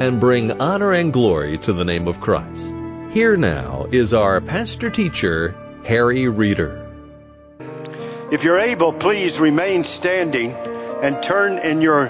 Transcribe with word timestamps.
and 0.00 0.18
bring 0.18 0.50
honor 0.60 0.92
and 0.92 1.12
glory 1.12 1.58
to 1.58 1.74
the 1.74 1.84
name 1.84 2.08
of 2.08 2.20
Christ. 2.20 2.62
Here 3.12 3.36
now 3.36 3.86
is 3.92 4.14
our 4.14 4.40
pastor 4.40 4.88
teacher, 4.88 5.54
Harry 5.84 6.26
Reeder. 6.26 6.88
If 8.32 8.42
you're 8.42 8.58
able, 8.58 8.94
please 8.94 9.38
remain 9.38 9.84
standing 9.84 10.52
and 10.52 11.22
turn 11.22 11.58
in 11.58 11.82
your 11.82 12.06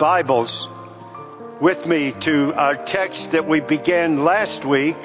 Bibles 0.00 0.68
with 1.60 1.86
me 1.86 2.12
to 2.20 2.54
our 2.54 2.76
text 2.76 3.32
that 3.32 3.46
we 3.46 3.60
began 3.60 4.24
last 4.24 4.64
week, 4.64 4.96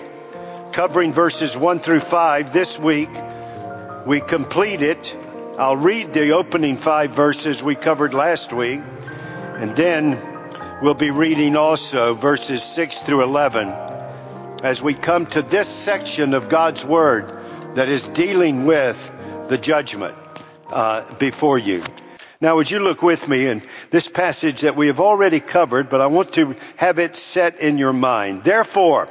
covering 0.71 1.11
verses 1.11 1.58
1 1.58 1.80
through 1.80 1.99
5. 1.99 2.53
This 2.53 2.80
week, 2.80 3.09
we 4.05 4.21
complete 4.21 4.81
it. 4.81 5.13
I'll 5.58 5.75
read 5.75 6.13
the 6.13 6.31
opening 6.31 6.77
five 6.77 7.11
verses 7.11 7.61
we 7.61 7.75
covered 7.75 8.13
last 8.13 8.53
week, 8.53 8.81
and 9.58 9.75
then 9.75 10.32
We'll 10.83 10.95
be 10.95 11.11
reading 11.11 11.55
also 11.55 12.13
verses 12.13 12.61
6 12.61 12.99
through 13.03 13.23
11 13.23 13.69
as 14.63 14.83
we 14.83 14.93
come 14.93 15.25
to 15.27 15.41
this 15.41 15.69
section 15.69 16.33
of 16.33 16.49
God's 16.49 16.83
Word 16.83 17.31
that 17.75 17.88
is 17.88 18.05
dealing 18.05 18.66
with 18.66 18.99
the 19.47 19.58
judgment 19.58 20.13
uh, 20.67 21.13
before 21.13 21.58
you. 21.58 21.83
Now, 22.41 22.58
would 22.58 22.69
you 22.69 22.80
look 22.80 23.02
with 23.02 23.30
me 23.30 23.47
in 23.47 23.66
this 23.91 24.09
passage 24.09 24.59
that 24.61 24.75
we 24.75 24.88
have 24.88 24.99
already 24.99 25.39
covered, 25.39 25.88
but 25.88 26.02
I 26.02 26.08
want 26.08 26.33
to 26.33 26.53
have 26.75 26.99
it 26.99 27.15
set 27.15 27.61
in 27.61 27.77
your 27.77 27.93
mind. 27.93 28.43
Therefore, 28.43 29.08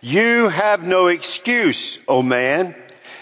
you 0.00 0.48
have 0.48 0.84
no 0.84 1.06
excuse, 1.06 2.00
O 2.08 2.22
man, 2.24 2.74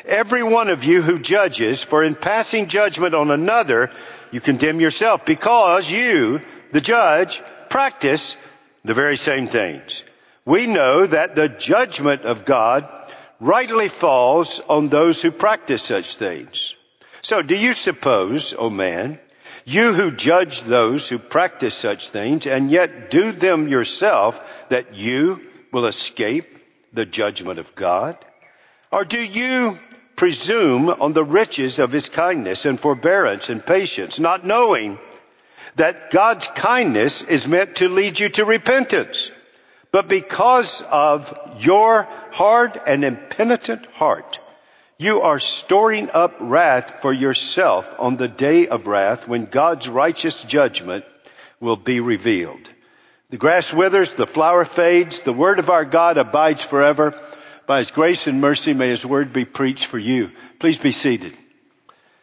every 0.06 0.42
one 0.42 0.70
of 0.70 0.82
you 0.84 1.02
who 1.02 1.18
judges, 1.18 1.82
for 1.82 2.02
in 2.02 2.14
passing 2.14 2.68
judgment 2.68 3.14
on 3.14 3.30
another, 3.30 3.90
you 4.30 4.40
condemn 4.40 4.80
yourself, 4.80 5.26
because 5.26 5.90
you, 5.90 6.40
the 6.72 6.80
judge, 6.80 7.42
practice 7.68 8.36
the 8.84 8.94
very 8.94 9.16
same 9.16 9.48
things. 9.48 10.02
We 10.44 10.66
know 10.66 11.06
that 11.06 11.34
the 11.34 11.48
judgment 11.48 12.22
of 12.22 12.44
God 12.44 12.88
rightly 13.40 13.88
falls 13.88 14.60
on 14.60 14.88
those 14.88 15.20
who 15.20 15.30
practice 15.30 15.82
such 15.82 16.16
things. 16.16 16.74
So 17.22 17.42
do 17.42 17.56
you 17.56 17.74
suppose, 17.74 18.54
O 18.54 18.66
oh 18.66 18.70
man, 18.70 19.18
you 19.64 19.92
who 19.92 20.12
judge 20.12 20.60
those 20.60 21.08
who 21.08 21.18
practice 21.18 21.74
such 21.74 22.10
things 22.10 22.46
and 22.46 22.70
yet 22.70 23.10
do 23.10 23.32
them 23.32 23.66
yourself, 23.66 24.40
that 24.68 24.94
you 24.94 25.40
will 25.72 25.86
escape 25.86 26.58
the 26.92 27.04
judgment 27.04 27.58
of 27.58 27.74
God? 27.74 28.16
Or 28.92 29.04
do 29.04 29.20
you 29.20 29.78
presume 30.14 30.88
on 30.88 31.12
the 31.12 31.24
riches 31.24 31.78
of 31.78 31.92
his 31.92 32.08
kindness 32.08 32.64
and 32.64 32.80
forbearance 32.80 33.50
and 33.50 33.64
patience, 33.64 34.18
not 34.18 34.46
knowing 34.46 34.98
that 35.76 36.10
God's 36.10 36.48
kindness 36.48 37.22
is 37.22 37.46
meant 37.46 37.76
to 37.76 37.88
lead 37.88 38.18
you 38.18 38.28
to 38.30 38.44
repentance. 38.44 39.30
But 39.92 40.08
because 40.08 40.82
of 40.82 41.38
your 41.58 42.08
hard 42.32 42.80
and 42.86 43.04
impenitent 43.04 43.86
heart, 43.86 44.40
you 44.98 45.22
are 45.22 45.38
storing 45.38 46.10
up 46.10 46.34
wrath 46.40 47.00
for 47.02 47.12
yourself 47.12 47.88
on 47.98 48.16
the 48.16 48.28
day 48.28 48.66
of 48.68 48.86
wrath 48.86 49.28
when 49.28 49.44
God's 49.44 49.88
righteous 49.88 50.42
judgment 50.42 51.04
will 51.60 51.76
be 51.76 52.00
revealed. 52.00 52.70
The 53.28 53.36
grass 53.36 53.72
withers, 53.72 54.14
the 54.14 54.26
flower 54.26 54.64
fades, 54.64 55.20
the 55.20 55.32
word 55.32 55.58
of 55.58 55.68
our 55.68 55.84
God 55.84 56.16
abides 56.16 56.62
forever. 56.62 57.14
By 57.66 57.80
his 57.80 57.90
grace 57.90 58.26
and 58.26 58.40
mercy 58.40 58.72
may 58.72 58.88
his 58.90 59.04
word 59.04 59.32
be 59.32 59.44
preached 59.44 59.86
for 59.86 59.98
you. 59.98 60.30
Please 60.58 60.78
be 60.78 60.92
seated. 60.92 61.36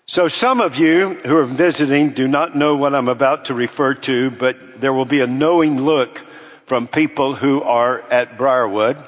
So 0.05 0.27
some 0.27 0.59
of 0.59 0.75
you 0.77 1.13
who 1.13 1.37
are 1.37 1.45
visiting 1.45 2.09
do 2.09 2.27
not 2.27 2.57
know 2.57 2.75
what 2.75 2.93
I'm 2.93 3.07
about 3.07 3.45
to 3.45 3.53
refer 3.53 3.93
to, 3.93 4.31
but 4.31 4.81
there 4.81 4.91
will 4.91 5.05
be 5.05 5.21
a 5.21 5.27
knowing 5.27 5.81
look 5.81 6.21
from 6.65 6.89
people 6.89 7.35
who 7.35 7.61
are 7.61 8.01
at 8.11 8.37
Briarwood. 8.37 9.01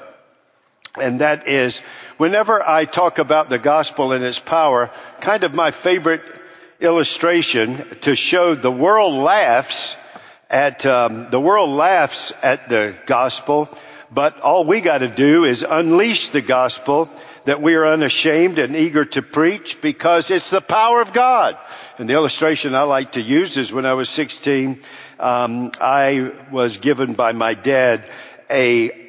And 0.98 1.20
that 1.20 1.48
is, 1.48 1.80
whenever 2.16 2.66
I 2.66 2.86
talk 2.86 3.18
about 3.18 3.50
the 3.50 3.58
gospel 3.58 4.12
and 4.12 4.24
its 4.24 4.38
power, 4.38 4.90
kind 5.20 5.44
of 5.44 5.52
my 5.52 5.70
favorite 5.70 6.22
illustration 6.80 7.98
to 8.00 8.14
show 8.14 8.54
the 8.54 8.72
world 8.72 9.12
laughs 9.12 9.96
at, 10.48 10.86
um, 10.86 11.28
the 11.30 11.40
world 11.40 11.68
laughs 11.68 12.32
at 12.42 12.70
the 12.70 12.94
gospel, 13.04 13.68
but 14.10 14.40
all 14.40 14.64
we 14.64 14.80
gotta 14.80 15.08
do 15.08 15.44
is 15.44 15.62
unleash 15.62 16.30
the 16.30 16.40
gospel 16.40 17.10
that 17.46 17.62
we 17.62 17.74
are 17.74 17.86
unashamed 17.86 18.58
and 18.58 18.76
eager 18.76 19.04
to 19.04 19.22
preach 19.22 19.80
because 19.80 20.30
it's 20.30 20.50
the 20.50 20.60
power 20.60 21.00
of 21.00 21.12
God. 21.12 21.56
And 21.98 22.08
the 22.08 22.14
illustration 22.14 22.74
I 22.74 22.82
like 22.82 23.12
to 23.12 23.22
use 23.22 23.56
is 23.56 23.72
when 23.72 23.86
I 23.86 23.94
was 23.94 24.08
16, 24.10 24.82
um, 25.18 25.70
I 25.80 26.32
was 26.52 26.76
given 26.76 27.14
by 27.14 27.32
my 27.32 27.54
dad 27.54 28.08
a 28.50 29.04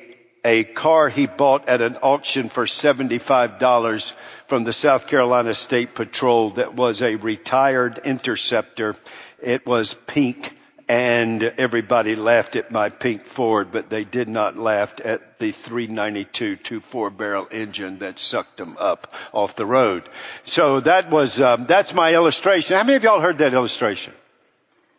a 0.46 0.64
car 0.64 1.10
he 1.10 1.26
bought 1.26 1.68
at 1.68 1.82
an 1.82 1.98
auction 1.98 2.48
for 2.48 2.66
$75 2.66 4.14
from 4.48 4.64
the 4.64 4.72
South 4.72 5.08
Carolina 5.08 5.54
State 5.54 5.94
Patrol 5.94 6.52
that 6.52 6.74
was 6.74 7.02
a 7.02 7.16
retired 7.16 8.00
interceptor. 8.06 8.96
It 9.42 9.66
was 9.66 9.96
pink 10.06 10.57
and 10.88 11.44
everybody 11.44 12.16
laughed 12.16 12.56
at 12.56 12.72
my 12.72 12.90
pink 12.90 13.26
Ford, 13.26 13.72
but 13.72 13.90
they 13.90 14.06
did 14.06 14.30
not 14.30 14.58
laugh 14.58 14.96
at 15.04 15.38
the 15.38 15.52
392 15.52 16.56
two 16.56 16.80
four 16.80 17.10
barrel 17.10 17.48
engine 17.52 18.00
that 18.00 18.18
sucked 18.18 18.58
them 18.58 18.78
up 18.80 19.14
off 19.34 19.56
the 19.56 19.66
road. 19.66 20.08
So 20.46 20.80
that 20.80 21.10
was 21.10 21.42
um, 21.42 21.66
that's 21.66 21.94
my 21.94 22.14
illustration. 22.14 22.78
How 22.78 22.84
many 22.84 22.96
of 22.96 23.04
y'all 23.04 23.20
heard 23.20 23.40
that 23.40 23.54
illustration? 23.54 24.14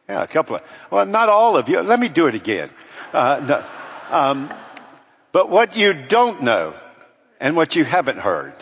Yeah, 0.08 0.22
a 0.22 0.26
couple 0.26 0.56
of. 0.56 0.62
Well, 0.90 1.06
not 1.06 1.28
all 1.28 1.56
of 1.56 1.68
you. 1.68 1.80
Let 1.80 1.98
me 1.98 2.08
do 2.08 2.26
it 2.26 2.34
again. 2.34 2.70
Uh, 3.12 3.40
no, 3.46 4.14
um, 4.14 4.52
but 5.32 5.48
what 5.48 5.76
you 5.76 5.94
don't 5.94 6.42
know, 6.42 6.74
and 7.40 7.56
what 7.56 7.76
you 7.76 7.84
haven't 7.84 8.18
heard, 8.18 8.54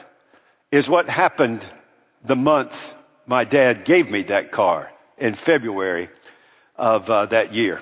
is 0.70 0.88
what 0.88 1.08
happened 1.08 1.66
the 2.24 2.36
month 2.36 2.94
my 3.26 3.44
dad 3.44 3.84
gave 3.84 4.10
me 4.10 4.22
that 4.24 4.52
car 4.52 4.92
in 5.18 5.34
February 5.34 6.08
of 6.78 7.08
uh, 7.10 7.26
that 7.26 7.54
year. 7.54 7.80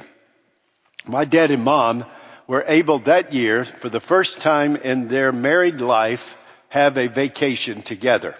My 1.06 1.24
dad 1.24 1.50
and 1.50 1.64
mom 1.64 2.04
were 2.46 2.64
able 2.66 3.00
that 3.00 3.32
year, 3.32 3.64
for 3.64 3.88
the 3.88 4.00
first 4.00 4.40
time 4.40 4.76
in 4.76 5.08
their 5.08 5.32
married 5.32 5.80
life, 5.80 6.36
have 6.68 6.96
a 6.98 7.08
vacation 7.08 7.82
together. 7.82 8.34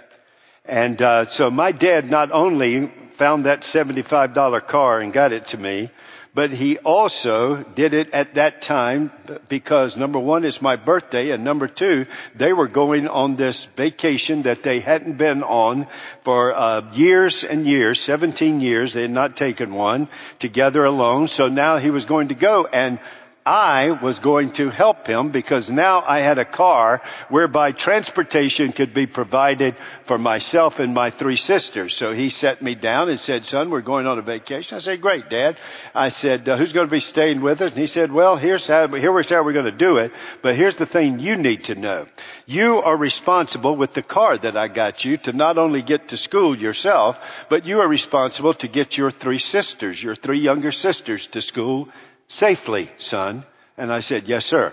And 0.65 1.01
uh, 1.01 1.27
so 1.27 1.51
my 1.51 1.73
dad 1.73 2.11
not 2.11 2.33
only 2.33 2.91
found 3.13 3.47
that 3.47 3.63
$75 3.63 4.67
car 4.67 5.01
and 5.01 5.13
got 5.13 5.33
it 5.33 5.47
to 5.47 5.59
me, 5.59 5.91
but 6.35 6.51
he 6.51 6.79
also 6.79 7.63
did 7.63 7.95
it 7.95 8.13
at 8.13 8.35
that 8.35 8.61
time 8.61 9.13
because 9.49 9.97
number 9.97 10.19
one, 10.19 10.45
it's 10.45 10.61
my 10.61 10.75
birthday, 10.75 11.31
and 11.31 11.45
number 11.45 11.69
two, 11.69 12.07
they 12.35 12.53
were 12.53 12.67
going 12.67 13.07
on 13.07 13.37
this 13.37 13.67
vacation 13.77 14.43
that 14.43 14.65
they 14.65 14.81
hadn't 14.81 15.17
been 15.17 15.45
on 15.45 15.87
for 16.25 16.53
uh, 16.53 16.93
years 16.93 17.45
and 17.45 17.67
years, 17.67 18.01
17 18.01 18.61
years. 18.61 18.93
They 18.93 19.03
had 19.03 19.13
not 19.13 19.37
taken 19.37 19.75
one 19.75 20.09
together 20.41 20.85
alone. 20.85 21.29
So 21.29 21.49
now 21.49 21.77
he 21.77 21.91
was 21.91 22.05
going 22.05 22.29
to 22.29 22.35
go, 22.35 22.67
and 22.67 22.99
I 23.47 23.91
was 23.91 24.21
going 24.21 24.53
to 24.53 24.71
help 24.71 25.07
him 25.07 25.29
because 25.29 25.71
now 25.71 26.01
I 26.01 26.21
had 26.21 26.39
a 26.39 26.47
car 26.47 27.03
whereby 27.29 27.73
transportation 27.73 28.73
could 28.73 28.95
be 28.95 29.05
provided 29.07 29.77
for 30.07 30.17
myself 30.17 30.79
and 30.79 30.95
my 30.95 31.11
three 31.11 31.37
sisters. 31.37 31.95
So 31.95 32.15
he 32.15 32.31
set 32.31 32.63
me 32.63 32.75
down 32.75 33.11
and 33.11 33.21
said, 33.21 33.45
son, 33.45 33.69
we're 33.69 33.83
going 33.83 34.07
on 34.07 34.19
a 34.19 34.23
vacation. 34.23 34.77
I 34.77 34.79
said, 34.79 35.03
great, 35.03 35.29
dad. 35.29 35.59
I 35.95 36.09
said, 36.09 36.49
uh, 36.49 36.57
who's 36.57 36.73
going 36.73 36.87
to 36.87 36.91
be 36.91 37.01
staying 37.01 37.43
with 37.43 37.61
us? 37.61 37.73
And 37.73 37.81
he 37.81 37.87
said, 37.87 38.11
well, 38.11 38.39
here's 38.39 38.67
how, 38.67 38.89
here's 38.89 39.29
how 39.29 39.43
we're 39.43 39.53
going 39.53 39.67
to 39.67 39.73
do 39.73 39.99
it. 39.99 40.13
But 40.41 40.57
here's 40.57 40.77
the 40.77 40.87
thing 40.87 41.19
you 41.19 41.37
need 41.37 41.65
to 41.65 41.75
know. 41.75 42.07
You 42.47 42.81
are 42.81 42.97
responsible 42.97 43.77
with 43.77 43.93
the 43.93 44.03
car 44.03 44.39
that 44.39 44.57
I 44.57 44.69
got 44.69 45.05
you 45.05 45.19
to 45.19 45.35
not 45.35 45.59
only 45.59 45.83
get 45.83 46.09
to 46.09 46.17
school 46.17 46.57
yourself, 46.57 47.19
but 47.51 47.67
you 47.67 47.81
are 47.81 47.89
responsible 47.89 48.55
to 48.55 48.69
get 48.69 48.97
your 48.97 49.11
three 49.11 49.39
sisters, 49.39 50.03
your 50.03 50.15
three 50.15 50.41
younger 50.41 50.73
sisters 50.73 51.27
to 51.29 51.43
school 51.43 51.91
safely, 52.29 52.91
son. 52.99 53.45
And 53.77 53.93
I 53.93 54.01
said, 54.01 54.25
yes, 54.29 54.47
sir. 54.47 54.73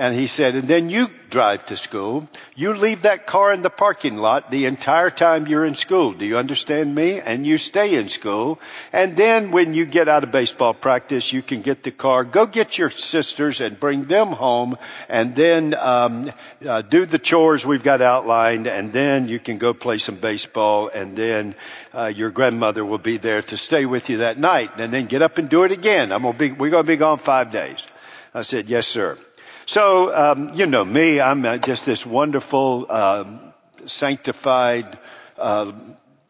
And 0.00 0.14
he 0.14 0.28
said, 0.28 0.54
and 0.54 0.66
then 0.66 0.88
you 0.88 1.08
drive 1.28 1.66
to 1.66 1.76
school. 1.76 2.26
You 2.56 2.72
leave 2.72 3.02
that 3.02 3.26
car 3.26 3.52
in 3.52 3.60
the 3.60 3.68
parking 3.68 4.16
lot 4.16 4.50
the 4.50 4.64
entire 4.64 5.10
time 5.10 5.46
you're 5.46 5.66
in 5.66 5.74
school. 5.74 6.14
Do 6.14 6.24
you 6.24 6.38
understand 6.38 6.94
me? 6.94 7.20
And 7.20 7.46
you 7.46 7.58
stay 7.58 7.96
in 7.96 8.08
school. 8.08 8.58
And 8.94 9.14
then 9.14 9.50
when 9.50 9.74
you 9.74 9.84
get 9.84 10.08
out 10.08 10.24
of 10.24 10.32
baseball 10.32 10.72
practice, 10.72 11.34
you 11.34 11.42
can 11.42 11.60
get 11.60 11.82
the 11.82 11.90
car, 11.90 12.24
go 12.24 12.46
get 12.46 12.78
your 12.78 12.88
sisters 12.88 13.60
and 13.60 13.78
bring 13.78 14.04
them 14.04 14.28
home 14.28 14.78
and 15.10 15.36
then, 15.36 15.74
um, 15.74 16.32
uh, 16.66 16.80
do 16.80 17.04
the 17.04 17.18
chores 17.18 17.66
we've 17.66 17.82
got 17.82 18.00
outlined 18.00 18.68
and 18.68 18.94
then 18.94 19.28
you 19.28 19.38
can 19.38 19.58
go 19.58 19.74
play 19.74 19.98
some 19.98 20.16
baseball 20.16 20.88
and 20.88 21.14
then, 21.14 21.54
uh, 21.92 22.06
your 22.06 22.30
grandmother 22.30 22.86
will 22.86 23.04
be 23.12 23.18
there 23.18 23.42
to 23.42 23.58
stay 23.58 23.84
with 23.84 24.08
you 24.08 24.16
that 24.18 24.38
night 24.38 24.70
and 24.78 24.94
then 24.94 25.08
get 25.08 25.20
up 25.20 25.36
and 25.36 25.50
do 25.50 25.64
it 25.64 25.72
again. 25.72 26.10
I'm 26.10 26.22
gonna 26.22 26.38
be, 26.38 26.52
we're 26.52 26.70
gonna 26.70 26.84
be 26.84 26.96
gone 26.96 27.18
five 27.18 27.50
days. 27.50 27.86
I 28.32 28.40
said, 28.42 28.70
yes, 28.70 28.86
sir. 28.86 29.18
So, 29.70 30.12
um, 30.12 30.54
you 30.54 30.66
know 30.66 30.84
me, 30.84 31.20
I'm 31.20 31.44
uh, 31.46 31.58
just 31.58 31.86
this 31.86 32.04
wonderful, 32.04 32.90
um, 32.90 33.52
sanctified, 33.86 34.98
uh, 35.38 35.70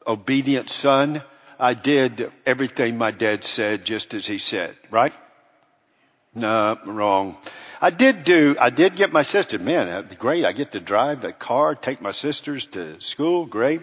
obedient 0.07 0.69
son. 0.69 1.23
I 1.59 1.73
did 1.73 2.31
everything 2.45 2.99
my 2.99 3.13
dad 3.13 3.43
said 3.43 3.87
just 3.87 4.13
as 4.13 4.27
he 4.27 4.37
said, 4.37 4.77
right? 4.91 5.15
No, 6.35 6.77
wrong. 6.85 7.39
I 7.81 7.89
did 7.89 8.25
do, 8.25 8.57
I 8.61 8.69
did 8.69 8.95
get 8.95 9.11
my 9.11 9.23
sister, 9.23 9.59
man, 9.59 10.07
great. 10.19 10.45
I 10.45 10.53
get 10.53 10.73
to 10.73 10.81
drive 10.81 11.25
a 11.25 11.33
car, 11.33 11.75
take 11.75 12.03
my 12.03 12.11
sisters 12.11 12.67
to 12.77 13.01
school, 13.01 13.47
great. 13.47 13.81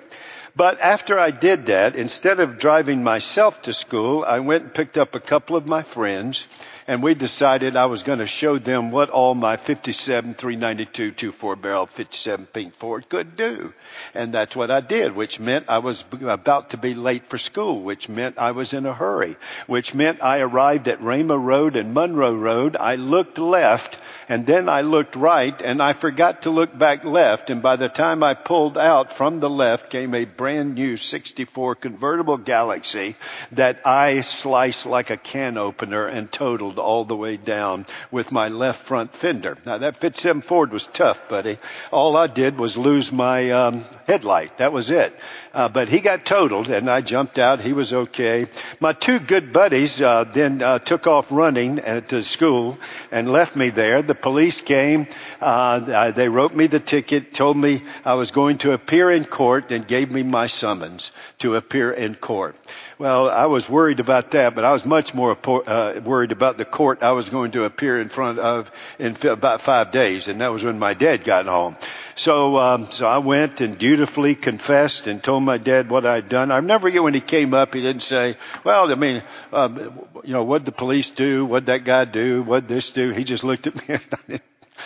But 0.56 0.80
after 0.82 1.18
I 1.18 1.32
did 1.32 1.66
that, 1.66 1.96
instead 1.96 2.40
of 2.40 2.60
driving 2.60 3.04
myself 3.04 3.64
to 3.64 3.74
school, 3.74 4.24
I 4.24 4.38
went 4.38 4.64
and 4.66 4.74
picked 4.76 5.00
up 5.00 5.16
a 5.16 5.20
couple 5.20 5.56
of 5.56 5.66
my 5.66 5.82
friends 5.82 6.46
and 6.88 7.04
we 7.04 7.14
decided 7.14 7.76
I 7.76 7.88
was 7.88 8.04
going 8.04 8.20
to 8.20 8.26
show 8.26 8.58
them 8.58 8.92
what 8.92 9.10
all 9.10 9.36
my 9.36 9.58
57 9.58 10.36
392 10.36 11.32
2.4 11.32 11.62
barrel 11.62 11.86
57 11.86 12.46
Pink 12.46 12.74
Ford 12.74 13.10
could 13.10 13.36
do. 13.36 13.74
And 14.14 14.34
that's 14.34 14.56
what 14.56 14.72
I 14.72 14.80
did, 14.80 15.14
which 15.14 15.38
meant 15.38 15.66
I 15.68 15.80
was 15.80 16.06
about 16.22 16.70
to 16.70 16.78
be 16.78 16.94
late 16.94 17.28
for 17.28 17.38
school, 17.38 17.82
which 17.82 18.08
meant 18.08 18.38
I 18.38 18.52
was 18.52 18.74
in 18.74 18.86
a 18.86 18.94
hurry, 18.94 19.36
which 19.68 19.94
meant 19.94 20.24
I 20.24 20.40
arrived 20.40 20.88
at 20.88 21.02
Rama 21.02 21.38
Road 21.38 21.76
and 21.76 21.94
Monroe 21.94 22.36
Road. 22.36 22.78
I 22.78 22.96
looked 22.96 23.38
left 23.38 24.00
and 24.30 24.46
then 24.46 24.70
I 24.70 24.82
looked 24.82 25.18
right 25.18 25.62
and 25.62 25.82
I 25.82 25.92
forgot 25.92 26.44
to 26.44 26.52
look 26.52 26.78
back 26.78 27.04
left. 27.04 27.50
And 27.50 27.62
by 27.62 27.76
the 27.76 27.90
time 27.90 28.24
I 28.24 28.34
pulled 28.34 28.78
out 28.78 29.12
from 29.12 29.42
the 29.42 29.50
left 29.50 29.90
came 29.90 30.14
a 30.14 30.24
brand 30.24 30.76
new 30.76 30.96
64 30.96 31.76
convertible 31.76 32.38
Galaxie 32.38 33.18
that 33.52 33.86
I 33.86 34.22
sliced 34.22 34.86
like 34.86 35.10
a 35.10 35.18
can 35.18 35.58
opener 35.58 36.08
and 36.08 36.32
totaled 36.32 36.77
all 36.80 37.06
the 37.06 37.16
way 37.16 37.38
down 37.38 37.86
with 38.12 38.32
my 38.32 38.48
left 38.50 38.84
front 38.84 39.16
fender. 39.16 39.58
Now 39.66 39.80
that 39.80 39.98
Fit 39.98 40.18
7 40.18 40.42
Ford 40.42 40.72
was 40.72 40.88
tough, 40.88 41.28
buddy. 41.30 41.58
All 41.92 42.16
I 42.16 42.28
did 42.28 42.58
was 42.58 42.78
lose 42.78 43.12
my 43.12 43.52
um, 43.52 43.86
headlight. 44.08 44.58
That 44.58 44.74
was 44.74 44.90
it. 44.90 45.14
Uh, 45.54 45.70
but 45.70 45.90
he 45.90 46.00
got 46.02 46.26
totaled, 46.26 46.70
and 46.70 46.90
I 46.90 47.02
jumped 47.02 47.40
out. 47.40 47.62
He 47.62 47.74
was 47.74 47.94
okay. 47.94 48.48
My 48.80 48.94
two 48.94 49.20
good 49.20 49.52
buddies 49.52 50.02
uh, 50.02 50.24
then 50.24 50.62
uh, 50.62 50.80
took 50.80 51.08
off 51.08 51.32
running 51.32 51.78
to 51.78 52.24
school 52.24 52.78
and 53.12 53.32
left 53.32 53.56
me 53.56 53.70
there. 53.70 54.02
The 54.02 54.16
police 54.16 54.62
came. 54.62 55.08
Uh, 55.42 56.12
they 56.12 56.30
wrote 56.30 56.54
me 56.54 56.68
the 56.68 56.80
ticket, 56.80 57.34
told 57.34 57.58
me 57.58 57.84
I 58.06 58.14
was 58.14 58.32
going 58.32 58.60
to 58.60 58.74
appear 58.74 59.12
in 59.12 59.26
court, 59.26 59.72
and 59.72 59.88
gave 59.88 60.12
me 60.12 60.24
my 60.24 60.48
summons 60.48 61.12
to 61.40 61.56
appear 61.56 61.92
in 61.92 62.16
court. 62.16 62.56
Well, 63.00 63.30
I 63.30 63.46
was 63.46 63.70
worried 63.70 64.00
about 64.00 64.32
that, 64.32 64.56
but 64.56 64.66
I 64.66 64.74
was 64.74 64.84
much 64.84 65.14
more 65.14 65.38
uh, 65.46 66.00
worried 66.04 66.32
about 66.32 66.58
the 66.58 66.66
court 66.66 67.04
I 67.04 67.12
was 67.12 67.30
going 67.30 67.52
to 67.52 67.66
appear 67.66 68.02
in 68.02 68.10
front 68.10 68.40
of 68.40 68.72
in 68.98 69.16
about 69.28 69.62
five 69.62 69.92
days, 69.92 70.28
and 70.28 70.42
that 70.42 70.52
was 70.52 70.64
when 70.64 70.80
my 70.80 70.96
dad 70.96 71.24
got 71.24 71.46
home. 71.46 71.76
So, 72.16 72.58
um, 72.58 72.88
so 72.90 73.06
I 73.06 73.20
went 73.20 73.62
and 73.62 73.78
dutifully 73.78 74.34
confessed 74.34 75.06
and 75.06 75.24
told 75.24 75.44
my 75.44 75.60
dad 75.60 75.92
what 75.92 76.08
I'd 76.08 76.28
done. 76.28 76.52
I 76.52 76.60
never 76.60 76.88
forget 76.88 77.04
when 77.04 77.14
he 77.14 77.22
came 77.22 77.54
up, 77.54 77.76
he 77.76 77.84
didn't 77.84 78.02
say, 78.02 78.36
"Well, 78.64 78.92
I 78.92 78.96
mean, 78.96 79.22
um, 79.54 80.08
you 80.24 80.34
know, 80.34 80.44
what'd 80.44 80.66
the 80.66 80.72
police 80.72 81.12
do? 81.12 81.46
What'd 81.46 81.68
that 81.68 81.84
guy 81.84 82.06
do? 82.06 82.42
What'd 82.42 82.68
this 82.68 82.90
do?" 82.90 83.12
He 83.12 83.24
just 83.24 83.44
looked 83.44 83.68
at 83.68 83.88
me. 84.28 84.40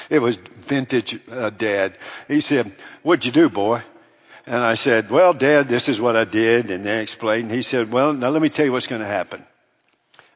it 0.10 0.20
was 0.20 0.36
vintage 0.68 1.18
uh, 1.32 1.50
dad. 1.50 1.98
He 2.28 2.42
said, 2.42 2.74
"What'd 3.04 3.24
you 3.24 3.32
do, 3.32 3.50
boy?" 3.50 3.84
And 4.52 4.60
I 4.60 4.74
said, 4.74 5.10
well, 5.10 5.34
dad, 5.34 5.70
this 5.70 5.88
is 5.88 6.02
what 6.02 6.18
I 6.18 6.26
did. 6.26 6.72
And 6.72 6.86
they 6.86 7.02
explained. 7.02 7.52
He 7.52 7.62
said, 7.62 7.90
well, 7.90 8.12
now 8.12 8.32
let 8.32 8.42
me 8.42 8.50
tell 8.50 8.66
you 8.66 8.74
what's 8.74 8.86
going 8.86 9.00
to 9.00 9.08
happen. 9.08 9.46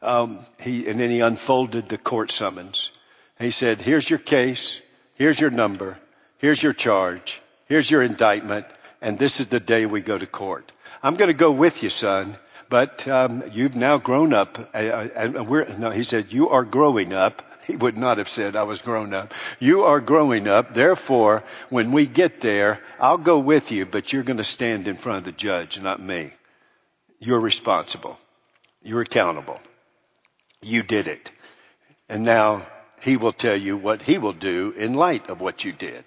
Um, 0.01 0.39
he, 0.57 0.87
and 0.87 0.97
then 0.97 1.11
he 1.11 1.19
unfolded 1.19 1.89
the 1.89 1.97
court 1.97 2.31
summons. 2.31 2.91
He 3.39 3.51
said, 3.51 3.81
here's 3.81 4.09
your 4.09 4.19
case. 4.19 4.79
Here's 5.15 5.37
your 5.37 5.49
number. 5.49 5.97
Here's 6.37 6.63
your 6.63 6.71
charge. 6.71 7.41
Here's 7.65 7.91
your 7.91 8.03
indictment. 8.03 8.67
And 9.01 9.19
this 9.19 9.41
is 9.41 9.47
the 9.47 9.59
day 9.59 9.85
we 9.85 9.99
go 9.99 10.17
to 10.17 10.25
court. 10.25 10.71
I'm 11.03 11.15
going 11.15 11.27
to 11.27 11.33
go 11.33 11.51
with 11.51 11.83
you, 11.83 11.89
son, 11.89 12.37
but 12.69 13.05
um, 13.09 13.43
you've 13.51 13.75
now 13.75 13.97
grown 13.97 14.31
up. 14.31 14.69
Uh, 14.73 14.77
uh 14.77 15.09
and 15.13 15.45
we're, 15.45 15.67
no, 15.77 15.91
he 15.91 16.03
said, 16.03 16.31
you 16.31 16.51
are 16.51 16.63
growing 16.63 17.11
up 17.11 17.43
he 17.67 17.75
would 17.75 17.97
not 17.97 18.17
have 18.17 18.29
said, 18.29 18.55
I 18.55 18.63
was 18.63 18.81
grown 18.81 19.13
up. 19.13 19.33
You 19.59 19.83
are 19.83 19.99
growing 19.99 20.47
up. 20.47 20.73
Therefore, 20.73 21.43
when 21.69 21.91
we 21.91 22.05
get 22.05 22.41
there, 22.41 22.81
I'll 22.99 23.17
go 23.17 23.39
with 23.39 23.71
you, 23.71 23.85
but 23.85 24.13
you're 24.13 24.23
going 24.23 24.37
to 24.37 24.43
stand 24.43 24.87
in 24.87 24.97
front 24.97 25.19
of 25.19 25.23
the 25.25 25.31
judge, 25.31 25.79
not 25.81 26.01
me. 26.01 26.31
You're 27.19 27.39
responsible. 27.39 28.17
You're 28.83 29.01
accountable. 29.01 29.59
You 30.61 30.83
did 30.83 31.07
it. 31.07 31.31
And 32.07 32.23
now 32.23 32.67
he 33.01 33.17
will 33.17 33.33
tell 33.33 33.55
you 33.57 33.77
what 33.77 34.01
he 34.01 34.17
will 34.17 34.33
do 34.33 34.73
in 34.77 34.93
light 34.93 35.29
of 35.29 35.41
what 35.41 35.65
you 35.65 35.71
did. 35.71 36.05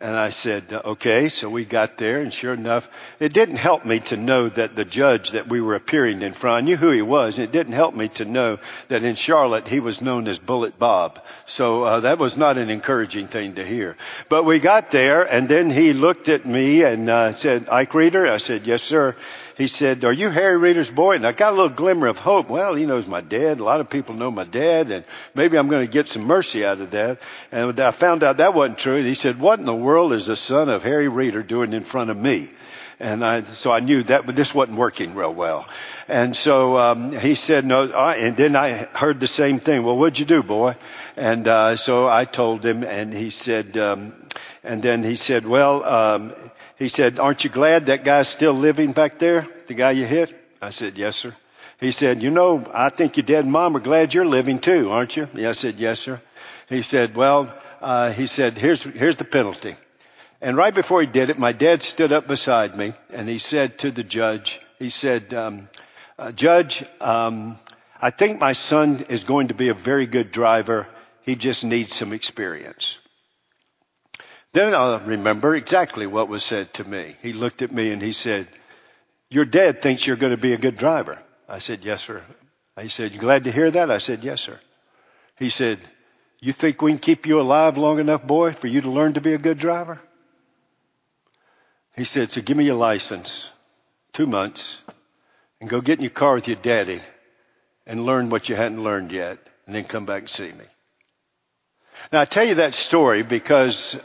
And 0.00 0.16
I 0.16 0.28
said, 0.28 0.72
okay, 0.72 1.28
so 1.28 1.50
we 1.50 1.64
got 1.64 1.98
there 1.98 2.20
and 2.20 2.32
sure 2.32 2.54
enough, 2.54 2.88
it 3.18 3.32
didn't 3.32 3.56
help 3.56 3.84
me 3.84 3.98
to 4.00 4.16
know 4.16 4.48
that 4.48 4.76
the 4.76 4.84
judge 4.84 5.32
that 5.32 5.48
we 5.48 5.60
were 5.60 5.74
appearing 5.74 6.22
in 6.22 6.34
front, 6.34 6.56
I 6.56 6.60
knew 6.60 6.76
who 6.76 6.92
he 6.92 7.02
was. 7.02 7.40
It 7.40 7.50
didn't 7.50 7.72
help 7.72 7.96
me 7.96 8.06
to 8.10 8.24
know 8.24 8.58
that 8.86 9.02
in 9.02 9.16
Charlotte 9.16 9.66
he 9.66 9.80
was 9.80 10.00
known 10.00 10.28
as 10.28 10.38
Bullet 10.38 10.78
Bob. 10.78 11.24
So 11.46 11.82
uh, 11.82 12.00
that 12.00 12.20
was 12.20 12.36
not 12.36 12.58
an 12.58 12.70
encouraging 12.70 13.26
thing 13.26 13.56
to 13.56 13.64
hear. 13.64 13.96
But 14.28 14.44
we 14.44 14.60
got 14.60 14.92
there 14.92 15.22
and 15.22 15.48
then 15.48 15.68
he 15.68 15.92
looked 15.92 16.28
at 16.28 16.46
me 16.46 16.84
and 16.84 17.10
uh, 17.10 17.34
said, 17.34 17.68
Ike 17.68 17.92
Reeder? 17.92 18.28
I 18.28 18.36
said, 18.36 18.68
yes 18.68 18.84
sir 18.84 19.16
he 19.58 19.66
said, 19.66 20.04
are 20.04 20.12
you 20.12 20.30
Harry 20.30 20.56
Reeder's 20.56 20.88
boy? 20.88 21.16
And 21.16 21.26
I 21.26 21.32
got 21.32 21.52
a 21.52 21.56
little 21.56 21.76
glimmer 21.76 22.06
of 22.06 22.16
hope. 22.16 22.48
Well, 22.48 22.76
he 22.76 22.86
knows 22.86 23.08
my 23.08 23.20
dad. 23.20 23.58
A 23.58 23.64
lot 23.64 23.80
of 23.80 23.90
people 23.90 24.14
know 24.14 24.30
my 24.30 24.44
dad 24.44 24.92
and 24.92 25.04
maybe 25.34 25.58
I'm 25.58 25.68
going 25.68 25.84
to 25.84 25.92
get 25.92 26.06
some 26.06 26.24
mercy 26.24 26.64
out 26.64 26.80
of 26.80 26.92
that. 26.92 27.18
And 27.50 27.78
I 27.80 27.90
found 27.90 28.22
out 28.22 28.36
that 28.36 28.54
wasn't 28.54 28.78
true. 28.78 28.94
And 28.94 29.06
he 29.06 29.16
said, 29.16 29.40
what 29.40 29.58
in 29.58 29.64
the 29.64 29.74
world 29.74 30.12
is 30.12 30.26
the 30.26 30.36
son 30.36 30.68
of 30.68 30.84
Harry 30.84 31.08
Reeder 31.08 31.42
doing 31.42 31.72
in 31.72 31.82
front 31.82 32.10
of 32.10 32.16
me? 32.16 32.50
And 33.00 33.24
I, 33.24 33.42
so 33.42 33.72
I 33.72 33.80
knew 33.80 34.04
that, 34.04 34.26
this 34.26 34.54
wasn't 34.54 34.78
working 34.78 35.16
real 35.16 35.34
well. 35.34 35.68
And 36.06 36.36
so, 36.36 36.78
um, 36.78 37.12
he 37.12 37.34
said, 37.34 37.64
no, 37.64 37.92
and 37.92 38.36
then 38.36 38.56
I 38.56 38.88
heard 38.94 39.20
the 39.20 39.26
same 39.26 39.60
thing. 39.60 39.82
Well, 39.82 39.96
what'd 39.96 40.18
you 40.18 40.24
do, 40.24 40.42
boy? 40.42 40.76
And, 41.16 41.46
uh, 41.46 41.76
so 41.76 42.08
I 42.08 42.24
told 42.24 42.64
him 42.64 42.84
and 42.84 43.12
he 43.12 43.30
said, 43.30 43.76
um, 43.76 44.14
and 44.68 44.82
then 44.82 45.02
he 45.02 45.16
said, 45.16 45.46
well, 45.46 45.82
um, 45.82 46.34
he 46.76 46.90
said, 46.90 47.18
aren't 47.18 47.42
you 47.42 47.48
glad 47.48 47.86
that 47.86 48.04
guy's 48.04 48.28
still 48.28 48.52
living 48.52 48.92
back 48.92 49.18
there? 49.18 49.48
The 49.66 49.72
guy 49.72 49.92
you 49.92 50.04
hit? 50.04 50.38
I 50.60 50.70
said, 50.70 50.98
yes, 50.98 51.16
sir. 51.16 51.34
He 51.80 51.90
said, 51.90 52.22
you 52.22 52.30
know, 52.30 52.70
I 52.74 52.90
think 52.90 53.16
your 53.16 53.24
dad 53.24 53.44
and 53.44 53.50
mom 53.52 53.78
are 53.78 53.80
glad 53.80 54.12
you're 54.12 54.26
living 54.26 54.58
too, 54.58 54.90
aren't 54.90 55.16
you? 55.16 55.26
I 55.34 55.52
said, 55.52 55.76
yes, 55.76 56.00
sir. 56.00 56.20
He 56.68 56.82
said, 56.82 57.16
well, 57.16 57.50
uh, 57.80 58.12
he 58.12 58.26
said, 58.26 58.58
here's, 58.58 58.82
here's 58.82 59.16
the 59.16 59.24
penalty. 59.24 59.74
And 60.42 60.54
right 60.54 60.74
before 60.74 61.00
he 61.00 61.06
did 61.06 61.30
it, 61.30 61.38
my 61.38 61.52
dad 61.52 61.82
stood 61.82 62.12
up 62.12 62.28
beside 62.28 62.76
me 62.76 62.92
and 63.08 63.26
he 63.26 63.38
said 63.38 63.78
to 63.78 63.90
the 63.90 64.04
judge, 64.04 64.60
he 64.78 64.90
said, 64.90 65.32
um, 65.32 65.70
uh, 66.18 66.30
Judge, 66.32 66.84
um, 67.00 67.58
I 68.02 68.10
think 68.10 68.38
my 68.38 68.52
son 68.52 69.06
is 69.08 69.24
going 69.24 69.48
to 69.48 69.54
be 69.54 69.70
a 69.70 69.74
very 69.74 70.06
good 70.06 70.30
driver. 70.30 70.88
He 71.22 71.36
just 71.36 71.64
needs 71.64 71.94
some 71.94 72.12
experience. 72.12 72.98
Then 74.52 74.74
I 74.74 75.04
remember 75.04 75.54
exactly 75.54 76.06
what 76.06 76.28
was 76.28 76.42
said 76.42 76.72
to 76.74 76.84
me. 76.84 77.16
He 77.22 77.32
looked 77.32 77.62
at 77.62 77.72
me 77.72 77.92
and 77.92 78.00
he 78.00 78.12
said, 78.12 78.48
your 79.28 79.44
dad 79.44 79.82
thinks 79.82 80.06
you're 80.06 80.16
going 80.16 80.32
to 80.32 80.38
be 80.38 80.54
a 80.54 80.58
good 80.58 80.76
driver. 80.76 81.18
I 81.48 81.58
said, 81.58 81.84
yes, 81.84 82.02
sir. 82.02 82.22
He 82.80 82.88
said, 82.88 83.12
you 83.12 83.18
glad 83.18 83.44
to 83.44 83.52
hear 83.52 83.70
that? 83.70 83.90
I 83.90 83.98
said, 83.98 84.24
yes, 84.24 84.40
sir. 84.40 84.58
He 85.36 85.50
said, 85.50 85.78
you 86.40 86.52
think 86.52 86.80
we 86.80 86.92
can 86.92 86.98
keep 86.98 87.26
you 87.26 87.40
alive 87.40 87.76
long 87.76 87.98
enough, 87.98 88.26
boy, 88.26 88.52
for 88.52 88.68
you 88.68 88.80
to 88.80 88.90
learn 88.90 89.14
to 89.14 89.20
be 89.20 89.34
a 89.34 89.38
good 89.38 89.58
driver? 89.58 90.00
He 91.96 92.04
said, 92.04 92.30
so 92.30 92.40
give 92.40 92.56
me 92.56 92.64
your 92.64 92.76
license, 92.76 93.50
two 94.12 94.26
months, 94.26 94.80
and 95.60 95.68
go 95.68 95.80
get 95.80 95.98
in 95.98 96.04
your 96.04 96.10
car 96.10 96.34
with 96.34 96.46
your 96.46 96.56
daddy 96.56 97.02
and 97.86 98.04
learn 98.06 98.30
what 98.30 98.48
you 98.48 98.54
hadn't 98.54 98.82
learned 98.82 99.10
yet, 99.10 99.38
and 99.66 99.74
then 99.74 99.84
come 99.84 100.06
back 100.06 100.22
and 100.22 100.30
see 100.30 100.52
me. 100.52 100.64
Now 102.12 102.20
I 102.20 102.24
tell 102.24 102.44
you 102.44 102.56
that 102.56 102.74
story 102.74 103.22
because 103.22 103.98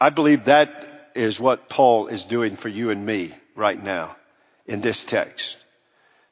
I 0.00 0.10
believe 0.10 0.44
that 0.44 0.86
is 1.14 1.38
what 1.38 1.68
Paul 1.68 2.06
is 2.06 2.24
doing 2.24 2.56
for 2.56 2.68
you 2.68 2.90
and 2.90 3.04
me 3.04 3.34
right 3.54 3.80
now 3.82 4.16
in 4.66 4.80
this 4.80 5.04
text. 5.04 5.58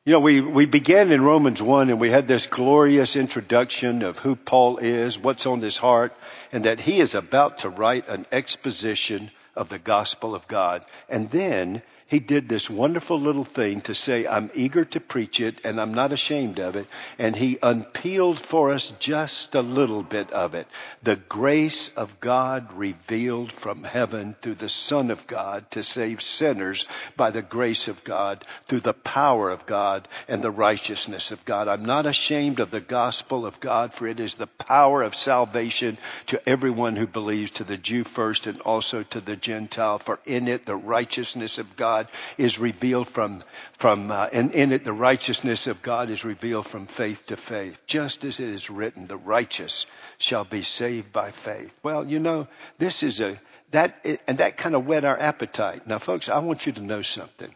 You 0.06 0.12
know, 0.12 0.20
we, 0.20 0.40
we 0.40 0.64
began 0.64 1.12
in 1.12 1.20
Romans 1.20 1.60
1 1.60 1.90
and 1.90 2.00
we 2.00 2.08
had 2.08 2.26
this 2.26 2.46
glorious 2.46 3.14
introduction 3.14 4.02
of 4.02 4.18
who 4.18 4.36
Paul 4.36 4.78
is, 4.78 5.18
what's 5.18 5.44
on 5.44 5.60
his 5.60 5.76
heart, 5.76 6.16
and 6.50 6.64
that 6.64 6.80
he 6.80 7.00
is 7.00 7.14
about 7.14 7.58
to 7.58 7.68
write 7.68 8.08
an 8.08 8.24
exposition 8.32 9.30
of 9.54 9.68
the 9.68 9.78
gospel 9.78 10.34
of 10.34 10.48
God. 10.48 10.82
And 11.10 11.28
then 11.30 11.82
he 12.08 12.20
did 12.20 12.48
this 12.48 12.70
wonderful 12.70 13.20
little 13.20 13.44
thing 13.44 13.82
to 13.82 13.94
say, 13.94 14.26
I'm 14.26 14.50
eager 14.54 14.86
to 14.86 14.98
preach 14.98 15.40
it 15.40 15.60
and 15.62 15.78
I'm 15.78 15.92
not 15.92 16.10
ashamed 16.10 16.58
of 16.58 16.74
it. 16.74 16.86
And 17.18 17.36
he 17.36 17.58
unpeeled 17.62 18.40
for 18.40 18.72
us 18.72 18.94
just 18.98 19.54
a 19.54 19.60
little 19.60 20.02
bit 20.02 20.30
of 20.30 20.54
it. 20.54 20.66
The 21.02 21.16
grace 21.16 21.90
of 21.96 22.18
God 22.18 22.72
revealed 22.72 23.52
from 23.52 23.84
heaven 23.84 24.34
through 24.40 24.54
the 24.54 24.70
Son 24.70 25.10
of 25.10 25.26
God 25.26 25.70
to 25.72 25.82
save 25.82 26.22
sinners 26.22 26.86
by 27.14 27.30
the 27.30 27.42
grace 27.42 27.88
of 27.88 28.02
God 28.04 28.42
through 28.64 28.80
the 28.80 28.94
power 28.94 29.50
of 29.50 29.66
God 29.66 30.08
and 30.28 30.40
the 30.40 30.50
righteousness 30.50 31.30
of 31.30 31.44
God. 31.44 31.68
I'm 31.68 31.84
not 31.84 32.06
ashamed 32.06 32.58
of 32.58 32.70
the 32.70 32.80
gospel 32.80 33.44
of 33.44 33.60
God 33.60 33.92
for 33.92 34.06
it 34.06 34.18
is 34.18 34.34
the 34.34 34.46
power 34.46 35.02
of 35.02 35.14
salvation 35.14 35.98
to 36.28 36.48
everyone 36.48 36.96
who 36.96 37.06
believes, 37.06 37.50
to 37.50 37.64
the 37.64 37.76
Jew 37.76 38.04
first 38.04 38.46
and 38.46 38.62
also 38.62 39.02
to 39.02 39.20
the 39.20 39.36
Gentile. 39.36 39.98
For 39.98 40.18
in 40.24 40.48
it 40.48 40.64
the 40.64 40.74
righteousness 40.74 41.58
of 41.58 41.76
God 41.76 41.97
God 41.98 42.08
is 42.36 42.58
revealed 42.60 43.08
from, 43.08 43.42
from 43.78 44.10
uh, 44.12 44.28
and 44.32 44.52
in 44.52 44.70
it 44.70 44.84
the 44.84 44.92
righteousness 44.92 45.66
of 45.66 45.82
God 45.82 46.10
is 46.10 46.24
revealed 46.24 46.66
from 46.66 46.86
faith 46.86 47.26
to 47.26 47.36
faith. 47.36 47.80
Just 47.86 48.24
as 48.24 48.38
it 48.38 48.48
is 48.48 48.70
written, 48.70 49.08
the 49.08 49.16
righteous 49.16 49.86
shall 50.18 50.44
be 50.44 50.62
saved 50.62 51.12
by 51.12 51.32
faith. 51.32 51.74
Well, 51.82 52.06
you 52.06 52.20
know, 52.20 52.46
this 52.78 53.02
is 53.02 53.20
a, 53.20 53.40
that, 53.72 54.06
and 54.28 54.38
that 54.38 54.56
kind 54.56 54.76
of 54.76 54.86
whet 54.86 55.04
our 55.04 55.18
appetite. 55.18 55.88
Now 55.88 55.98
folks, 55.98 56.28
I 56.28 56.38
want 56.38 56.66
you 56.66 56.72
to 56.72 56.80
know 56.80 57.02
something. 57.02 57.52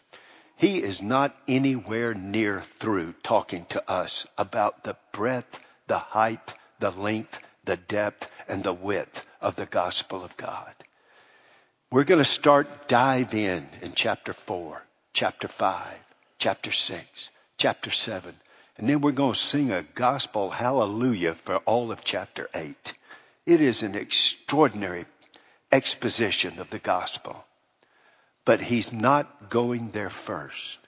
He 0.56 0.82
is 0.82 1.00
not 1.00 1.36
anywhere 1.46 2.14
near 2.14 2.62
through 2.80 3.14
talking 3.22 3.66
to 3.66 3.90
us 3.90 4.26
about 4.36 4.82
the 4.82 4.96
breadth, 5.12 5.60
the 5.86 5.98
height, 5.98 6.52
the 6.80 6.90
length, 6.90 7.38
the 7.64 7.76
depth, 7.76 8.28
and 8.48 8.64
the 8.64 8.72
width 8.72 9.24
of 9.40 9.54
the 9.54 9.66
gospel 9.66 10.24
of 10.24 10.36
God. 10.36 10.74
We're 11.92 12.04
going 12.04 12.24
to 12.24 12.30
start 12.30 12.88
dive 12.88 13.34
in 13.34 13.68
in 13.82 13.92
chapter 13.92 14.32
4, 14.32 14.82
chapter 15.12 15.46
5, 15.46 15.94
chapter 16.38 16.72
6, 16.72 17.30
chapter 17.58 17.90
7. 17.90 18.34
And 18.78 18.88
then 18.88 19.02
we're 19.02 19.12
going 19.12 19.34
to 19.34 19.38
sing 19.38 19.72
a 19.72 19.82
gospel 19.82 20.48
hallelujah 20.48 21.34
for 21.34 21.56
all 21.58 21.92
of 21.92 22.02
chapter 22.02 22.48
8. 22.54 22.94
It 23.44 23.60
is 23.60 23.82
an 23.82 23.94
extraordinary 23.94 25.04
exposition 25.70 26.58
of 26.60 26.70
the 26.70 26.78
gospel. 26.78 27.44
But 28.46 28.62
he's 28.62 28.90
not 28.90 29.50
going 29.50 29.90
there 29.90 30.08
first. 30.08 30.78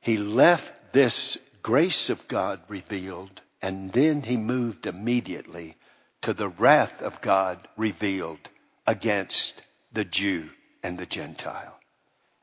He 0.00 0.16
left 0.16 0.92
this 0.92 1.38
grace 1.62 2.10
of 2.10 2.26
God 2.26 2.58
revealed 2.66 3.40
and 3.62 3.92
then 3.92 4.22
he 4.22 4.36
moved 4.36 4.88
immediately 4.88 5.76
to 6.22 6.34
the 6.34 6.48
wrath 6.48 7.02
of 7.02 7.20
God 7.20 7.68
revealed 7.76 8.40
against 8.86 9.62
the 9.92 10.04
Jew 10.04 10.50
and 10.82 10.98
the 10.98 11.06
Gentile 11.06 11.78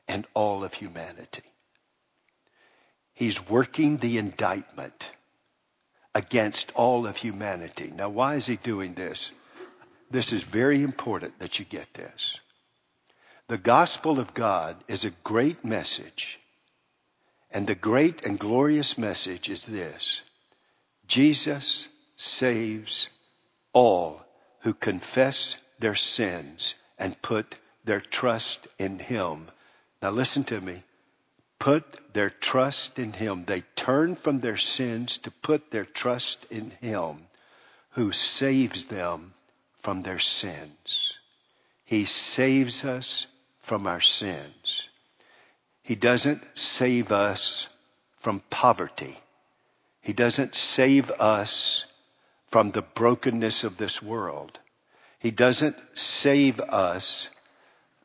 and 0.06 0.26
all 0.34 0.64
of 0.64 0.74
humanity. 0.74 1.42
He's 3.14 3.48
working 3.48 3.96
the 3.96 4.18
indictment 4.18 5.10
against 6.14 6.72
all 6.74 7.06
of 7.06 7.16
humanity. 7.16 7.92
Now, 7.94 8.08
why 8.08 8.36
is 8.36 8.46
he 8.46 8.56
doing 8.56 8.94
this? 8.94 9.30
This 10.10 10.32
is 10.32 10.42
very 10.42 10.82
important 10.82 11.38
that 11.40 11.58
you 11.58 11.64
get 11.64 11.92
this. 11.94 12.38
The 13.48 13.58
gospel 13.58 14.18
of 14.18 14.34
God 14.34 14.76
is 14.88 15.04
a 15.04 15.10
great 15.24 15.64
message. 15.64 16.38
And 17.50 17.66
the 17.66 17.74
great 17.74 18.24
and 18.24 18.38
glorious 18.38 18.98
message 18.98 19.48
is 19.48 19.64
this 19.64 20.22
Jesus 21.06 21.88
saves 22.16 23.08
all 23.72 24.20
who 24.60 24.74
confess 24.74 25.56
their 25.78 25.94
sins 25.94 26.74
and 26.98 27.20
put 27.22 27.56
their 27.84 28.00
trust 28.00 28.66
in 28.78 28.98
Him. 28.98 29.48
Now 30.02 30.10
listen 30.10 30.44
to 30.44 30.60
me. 30.60 30.82
Put 31.58 32.12
their 32.12 32.30
trust 32.30 32.98
in 32.98 33.12
Him. 33.12 33.44
They 33.44 33.62
turn 33.76 34.14
from 34.14 34.40
their 34.40 34.56
sins 34.56 35.18
to 35.18 35.30
put 35.30 35.70
their 35.70 35.84
trust 35.84 36.44
in 36.50 36.70
Him 36.80 37.26
who 37.90 38.12
saves 38.12 38.86
them 38.86 39.34
from 39.82 40.02
their 40.02 40.18
sins. 40.18 41.18
He 41.84 42.04
saves 42.04 42.84
us 42.84 43.26
from 43.60 43.86
our 43.86 44.00
sins. 44.00 44.88
He 45.82 45.94
doesn't 45.94 46.42
save 46.54 47.10
us 47.10 47.66
from 48.18 48.40
poverty. 48.50 49.18
He 50.00 50.12
doesn't 50.12 50.54
save 50.54 51.10
us 51.10 51.86
from 52.50 52.70
the 52.70 52.82
brokenness 52.82 53.64
of 53.64 53.76
this 53.78 54.02
world. 54.02 54.58
He 55.18 55.30
doesn't 55.30 55.76
save 55.94 56.60
us 56.60 57.28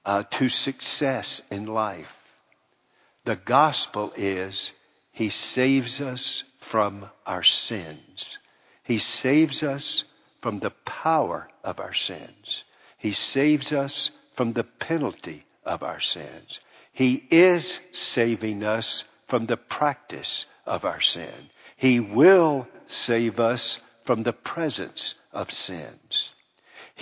uh, 0.05 0.23
to 0.31 0.49
success 0.49 1.41
in 1.51 1.65
life. 1.65 2.15
The 3.25 3.35
gospel 3.35 4.13
is 4.15 4.71
He 5.11 5.29
saves 5.29 6.01
us 6.01 6.43
from 6.59 7.09
our 7.25 7.43
sins. 7.43 8.37
He 8.83 8.97
saves 8.97 9.63
us 9.63 10.03
from 10.41 10.59
the 10.59 10.71
power 10.71 11.47
of 11.63 11.79
our 11.79 11.93
sins. 11.93 12.63
He 12.97 13.13
saves 13.13 13.71
us 13.71 14.09
from 14.35 14.53
the 14.53 14.63
penalty 14.63 15.45
of 15.65 15.83
our 15.83 15.99
sins. 15.99 16.59
He 16.91 17.25
is 17.31 17.79
saving 17.91 18.63
us 18.63 19.03
from 19.27 19.45
the 19.45 19.57
practice 19.57 20.45
of 20.65 20.83
our 20.83 21.01
sin. 21.01 21.49
He 21.77 21.99
will 21.99 22.67
save 22.87 23.39
us 23.39 23.79
from 24.03 24.23
the 24.23 24.33
presence 24.33 25.15
of 25.31 25.51
sins. 25.51 26.32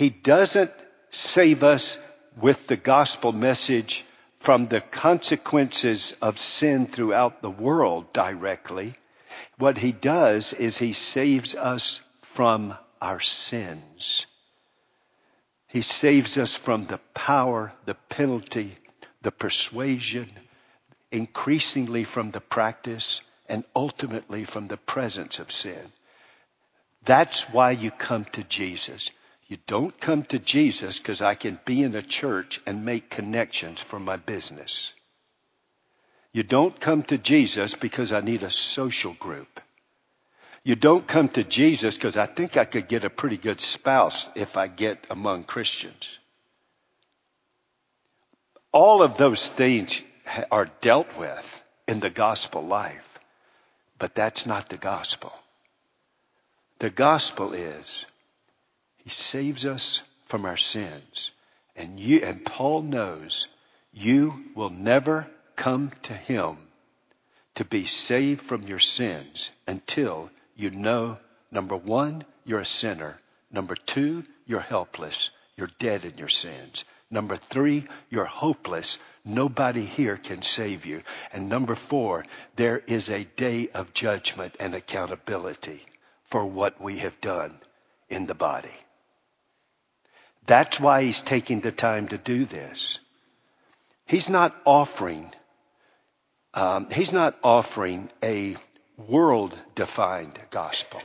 He 0.02 0.10
doesn't 0.10 0.72
save 1.12 1.62
us 1.62 1.96
with 2.36 2.66
the 2.66 2.76
gospel 2.76 3.30
message 3.30 4.04
from 4.40 4.66
the 4.66 4.80
consequences 4.80 6.16
of 6.20 6.40
sin 6.40 6.88
throughout 6.88 7.40
the 7.40 7.52
world 7.52 8.12
directly. 8.12 8.94
What 9.58 9.78
he 9.78 9.92
does 9.92 10.54
is 10.54 10.76
he 10.76 10.92
saves 10.92 11.54
us 11.54 12.00
from 12.22 12.76
our 13.00 13.20
sins. 13.20 14.26
He 15.68 15.82
saves 15.82 16.36
us 16.36 16.56
from 16.56 16.86
the 16.86 16.98
power, 17.14 17.72
the 17.84 17.94
penalty, 17.94 18.74
the 19.20 19.30
persuasion, 19.30 20.32
increasingly 21.12 22.02
from 22.02 22.32
the 22.32 22.40
practice, 22.40 23.20
and 23.48 23.62
ultimately 23.76 24.46
from 24.46 24.66
the 24.66 24.78
presence 24.78 25.38
of 25.38 25.52
sin. 25.52 25.92
That's 27.04 27.48
why 27.50 27.70
you 27.70 27.92
come 27.92 28.24
to 28.32 28.42
Jesus. 28.42 29.12
You 29.52 29.58
don't 29.66 30.00
come 30.00 30.22
to 30.32 30.38
Jesus 30.38 30.98
because 30.98 31.20
I 31.20 31.34
can 31.34 31.60
be 31.66 31.82
in 31.82 31.94
a 31.94 32.00
church 32.00 32.62
and 32.64 32.86
make 32.86 33.10
connections 33.10 33.80
for 33.80 33.98
my 33.98 34.16
business. 34.16 34.94
You 36.32 36.42
don't 36.42 36.80
come 36.80 37.02
to 37.02 37.18
Jesus 37.18 37.74
because 37.74 38.14
I 38.14 38.22
need 38.22 38.44
a 38.44 38.50
social 38.50 39.12
group. 39.12 39.60
You 40.64 40.74
don't 40.74 41.06
come 41.06 41.28
to 41.28 41.44
Jesus 41.44 41.98
because 41.98 42.16
I 42.16 42.24
think 42.24 42.56
I 42.56 42.64
could 42.64 42.88
get 42.88 43.04
a 43.04 43.10
pretty 43.10 43.36
good 43.36 43.60
spouse 43.60 44.26
if 44.34 44.56
I 44.56 44.68
get 44.68 45.06
among 45.10 45.44
Christians. 45.44 46.18
All 48.72 49.02
of 49.02 49.18
those 49.18 49.46
things 49.46 50.00
are 50.50 50.70
dealt 50.80 51.14
with 51.18 51.62
in 51.86 52.00
the 52.00 52.08
gospel 52.08 52.62
life, 52.62 53.18
but 53.98 54.14
that's 54.14 54.46
not 54.46 54.70
the 54.70 54.78
gospel. 54.78 55.30
The 56.78 56.88
gospel 56.88 57.52
is 57.52 58.06
he 59.04 59.10
saves 59.10 59.66
us 59.66 60.02
from 60.26 60.44
our 60.44 60.56
sins. 60.56 61.30
And 61.76 61.98
you, 61.98 62.20
and 62.20 62.44
Paul 62.44 62.82
knows 62.82 63.48
you 63.92 64.44
will 64.54 64.70
never 64.70 65.26
come 65.56 65.92
to 66.02 66.12
him 66.14 66.58
to 67.54 67.64
be 67.64 67.86
saved 67.86 68.42
from 68.42 68.62
your 68.62 68.78
sins 68.78 69.50
until 69.66 70.30
you 70.56 70.70
know, 70.70 71.18
number 71.50 71.76
one, 71.76 72.24
you're 72.44 72.60
a 72.60 72.66
sinner. 72.66 73.18
Number 73.50 73.74
two, 73.74 74.24
you're 74.46 74.60
helpless. 74.60 75.30
You're 75.56 75.70
dead 75.78 76.04
in 76.04 76.16
your 76.16 76.28
sins. 76.28 76.84
Number 77.10 77.36
three, 77.36 77.86
you're 78.08 78.24
hopeless. 78.24 78.98
Nobody 79.24 79.84
here 79.84 80.16
can 80.16 80.42
save 80.42 80.86
you. 80.86 81.02
And 81.32 81.48
number 81.48 81.74
four, 81.74 82.24
there 82.56 82.78
is 82.78 83.10
a 83.10 83.24
day 83.24 83.68
of 83.68 83.92
judgment 83.92 84.56
and 84.58 84.74
accountability 84.74 85.84
for 86.30 86.44
what 86.44 86.80
we 86.80 86.98
have 86.98 87.20
done 87.20 87.58
in 88.08 88.26
the 88.26 88.34
body. 88.34 88.72
That's 90.46 90.80
why 90.80 91.04
he's 91.04 91.20
taking 91.20 91.60
the 91.60 91.72
time 91.72 92.08
to 92.08 92.18
do 92.18 92.44
this. 92.44 92.98
He's 94.06 94.28
not 94.28 94.54
offering, 94.66 95.32
um, 96.54 96.90
he's 96.90 97.12
not 97.12 97.38
offering 97.42 98.10
a 98.22 98.56
world 98.96 99.56
defined 99.74 100.38
gospel. 100.50 101.00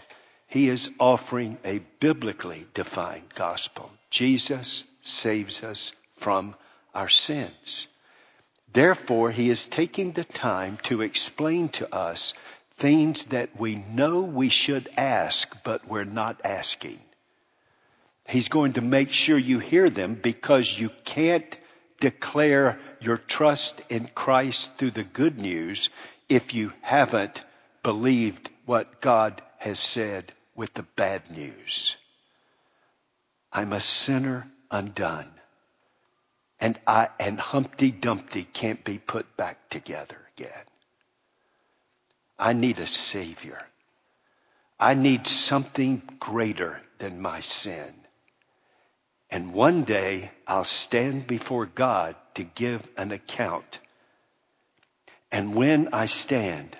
He 0.47 0.69
is 0.69 0.89
offering 0.99 1.57
a 1.63 1.79
biblically 1.99 2.65
defined 2.73 3.33
gospel. 3.35 3.91
Jesus 4.09 4.83
saves 5.01 5.63
us 5.63 5.91
from 6.17 6.55
our 6.95 7.09
sins. 7.09 7.87
Therefore, 8.71 9.31
he 9.31 9.49
is 9.49 9.65
taking 9.65 10.11
the 10.11 10.23
time 10.23 10.77
to 10.83 11.01
explain 11.01 11.69
to 11.69 11.93
us 11.93 12.33
things 12.75 13.25
that 13.25 13.59
we 13.59 13.75
know 13.75 14.21
we 14.21 14.49
should 14.49 14.89
ask, 14.97 15.63
but 15.63 15.87
we're 15.87 16.03
not 16.03 16.41
asking. 16.43 16.99
He's 18.27 18.49
going 18.49 18.73
to 18.73 18.81
make 18.81 19.11
sure 19.11 19.37
you 19.37 19.59
hear 19.59 19.89
them 19.89 20.15
because 20.15 20.77
you 20.77 20.89
can't 21.05 21.57
declare 22.01 22.77
your 22.99 23.17
trust 23.17 23.81
in 23.89 24.09
Christ 24.13 24.77
through 24.77 24.91
the 24.91 25.03
good 25.03 25.39
news 25.39 25.89
if 26.27 26.53
you 26.53 26.73
haven't 26.81 27.41
believed 27.83 28.49
what 28.65 28.99
God 28.99 29.41
has 29.59 29.79
said 29.79 30.33
with 30.55 30.73
the 30.73 30.83
bad 30.83 31.31
news. 31.31 31.95
I'm 33.53 33.71
a 33.71 33.79
sinner 33.79 34.51
undone. 34.69 35.31
And 36.59 36.77
I, 36.85 37.09
and 37.19 37.39
Humpty 37.39 37.91
Dumpty 37.91 38.43
can't 38.43 38.83
be 38.83 38.97
put 38.97 39.37
back 39.37 39.69
together 39.69 40.17
again. 40.35 40.65
I 42.37 42.53
need 42.53 42.79
a 42.79 42.87
savior. 42.87 43.61
I 44.79 44.95
need 44.95 45.27
something 45.27 46.01
greater 46.19 46.81
than 46.97 47.21
my 47.21 47.39
sin. 47.39 47.93
And 49.29 49.53
one 49.53 49.83
day 49.83 50.31
I'll 50.47 50.63
stand 50.63 51.27
before 51.27 51.65
God 51.65 52.15
to 52.35 52.43
give 52.43 52.87
an 52.95 53.11
account. 53.11 53.79
And 55.31 55.55
when 55.55 55.89
I 55.93 56.05
stand, 56.05 56.77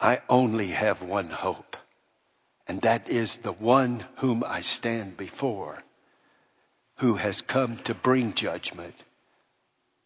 I 0.00 0.20
only 0.28 0.68
have 0.68 1.02
one 1.02 1.30
hope. 1.30 1.76
And 2.66 2.80
that 2.82 3.08
is 3.08 3.38
the 3.38 3.52
one 3.52 4.04
whom 4.16 4.44
I 4.44 4.60
stand 4.60 5.16
before, 5.16 5.82
who 6.96 7.14
has 7.14 7.42
come 7.42 7.78
to 7.78 7.94
bring 7.94 8.32
judgment. 8.34 8.94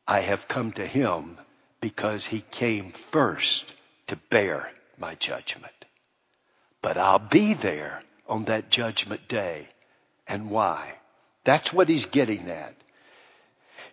I 0.06 0.20
have 0.20 0.48
come 0.48 0.72
to 0.72 0.86
him 0.86 1.38
because 1.80 2.26
he 2.26 2.40
came 2.40 2.92
first 2.92 3.72
to 4.08 4.16
bear 4.16 4.70
my 4.98 5.14
judgment. 5.14 5.84
But 6.82 6.96
I'll 6.96 7.18
be 7.18 7.54
there 7.54 8.02
on 8.26 8.46
that 8.46 8.70
judgment 8.70 9.28
day. 9.28 9.68
And 10.26 10.50
why? 10.50 10.94
That's 11.48 11.72
what 11.72 11.88
he's 11.88 12.04
getting 12.04 12.50
at. 12.50 12.74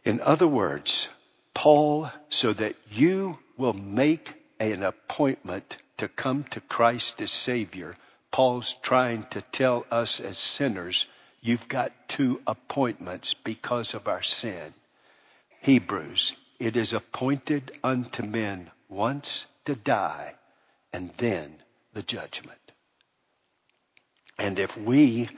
In 0.04 0.20
other 0.20 0.46
words, 0.46 1.08
Paul, 1.54 2.12
so 2.30 2.52
that 2.52 2.76
you 2.92 3.40
will 3.56 3.72
make 3.72 4.34
an 4.60 4.84
appointment 4.84 5.78
to 6.00 6.10
come 6.10 6.44
to 6.52 6.60
Christ 6.60 7.22
as 7.22 7.32
Savior, 7.32 7.96
Paul's 8.30 8.76
trying 8.82 9.26
to 9.30 9.42
tell 9.42 9.86
us 9.90 10.20
as 10.20 10.38
sinners, 10.38 11.08
you've 11.40 11.70
got 11.70 11.94
two 12.10 12.42
appointments 12.46 13.34
because 13.34 13.94
of 13.94 14.10
our 14.10 14.22
sin. 14.22 14.74
Hebrews, 15.62 16.36
it 16.60 16.76
is 16.76 16.92
appointed 16.92 17.72
unto 17.82 18.24
men 18.24 18.70
once 18.90 19.46
to 19.64 19.76
die 19.76 20.36
and 20.92 21.10
then 21.16 21.56
the 21.94 22.04
judgment. 22.04 22.60
And 24.38 24.60
if 24.60 24.76
we 24.78 25.30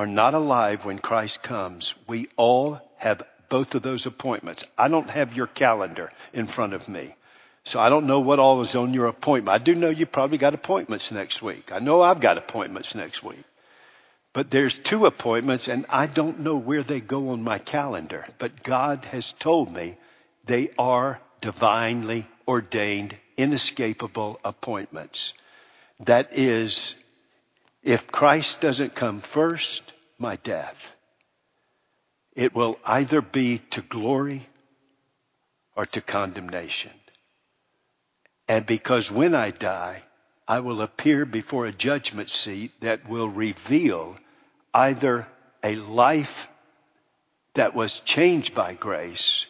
are 0.00 0.06
not 0.06 0.32
alive 0.32 0.86
when 0.86 0.98
Christ 0.98 1.42
comes, 1.42 1.94
we 2.06 2.26
all 2.38 2.80
have 2.96 3.22
both 3.50 3.74
of 3.74 3.82
those 3.82 4.06
appointments. 4.06 4.64
I 4.78 4.88
don't 4.88 5.10
have 5.10 5.36
your 5.36 5.46
calendar 5.46 6.10
in 6.32 6.46
front 6.46 6.72
of 6.72 6.88
me. 6.88 7.14
So 7.64 7.78
I 7.78 7.90
don't 7.90 8.06
know 8.06 8.20
what 8.20 8.38
all 8.38 8.62
is 8.62 8.74
on 8.74 8.94
your 8.94 9.08
appointment. 9.08 9.54
I 9.54 9.62
do 9.62 9.74
know 9.74 9.90
you 9.90 10.06
probably 10.06 10.38
got 10.38 10.54
appointments 10.54 11.12
next 11.12 11.42
week. 11.42 11.70
I 11.70 11.80
know 11.80 12.00
I've 12.00 12.20
got 12.20 12.38
appointments 12.38 12.94
next 12.94 13.22
week. 13.22 13.44
But 14.32 14.50
there's 14.50 14.78
two 14.78 15.04
appointments 15.04 15.68
and 15.68 15.84
I 15.90 16.06
don't 16.06 16.40
know 16.40 16.56
where 16.56 16.82
they 16.82 17.00
go 17.00 17.28
on 17.30 17.42
my 17.42 17.58
calendar. 17.58 18.26
But 18.38 18.62
God 18.62 19.04
has 19.04 19.32
told 19.32 19.70
me 19.70 19.98
they 20.46 20.70
are 20.78 21.20
divinely 21.42 22.26
ordained, 22.48 23.18
inescapable 23.36 24.40
appointments. 24.46 25.34
That 26.06 26.38
is 26.38 26.94
if 27.82 28.06
Christ 28.08 28.60
doesn't 28.60 28.94
come 28.94 29.20
first, 29.20 29.82
my 30.18 30.36
death, 30.36 30.96
it 32.34 32.54
will 32.54 32.78
either 32.84 33.22
be 33.22 33.58
to 33.70 33.82
glory 33.82 34.46
or 35.74 35.86
to 35.86 36.00
condemnation. 36.00 36.92
And 38.48 38.66
because 38.66 39.10
when 39.10 39.34
I 39.34 39.50
die, 39.50 40.02
I 40.46 40.60
will 40.60 40.82
appear 40.82 41.24
before 41.24 41.66
a 41.66 41.72
judgment 41.72 42.28
seat 42.28 42.72
that 42.80 43.08
will 43.08 43.28
reveal 43.28 44.16
either 44.74 45.26
a 45.62 45.76
life 45.76 46.48
that 47.54 47.74
was 47.74 48.00
changed 48.00 48.54
by 48.54 48.74
grace 48.74 49.46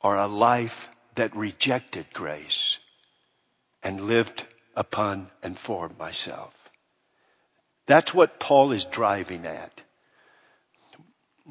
or 0.00 0.16
a 0.16 0.26
life 0.26 0.88
that 1.14 1.36
rejected 1.36 2.06
grace 2.12 2.78
and 3.82 4.06
lived 4.06 4.44
upon 4.74 5.30
and 5.42 5.58
for 5.58 5.90
myself. 5.98 6.52
That's 7.86 8.14
what 8.14 8.40
Paul 8.40 8.72
is 8.72 8.84
driving 8.84 9.46
at. 9.46 9.80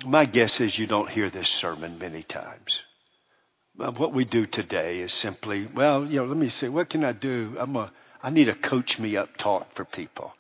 My 0.06 0.26
guess 0.26 0.60
is 0.60 0.78
you 0.78 0.88
don't 0.88 1.10
hear 1.10 1.30
this 1.30 1.50
sermon 1.50 2.00
many 2.00 2.24
times. 2.24 2.82
What 3.76 4.13
we 4.13 4.26
do 4.26 4.46
today 4.46 5.00
is 5.00 5.13
simply, 5.13 5.65
well, 5.65 6.06
you 6.06 6.17
know, 6.17 6.26
let 6.26 6.38
me 6.38 6.50
see, 6.50 6.67
what 6.67 6.89
can 6.89 7.04
I 7.04 7.12
do? 7.12 7.56
I'm 7.60 7.76
a, 7.76 7.91
I 8.22 8.30
need 8.30 8.50
a 8.50 8.56
coach 8.56 9.00
me 9.00 9.17
up 9.17 9.38
talk 9.38 9.74
for 9.76 9.86
people. 9.86 10.34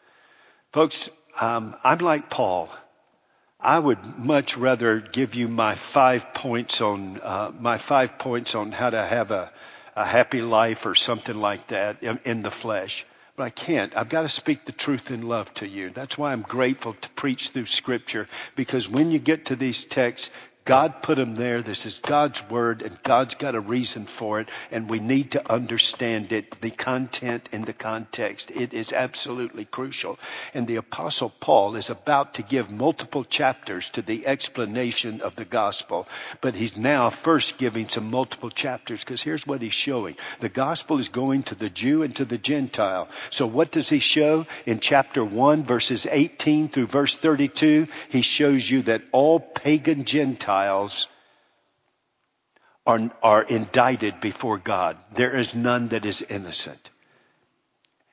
Folks, 0.71 1.09
um, 1.39 1.75
I'm 1.83 1.99
like 1.99 2.29
Paul. 2.29 2.69
I 3.59 3.79
would 3.79 4.17
much 4.17 4.57
rather 4.57 4.99
give 4.99 5.35
you 5.35 5.47
my 5.47 5.75
five 5.75 6.33
points 6.33 6.81
on 6.81 7.19
uh, 7.21 7.51
my 7.57 7.77
five 7.77 8.19
points 8.19 8.55
on 8.55 8.71
how 8.71 8.89
to 8.89 9.03
have 9.03 9.31
a, 9.31 9.51
a 9.95 10.05
happy 10.05 10.41
life 10.41 10.85
or 10.85 10.95
something 10.95 11.35
like 11.35 11.67
that 11.67 12.03
in, 12.03 12.19
in 12.25 12.41
the 12.41 12.51
flesh. 12.51 13.05
But 13.35 13.43
I 13.43 13.49
can't. 13.49 13.95
I've 13.97 14.09
got 14.09 14.21
to 14.21 14.29
speak 14.29 14.65
the 14.65 14.71
truth 14.71 15.09
in 15.09 15.27
love 15.27 15.53
to 15.55 15.67
you. 15.67 15.89
That's 15.89 16.17
why 16.17 16.31
I'm 16.31 16.43
grateful 16.43 16.93
to 16.93 17.09
preach 17.11 17.49
through 17.49 17.65
scripture 17.65 18.27
because 18.55 18.87
when 18.87 19.09
you 19.11 19.19
get 19.19 19.45
to 19.45 19.55
these 19.55 19.85
texts, 19.85 20.29
God 20.65 21.03
put 21.03 21.17
them 21.17 21.35
there. 21.35 21.61
This 21.61 21.85
is 21.85 21.99
God's 21.99 22.41
word 22.49 22.83
and 22.83 23.01
God's 23.03 23.35
got 23.35 23.53
a 23.53 23.59
reason 23.59 24.05
for 24.05 24.39
it 24.39 24.49
and 24.71 24.89
we 24.89 24.99
need 24.99 25.31
to 25.31 25.51
understand 25.51 26.31
it, 26.31 26.61
the 26.61 26.71
content 26.71 27.49
and 27.51 27.65
the 27.65 27.73
context. 27.73 28.49
It 28.49 28.73
is 28.73 28.93
absolutely 28.93 29.65
crucial. 29.65 30.17
And 30.53 30.65
the 30.65 30.77
apostle 30.77 31.33
Paul 31.41 31.75
is 31.75 31.89
about 31.89 32.35
to 32.35 32.43
give 32.43 32.71
multiple 32.71 33.25
chapters 33.25 33.89
to 33.91 34.01
the 34.01 34.25
explanation 34.25 35.19
of 35.19 35.35
the 35.35 35.43
gospel, 35.43 36.07
but 36.39 36.55
he's 36.55 36.77
now 36.77 37.09
first 37.09 37.57
giving 37.57 37.89
some 37.89 38.09
multiple 38.09 38.49
chapters 38.49 39.03
because 39.03 39.21
here's 39.21 39.45
what 39.45 39.61
he's 39.61 39.73
showing. 39.73 40.15
The 40.39 40.47
gospel 40.47 40.97
is 40.97 41.09
going 41.09 41.43
to 41.43 41.55
the 41.55 41.69
Jew 41.69 42.03
and 42.03 42.15
to 42.15 42.25
the 42.25 42.37
Gentile. 42.37 43.09
So 43.31 43.47
what 43.47 43.71
does 43.71 43.89
he 43.89 43.99
show? 43.99 44.45
In 44.65 44.79
chapter 44.79 45.25
1 45.25 45.65
verses 45.65 46.07
18 46.09 46.69
through 46.69 46.87
verse 46.87 47.15
32, 47.15 47.87
he 48.07 48.21
shows 48.21 48.69
you 48.69 48.83
that 48.83 49.01
all 49.11 49.41
pagan 49.41 50.05
Gentiles 50.05 50.52
Gentiles 50.53 51.09
are, 52.85 53.09
are 53.23 53.41
indicted 53.41 54.21
before 54.21 54.59
God. 54.59 54.97
There 55.15 55.35
is 55.35 55.55
none 55.55 55.87
that 55.89 56.05
is 56.05 56.21
innocent. 56.21 56.89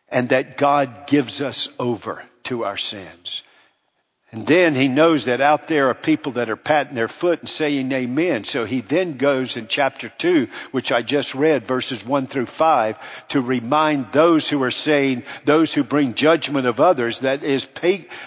And 0.09 0.31
that 0.31 0.57
God 0.57 1.07
gives 1.07 1.43
us 1.43 1.69
over 1.79 2.23
to 2.45 2.65
our 2.65 2.79
sins. 2.79 3.43
And 4.33 4.47
then 4.47 4.77
he 4.77 4.87
knows 4.87 5.25
that 5.25 5.41
out 5.41 5.67
there 5.67 5.89
are 5.89 5.95
people 5.95 6.33
that 6.33 6.51
are 6.51 6.57
patting 6.57 6.95
their 6.95 7.09
foot 7.09 7.41
and 7.41 7.49
saying 7.49 7.91
amen. 7.91 8.45
So 8.45 8.65
he 8.65 8.81
then 8.81 9.17
goes 9.17 9.57
in 9.57 9.67
chapter 9.67 10.09
two, 10.09 10.47
which 10.71 10.93
I 10.93 11.03
just 11.03 11.35
read, 11.35 11.67
verses 11.67 12.05
one 12.05 12.29
through 12.29 12.47
five, 12.47 12.97
to 13.31 13.41
remind 13.41 14.13
those 14.13 14.49
who 14.49 14.63
are 14.63 14.71
saying, 14.71 15.25
those 15.45 15.75
who 15.75 15.83
bring 15.83 16.15
judgment 16.15 16.69
of 16.69 16.79
others, 16.79 17.21
that 17.21 17.43
is, 17.43 17.69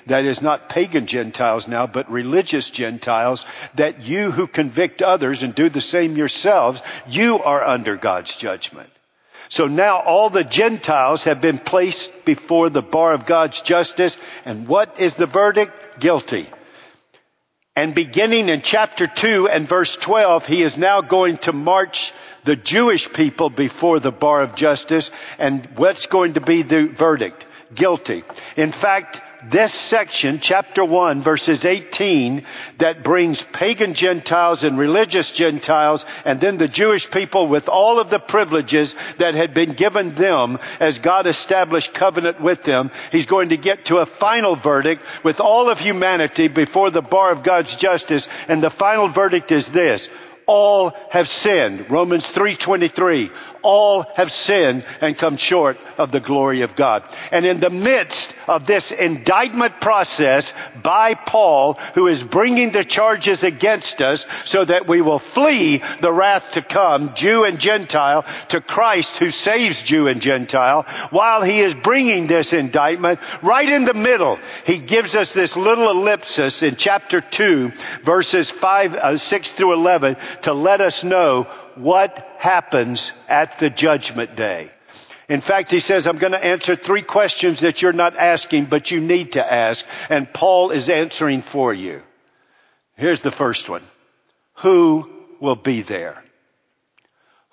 that 0.07 0.25
is 0.25 0.41
not 0.41 0.67
pagan 0.67 1.05
Gentiles 1.05 1.69
now, 1.69 1.87
but 1.87 2.11
religious 2.11 2.69
Gentiles, 2.69 3.45
that 3.75 4.01
you 4.01 4.29
who 4.29 4.45
convict 4.47 5.01
others 5.01 5.43
and 5.43 5.55
do 5.55 5.69
the 5.69 5.79
same 5.79 6.17
yourselves, 6.17 6.81
you 7.07 7.39
are 7.39 7.63
under 7.63 7.95
God's 7.95 8.35
judgment. 8.35 8.89
So 9.49 9.67
now 9.67 9.99
all 9.99 10.29
the 10.29 10.43
Gentiles 10.43 11.23
have 11.23 11.41
been 11.41 11.59
placed 11.59 12.25
before 12.25 12.69
the 12.69 12.81
bar 12.81 13.13
of 13.13 13.25
God's 13.25 13.61
justice. 13.61 14.17
And 14.45 14.67
what 14.67 14.99
is 14.99 15.15
the 15.15 15.25
verdict? 15.25 15.99
Guilty. 15.99 16.49
And 17.75 17.95
beginning 17.95 18.49
in 18.49 18.61
chapter 18.61 19.07
2 19.07 19.47
and 19.47 19.67
verse 19.67 19.95
12, 19.95 20.45
he 20.45 20.61
is 20.61 20.77
now 20.77 21.01
going 21.01 21.37
to 21.37 21.53
march 21.53 22.13
the 22.43 22.55
Jewish 22.55 23.11
people 23.11 23.49
before 23.49 23.99
the 23.99 24.11
bar 24.11 24.43
of 24.43 24.55
justice. 24.55 25.11
And 25.39 25.67
what's 25.75 26.05
going 26.05 26.33
to 26.33 26.41
be 26.41 26.61
the 26.61 26.87
verdict? 26.87 27.45
Guilty. 27.73 28.23
In 28.55 28.71
fact, 28.71 29.21
this 29.49 29.73
section, 29.73 30.39
chapter 30.39 30.83
1, 30.83 31.21
verses 31.21 31.65
18, 31.65 32.45
that 32.77 33.03
brings 33.03 33.41
pagan 33.41 33.93
Gentiles 33.93 34.63
and 34.63 34.77
religious 34.77 35.31
Gentiles 35.31 36.05
and 36.25 36.39
then 36.39 36.57
the 36.57 36.67
Jewish 36.67 37.09
people 37.09 37.47
with 37.47 37.69
all 37.69 37.99
of 37.99 38.09
the 38.09 38.19
privileges 38.19 38.95
that 39.17 39.35
had 39.35 39.53
been 39.53 39.73
given 39.73 40.15
them 40.15 40.59
as 40.79 40.99
God 40.99 41.27
established 41.27 41.93
covenant 41.93 42.41
with 42.41 42.63
them. 42.63 42.91
He's 43.11 43.25
going 43.25 43.49
to 43.49 43.57
get 43.57 43.85
to 43.85 43.97
a 43.97 44.05
final 44.05 44.55
verdict 44.55 45.03
with 45.23 45.39
all 45.39 45.69
of 45.69 45.79
humanity 45.79 46.47
before 46.47 46.89
the 46.89 47.01
bar 47.01 47.31
of 47.31 47.43
God's 47.43 47.75
justice. 47.75 48.27
And 48.47 48.63
the 48.63 48.69
final 48.69 49.07
verdict 49.07 49.51
is 49.51 49.69
this. 49.69 50.09
all 50.45 50.93
have 51.09 51.29
sinned. 51.29 51.89
Romans 51.89 52.25
3.23. 52.25 53.31
All 53.63 54.05
have 54.15 54.31
sinned 54.31 54.85
and 55.01 55.17
come 55.17 55.37
short 55.37 55.77
of 55.97 56.11
the 56.11 56.19
glory 56.19 56.61
of 56.61 56.75
God. 56.75 57.03
And 57.31 57.45
in 57.45 57.59
the 57.59 57.69
midst 57.69 58.33
of 58.47 58.67
this 58.67 58.91
indictment 58.91 59.79
process 59.81 60.53
by 60.81 61.13
Paul, 61.15 61.73
who 61.95 62.07
is 62.07 62.23
bringing 62.23 62.71
the 62.71 62.83
charges 62.83 63.43
against 63.43 64.01
us 64.01 64.25
so 64.45 64.65
that 64.65 64.87
we 64.87 65.01
will 65.01 65.19
flee 65.19 65.81
the 66.01 66.11
wrath 66.11 66.51
to 66.51 66.61
come, 66.61 67.15
Jew 67.15 67.43
and 67.43 67.59
Gentile, 67.59 68.25
to 68.49 68.61
Christ 68.61 69.17
who 69.17 69.29
saves 69.29 69.81
Jew 69.81 70.07
and 70.07 70.21
Gentile, 70.21 70.83
while 71.09 71.41
he 71.41 71.59
is 71.59 71.73
bringing 71.73 72.27
this 72.27 72.53
indictment, 72.53 73.19
right 73.41 73.69
in 73.69 73.85
the 73.85 73.93
middle, 73.93 74.39
he 74.65 74.77
gives 74.77 75.15
us 75.15 75.33
this 75.33 75.55
little 75.55 75.89
ellipsis 75.89 76.61
in 76.63 76.75
chapter 76.75 77.21
2, 77.21 77.71
verses 78.03 78.49
5, 78.49 78.95
uh, 78.95 79.17
6 79.17 79.51
through 79.53 79.73
11, 79.73 80.17
to 80.41 80.53
let 80.53 80.81
us 80.81 81.03
know 81.03 81.47
what 81.77 82.27
happens 82.37 83.11
at 83.27 83.59
the 83.59 83.69
judgment 83.69 84.35
day. 84.35 84.69
In 85.29 85.41
fact, 85.41 85.71
he 85.71 85.79
says, 85.79 86.05
I'm 86.05 86.17
going 86.17 86.33
to 86.33 86.43
answer 86.43 86.75
three 86.75 87.01
questions 87.01 87.61
that 87.61 87.81
you're 87.81 87.93
not 87.93 88.17
asking, 88.17 88.65
but 88.65 88.91
you 88.91 88.99
need 88.99 89.33
to 89.33 89.53
ask. 89.53 89.85
And 90.09 90.31
Paul 90.31 90.71
is 90.71 90.89
answering 90.89 91.41
for 91.41 91.73
you. 91.73 92.01
Here's 92.95 93.21
the 93.21 93.31
first 93.31 93.69
one. 93.69 93.83
Who 94.55 95.09
will 95.39 95.55
be 95.55 95.81
there? 95.81 96.23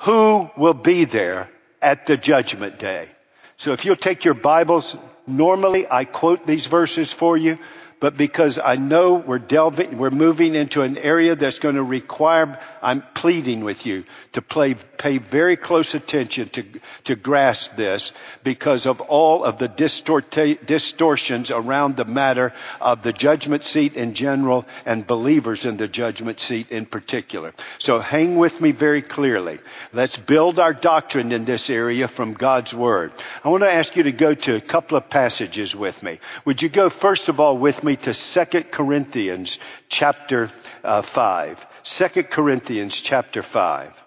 Who 0.01 0.51
will 0.57 0.75
be 0.75 1.05
there 1.05 1.49
at 1.81 2.07
the 2.07 2.17
judgment 2.17 2.79
day? 2.79 3.09
So 3.57 3.73
if 3.73 3.85
you'll 3.85 3.97
take 3.97 4.25
your 4.25 4.35
Bibles, 4.35 4.97
normally 5.27 5.87
I 5.91 6.05
quote 6.05 6.47
these 6.47 6.67
verses 6.67 7.13
for 7.13 7.37
you, 7.37 7.59
but 8.01 8.17
because 8.17 8.59
I 8.59 8.77
know 8.77 9.15
we're 9.15 9.39
delving, 9.39 9.99
we're 9.99 10.11
moving 10.11 10.55
into 10.55 10.81
an 10.81 10.97
area 10.97 11.37
that's 11.37 11.59
going 11.59 11.75
to 11.75 11.83
require, 11.83 12.59
I'm 12.81 13.03
pleading 13.15 13.63
with 13.63 13.85
you 13.85 14.05
to 14.33 14.41
play, 14.41 14.75
pay 14.75 15.19
very 15.19 15.57
close 15.57 15.95
attention 15.95 16.49
to, 16.51 16.65
to 17.05 17.15
grasp 17.15 17.77
this 17.77 18.15
because 18.43 18.87
of 18.87 19.03
all 19.03 19.45
of 19.45 19.59
the 19.59 19.69
distortions 19.69 21.51
around 21.51 21.97
the 21.97 22.07
matter 22.07 22.55
of 22.81 23.03
the 23.03 23.13
judgment 23.13 23.65
seat 23.65 23.95
in 23.95 24.15
general 24.15 24.65
and 24.87 25.07
believers 25.07 25.67
in 25.67 25.77
the 25.77 25.89
judgment 25.89 26.41
seat 26.41 26.71
in 26.71 26.87
particular. 26.87 27.53
So 27.79 27.99
hang 27.99 28.37
with 28.37 28.63
me 28.63 28.73
very 28.73 29.03
clearly. 29.03 29.59
Let's 29.93 30.17
build 30.17 30.59
our 30.59 30.73
doctrine 30.73 31.33
in 31.33 31.45
this 31.45 31.69
area 31.69 32.09
from 32.09 32.33
God's 32.33 32.73
Word. 32.73 33.13
I 33.45 33.51
want 33.51 33.63
to 33.63 33.73
ask 33.73 33.95
you 33.95 34.05
to 34.05 34.13
go 34.13 34.33
to 34.33 34.57
a 34.57 34.61
couple 34.61 34.97
of 34.97 35.11
passages 35.11 35.77
with 35.77 36.03
me. 36.03 36.19
Would 36.47 36.63
you 36.63 36.71
go 36.71 36.89
first 36.89 37.29
of 37.29 37.41
all 37.41 37.59
with 37.59 37.85
me 37.85 37.90
me 37.91 37.97
to 37.97 38.15
2 38.15 38.63
Corinthians 38.71 39.59
chapter 39.89 40.51
uh, 40.85 41.03
5. 41.03 41.67
2 41.83 42.23
Corinthians 42.23 42.95
chapter 42.95 43.43
5. 43.43 44.05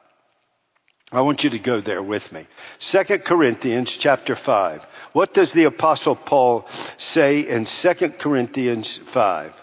I 1.11 1.21
want 1.21 1.43
you 1.43 1.49
to 1.49 1.59
go 1.59 1.81
there 1.81 2.01
with 2.01 2.31
me. 2.31 2.47
2 2.79 3.03
Corinthians 3.19 3.91
chapter 3.91 4.35
5. 4.35 4.87
What 5.11 5.33
does 5.33 5.51
the 5.51 5.65
apostle 5.65 6.15
Paul 6.15 6.65
say 6.97 7.41
in 7.41 7.65
2 7.65 7.93
Corinthians 8.17 8.95
5? 8.95 9.53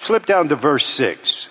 Slip 0.00 0.26
down 0.26 0.48
to 0.48 0.56
verse 0.56 0.86
6. 0.86 1.48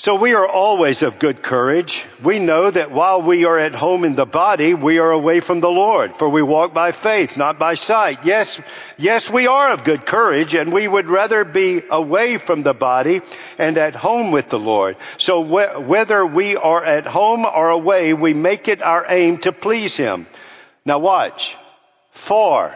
So 0.00 0.14
we 0.14 0.32
are 0.32 0.48
always 0.48 1.02
of 1.02 1.18
good 1.18 1.42
courage. 1.42 2.02
We 2.24 2.38
know 2.38 2.70
that 2.70 2.90
while 2.90 3.20
we 3.20 3.44
are 3.44 3.58
at 3.58 3.74
home 3.74 4.04
in 4.04 4.14
the 4.14 4.24
body, 4.24 4.72
we 4.72 4.98
are 4.98 5.10
away 5.10 5.40
from 5.40 5.60
the 5.60 5.68
Lord, 5.68 6.16
for 6.16 6.26
we 6.26 6.40
walk 6.40 6.72
by 6.72 6.92
faith, 6.92 7.36
not 7.36 7.58
by 7.58 7.74
sight. 7.74 8.24
Yes, 8.24 8.58
yes, 8.96 9.28
we 9.28 9.46
are 9.46 9.72
of 9.72 9.84
good 9.84 10.06
courage, 10.06 10.54
and 10.54 10.72
we 10.72 10.88
would 10.88 11.10
rather 11.10 11.44
be 11.44 11.82
away 11.90 12.38
from 12.38 12.62
the 12.62 12.72
body 12.72 13.20
and 13.58 13.76
at 13.76 13.94
home 13.94 14.30
with 14.30 14.48
the 14.48 14.58
Lord. 14.58 14.96
So 15.18 15.44
wh- 15.44 15.86
whether 15.86 16.24
we 16.24 16.56
are 16.56 16.82
at 16.82 17.06
home 17.06 17.44
or 17.44 17.68
away, 17.68 18.14
we 18.14 18.32
make 18.32 18.68
it 18.68 18.80
our 18.80 19.04
aim 19.06 19.36
to 19.40 19.52
please 19.52 19.98
Him. 19.98 20.26
Now 20.82 20.98
watch. 20.98 21.58
For, 22.12 22.74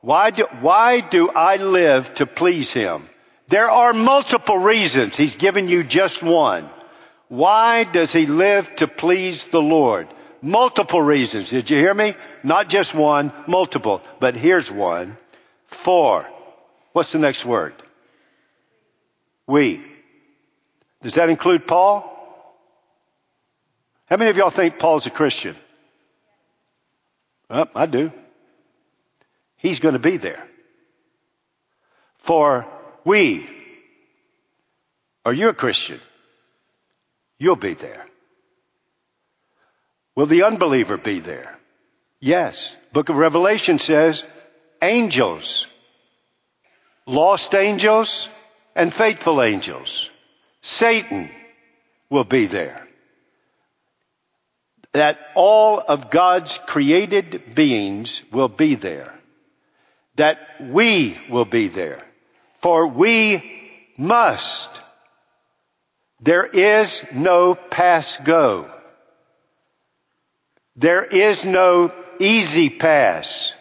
why 0.00 0.30
do, 0.30 0.46
why 0.60 1.00
do 1.00 1.28
I 1.28 1.56
live 1.56 2.14
to 2.14 2.26
please 2.26 2.72
Him? 2.72 3.08
There 3.52 3.70
are 3.70 3.92
multiple 3.92 4.56
reasons. 4.56 5.14
He's 5.14 5.36
given 5.36 5.68
you 5.68 5.84
just 5.84 6.22
one. 6.22 6.70
Why 7.28 7.84
does 7.84 8.10
he 8.10 8.24
live 8.24 8.74
to 8.76 8.88
please 8.88 9.44
the 9.44 9.60
Lord? 9.60 10.08
Multiple 10.40 11.02
reasons. 11.02 11.50
Did 11.50 11.68
you 11.68 11.76
hear 11.76 11.92
me? 11.92 12.14
Not 12.42 12.70
just 12.70 12.94
one, 12.94 13.30
multiple. 13.46 14.00
But 14.20 14.36
here's 14.36 14.72
one. 14.72 15.18
For. 15.66 16.26
What's 16.94 17.12
the 17.12 17.18
next 17.18 17.44
word? 17.44 17.74
We. 19.46 19.84
Does 21.02 21.16
that 21.16 21.28
include 21.28 21.66
Paul? 21.66 22.08
How 24.06 24.16
many 24.16 24.30
of 24.30 24.38
y'all 24.38 24.48
think 24.48 24.78
Paul's 24.78 25.06
a 25.06 25.10
Christian? 25.10 25.56
Well, 27.50 27.68
I 27.74 27.84
do. 27.84 28.12
He's 29.58 29.78
going 29.78 29.92
to 29.92 29.98
be 29.98 30.16
there. 30.16 30.42
For 32.16 32.66
we. 33.04 33.48
Are 35.24 35.32
you 35.32 35.48
a 35.48 35.54
Christian? 35.54 36.00
You'll 37.38 37.56
be 37.56 37.74
there. 37.74 38.06
Will 40.14 40.26
the 40.26 40.44
unbeliever 40.44 40.98
be 40.98 41.20
there? 41.20 41.58
Yes. 42.20 42.76
Book 42.92 43.08
of 43.08 43.16
Revelation 43.16 43.78
says 43.78 44.24
angels, 44.82 45.66
lost 47.06 47.54
angels 47.54 48.28
and 48.74 48.92
faithful 48.92 49.42
angels. 49.42 50.10
Satan 50.60 51.30
will 52.10 52.24
be 52.24 52.46
there. 52.46 52.86
That 54.92 55.18
all 55.34 55.80
of 55.80 56.10
God's 56.10 56.58
created 56.66 57.54
beings 57.54 58.22
will 58.30 58.48
be 58.48 58.74
there. 58.74 59.14
That 60.16 60.38
we 60.60 61.18
will 61.30 61.46
be 61.46 61.68
there. 61.68 62.00
For 62.62 62.86
we 62.86 63.42
must. 63.98 64.70
There 66.20 66.46
is 66.46 67.04
no 67.12 67.56
pass 67.56 68.16
go. 68.16 68.70
There 70.76 71.04
is 71.04 71.44
no 71.44 71.92
easy 72.20 72.70
pass 72.70 73.52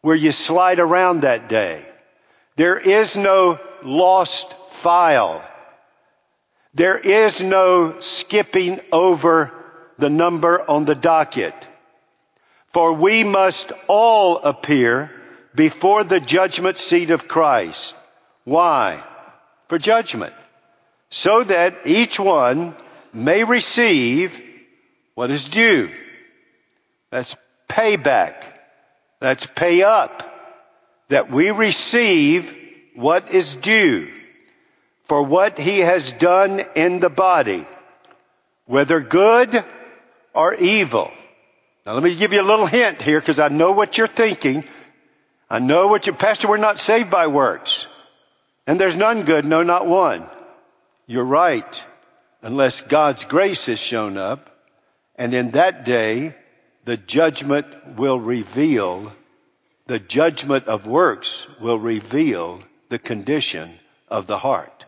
where 0.00 0.16
you 0.16 0.32
slide 0.32 0.80
around 0.80 1.20
that 1.20 1.48
day. 1.48 1.84
There 2.56 2.78
is 2.78 3.16
no 3.16 3.60
lost 3.84 4.52
file. 4.70 5.44
There 6.72 6.98
is 6.98 7.42
no 7.42 8.00
skipping 8.00 8.80
over 8.90 9.52
the 9.98 10.10
number 10.10 10.68
on 10.68 10.86
the 10.86 10.94
docket. 10.94 11.54
For 12.72 12.94
we 12.94 13.24
must 13.24 13.72
all 13.88 14.38
appear 14.38 15.10
before 15.54 16.04
the 16.04 16.20
judgment 16.20 16.76
seat 16.76 17.10
of 17.10 17.28
Christ. 17.28 17.94
Why? 18.44 19.04
For 19.68 19.78
judgment. 19.78 20.34
So 21.10 21.44
that 21.44 21.86
each 21.86 22.18
one 22.18 22.74
may 23.12 23.44
receive 23.44 24.40
what 25.14 25.30
is 25.30 25.46
due. 25.46 25.90
That's 27.10 27.36
payback. 27.68 28.44
That's 29.20 29.46
pay 29.46 29.82
up. 29.82 30.26
That 31.08 31.30
we 31.30 31.50
receive 31.50 32.54
what 32.94 33.34
is 33.34 33.54
due 33.54 34.12
for 35.10 35.24
what 35.24 35.58
he 35.58 35.80
has 35.80 36.12
done 36.12 36.62
in 36.76 37.00
the 37.00 37.10
body, 37.10 37.66
whether 38.66 39.00
good 39.00 39.64
or 40.32 40.54
evil. 40.54 41.10
Now 41.84 41.94
let 41.94 42.04
me 42.04 42.14
give 42.14 42.32
you 42.32 42.40
a 42.40 42.46
little 42.46 42.66
hint 42.66 43.02
here 43.02 43.18
because 43.18 43.40
I 43.40 43.48
know 43.48 43.72
what 43.72 43.98
you're 43.98 44.06
thinking. 44.06 44.64
I 45.50 45.58
know 45.58 45.88
what 45.88 46.06
you, 46.06 46.12
Pastor, 46.12 46.46
we're 46.46 46.58
not 46.58 46.78
saved 46.78 47.10
by 47.10 47.26
works. 47.26 47.88
And 48.68 48.78
there's 48.78 48.96
none 48.96 49.24
good, 49.24 49.44
no, 49.44 49.64
not 49.64 49.86
one. 49.86 50.24
You're 51.06 51.24
right. 51.24 51.84
Unless 52.40 52.82
God's 52.82 53.24
grace 53.24 53.66
has 53.66 53.80
shown 53.80 54.16
up. 54.16 54.48
And 55.16 55.34
in 55.34 55.50
that 55.50 55.84
day, 55.84 56.36
the 56.84 56.96
judgment 56.96 57.96
will 57.96 58.18
reveal, 58.18 59.12
the 59.86 59.98
judgment 59.98 60.68
of 60.68 60.86
works 60.86 61.48
will 61.60 61.80
reveal 61.80 62.62
the 62.88 63.00
condition 63.00 63.74
of 64.08 64.28
the 64.28 64.38
heart. 64.38 64.84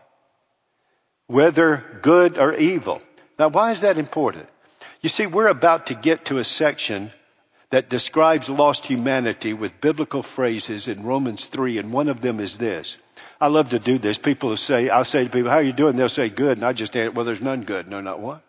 Whether 1.27 1.99
good 2.01 2.37
or 2.37 2.55
evil. 2.55 3.01
Now 3.37 3.49
why 3.49 3.71
is 3.71 3.81
that 3.81 3.97
important? 3.97 4.47
You 5.01 5.09
see, 5.09 5.25
we're 5.25 5.47
about 5.47 5.87
to 5.87 5.93
get 5.93 6.25
to 6.25 6.37
a 6.37 6.43
section 6.45 7.11
that 7.73 7.89
describes 7.89 8.49
lost 8.49 8.85
humanity 8.85 9.51
with 9.51 9.81
biblical 9.81 10.21
phrases 10.21 10.87
in 10.87 11.01
Romans 11.01 11.43
3, 11.43 11.79
and 11.79 11.91
one 11.91 12.07
of 12.07 12.21
them 12.21 12.39
is 12.39 12.55
this. 12.55 12.97
I 13.41 13.47
love 13.47 13.71
to 13.71 13.79
do 13.79 13.97
this. 13.97 14.19
People 14.19 14.55
say, 14.57 14.89
I'll 14.89 15.03
say 15.03 15.23
to 15.23 15.29
people, 15.31 15.49
how 15.49 15.57
are 15.57 15.63
you 15.63 15.73
doing? 15.73 15.95
They'll 15.95 16.07
say 16.07 16.29
good, 16.29 16.59
and 16.59 16.63
I 16.63 16.73
just 16.73 16.95
answer, 16.95 17.09
well, 17.09 17.25
there's 17.25 17.41
none 17.41 17.63
good. 17.63 17.87
No, 17.87 17.99
not 17.99 18.19
one. 18.19 18.41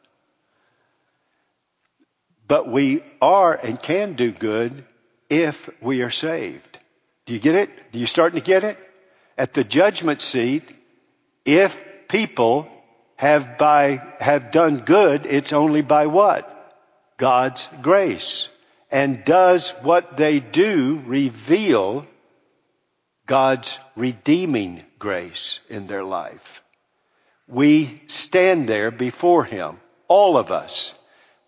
But 2.46 2.70
we 2.70 3.02
are 3.22 3.54
and 3.54 3.80
can 3.80 4.12
do 4.12 4.30
good 4.30 4.84
if 5.30 5.70
we 5.80 6.02
are 6.02 6.10
saved. 6.10 6.78
Do 7.24 7.32
you 7.32 7.38
get 7.38 7.54
it? 7.54 7.70
Do 7.74 7.82
Do 7.92 8.00
you 8.00 8.06
starting 8.06 8.38
to 8.38 8.44
get 8.44 8.62
it? 8.62 8.76
At 9.38 9.54
the 9.54 9.64
judgment 9.64 10.20
seat, 10.20 10.64
if 11.46 11.82
people 12.08 12.68
have 13.16 13.56
by, 13.56 14.02
have 14.20 14.52
done 14.52 14.80
good, 14.80 15.24
it's 15.24 15.54
only 15.54 15.80
by 15.80 16.08
what? 16.08 16.44
God's 17.16 17.66
grace. 17.80 18.50
And 18.94 19.24
does 19.24 19.70
what 19.82 20.16
they 20.16 20.38
do 20.38 21.02
reveal 21.04 22.06
God's 23.26 23.76
redeeming 23.96 24.84
grace 25.00 25.58
in 25.68 25.88
their 25.88 26.04
life? 26.04 26.62
We 27.48 28.00
stand 28.06 28.68
there 28.68 28.92
before 28.92 29.42
Him, 29.42 29.80
all 30.06 30.36
of 30.36 30.52
us. 30.52 30.94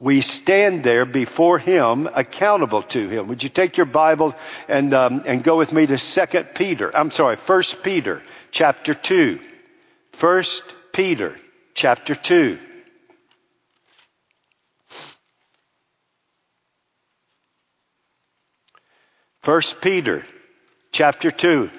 We 0.00 0.22
stand 0.22 0.82
there 0.82 1.06
before 1.06 1.60
Him, 1.60 2.08
accountable 2.12 2.82
to 2.82 3.08
Him. 3.08 3.28
Would 3.28 3.44
you 3.44 3.48
take 3.48 3.76
your 3.76 3.86
Bible 3.86 4.34
and 4.66 4.92
um, 4.92 5.22
and 5.24 5.44
go 5.44 5.56
with 5.56 5.72
me 5.72 5.86
to 5.86 5.98
Second 5.98 6.48
Peter? 6.56 6.90
I'm 6.96 7.12
sorry, 7.12 7.36
First 7.36 7.80
Peter, 7.84 8.24
chapter 8.50 8.92
two. 8.92 9.38
First 10.14 10.64
Peter, 10.92 11.36
chapter 11.74 12.16
two. 12.16 12.58
First 19.46 19.80
Peter, 19.80 20.24
chapter 20.90 21.30
two. 21.30 21.70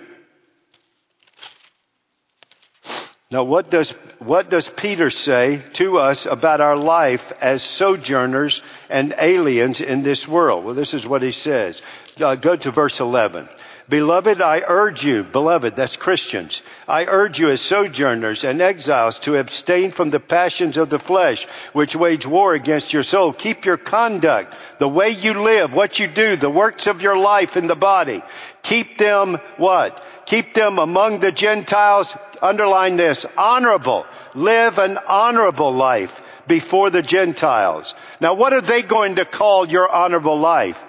Now, 3.30 3.44
what 3.44 3.70
does, 3.70 3.90
what 4.20 4.50
does 4.50 4.70
Peter 4.70 5.10
say 5.10 5.62
to 5.74 5.98
us 5.98 6.28
about 6.28 6.62
our 6.62 6.78
life 6.78 7.34
as 7.42 7.62
sojourners 7.62 8.64
and 8.90 9.14
aliens 9.18 9.82
in 9.82 10.02
this 10.02 10.26
world? 10.26 10.64
Well, 10.64 10.76
this 10.76 10.94
is 10.94 11.06
what 11.06 11.22
he 11.22 11.32
says. 11.32 11.82
Uh, 12.18 12.36
go 12.36 12.56
to 12.56 12.72
verse 12.72 13.02
11. 13.02 13.50
Beloved, 13.89 14.41
I 14.41 14.63
urge 14.67 15.06
you, 15.06 15.23
beloved, 15.23 15.78
that's 15.78 15.95
Christians, 15.95 16.62
I 16.89 17.06
urge 17.06 17.39
you 17.39 17.50
as 17.52 17.62
sojourners 17.62 18.43
and 18.43 18.62
exiles 18.62 19.19
to 19.19 19.38
abstain 19.38 19.91
from 19.91 20.10
the 20.10 20.19
passions 20.19 20.76
of 20.76 20.89
the 20.89 21.00
flesh, 21.00 21.45
which 21.71 21.95
wage 21.95 22.26
war 22.26 22.54
against 22.54 22.91
your 22.91 23.04
soul. 23.04 23.32
Keep 23.32 23.63
your 23.63 23.78
conduct, 23.78 24.54
the 24.80 24.89
way 24.89 25.12
you 25.12 25.41
live, 25.41 25.73
what 25.73 26.00
you 26.00 26.08
do, 26.08 26.36
the 26.36 26.50
works 26.50 26.88
of 26.88 27.02
your 27.02 27.17
life 27.17 27.56
in 27.56 27.67
the 27.67 27.78
body. 27.78 28.21
Keep 28.62 28.97
them 28.97 29.38
what? 29.56 30.04
Keep 30.26 30.54
them 30.54 30.80
among 30.80 31.21
the 31.21 31.32
Gentiles 31.32 32.13
underline 32.41 32.97
this, 32.97 33.26
honorable. 33.38 34.06
Live 34.36 34.80
an 34.80 34.97
honorable 35.08 35.73
life 35.73 36.21
before 36.45 36.89
the 36.89 37.02
Gentiles. 37.02 37.95
Now 38.19 38.34
what 38.34 38.52
are 38.52 38.60
they 38.60 38.82
going 38.82 39.15
to 39.15 39.23
call 39.23 39.65
your 39.65 39.89
honorable 39.89 40.38
life? 40.38 40.84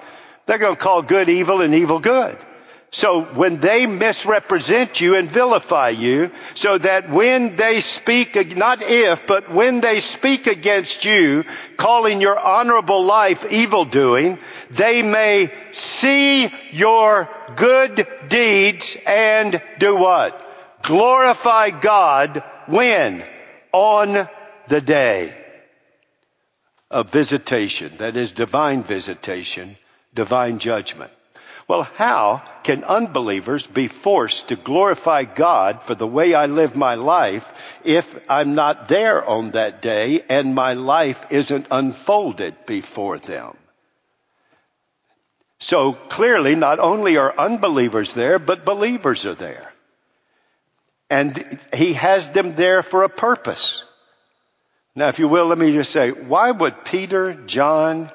They're 0.47 0.59
going 0.59 0.75
to 0.75 0.83
call 0.83 1.03
good 1.03 1.29
evil 1.29 1.61
and 1.61 1.75
evil 1.77 2.01
good. 2.01 2.37
So 2.91 3.23
when 3.23 3.59
they 3.59 3.87
misrepresent 3.87 5.01
you 5.01 5.15
and 5.15 5.31
vilify 5.31 5.91
you, 5.91 6.31
so 6.55 6.79
that 6.79 7.11
when 7.11 7.57
they 7.57 7.81
speak, 7.81 8.57
not 8.57 8.81
if, 8.83 9.27
but 9.27 9.53
when 9.53 9.81
they 9.81 10.01
speak 10.01 10.47
against 10.47 11.05
you, 11.05 11.45
calling 11.77 12.21
your 12.21 12.39
honorable 12.39 13.05
life 13.05 13.45
evil 13.53 13.85
doing, 13.85 14.39
they 14.71 15.03
may 15.03 15.53
see 15.71 16.51
your 16.73 17.29
good 17.57 18.07
deeds 18.29 18.97
and 19.07 19.63
do 19.79 19.97
what? 19.97 20.47
glorify 20.83 21.71
God 21.71 22.43
when? 22.67 23.25
On 23.73 24.29
the 24.69 24.81
day 24.81 25.35
of 26.91 27.11
visitation. 27.11 27.93
That 27.99 28.17
is 28.17 28.31
divine 28.31 28.83
visitation, 28.83 29.77
divine 30.15 30.59
judgment. 30.59 31.13
Well, 31.69 31.83
how 31.83 32.43
can 32.63 32.83
unbelievers 32.83 33.67
be 33.67 33.89
forced 33.89 34.49
to 34.49 34.57
glorify 34.57 35.25
God 35.25 35.83
for 35.83 35.95
the 35.95 36.07
way 36.07 36.33
I 36.33 36.47
live 36.47 36.75
my 36.75 36.95
life 36.95 37.47
if 37.85 38.07
I'm 38.27 38.55
not 38.55 38.89
there 38.89 39.23
on 39.23 39.51
that 39.51 39.83
day 39.83 40.23
and 40.31 40.55
my 40.55 40.73
life 40.73 41.27
isn't 41.29 41.67
unfolded 41.71 42.65
before 42.65 43.19
them? 43.19 43.55
So 45.59 45.93
clearly, 45.93 46.55
not 46.55 46.79
only 46.79 47.19
are 47.19 47.39
unbelievers 47.39 48.15
there, 48.15 48.39
but 48.39 48.65
believers 48.65 49.27
are 49.27 49.35
there. 49.35 49.71
And 51.11 51.59
he 51.75 51.93
has 51.95 52.31
them 52.31 52.55
there 52.55 52.83
for 52.83 53.03
a 53.03 53.11
purpose. 53.11 53.85
Now, 54.95 55.09
if 55.09 55.19
you 55.19 55.29
will, 55.29 55.47
let 55.47 55.59
me 55.59 55.73
just 55.73 55.93
say, 55.93 56.13
why 56.13 56.51
would 56.51 56.85
Peter, 56.87 57.35
John, 57.35 58.11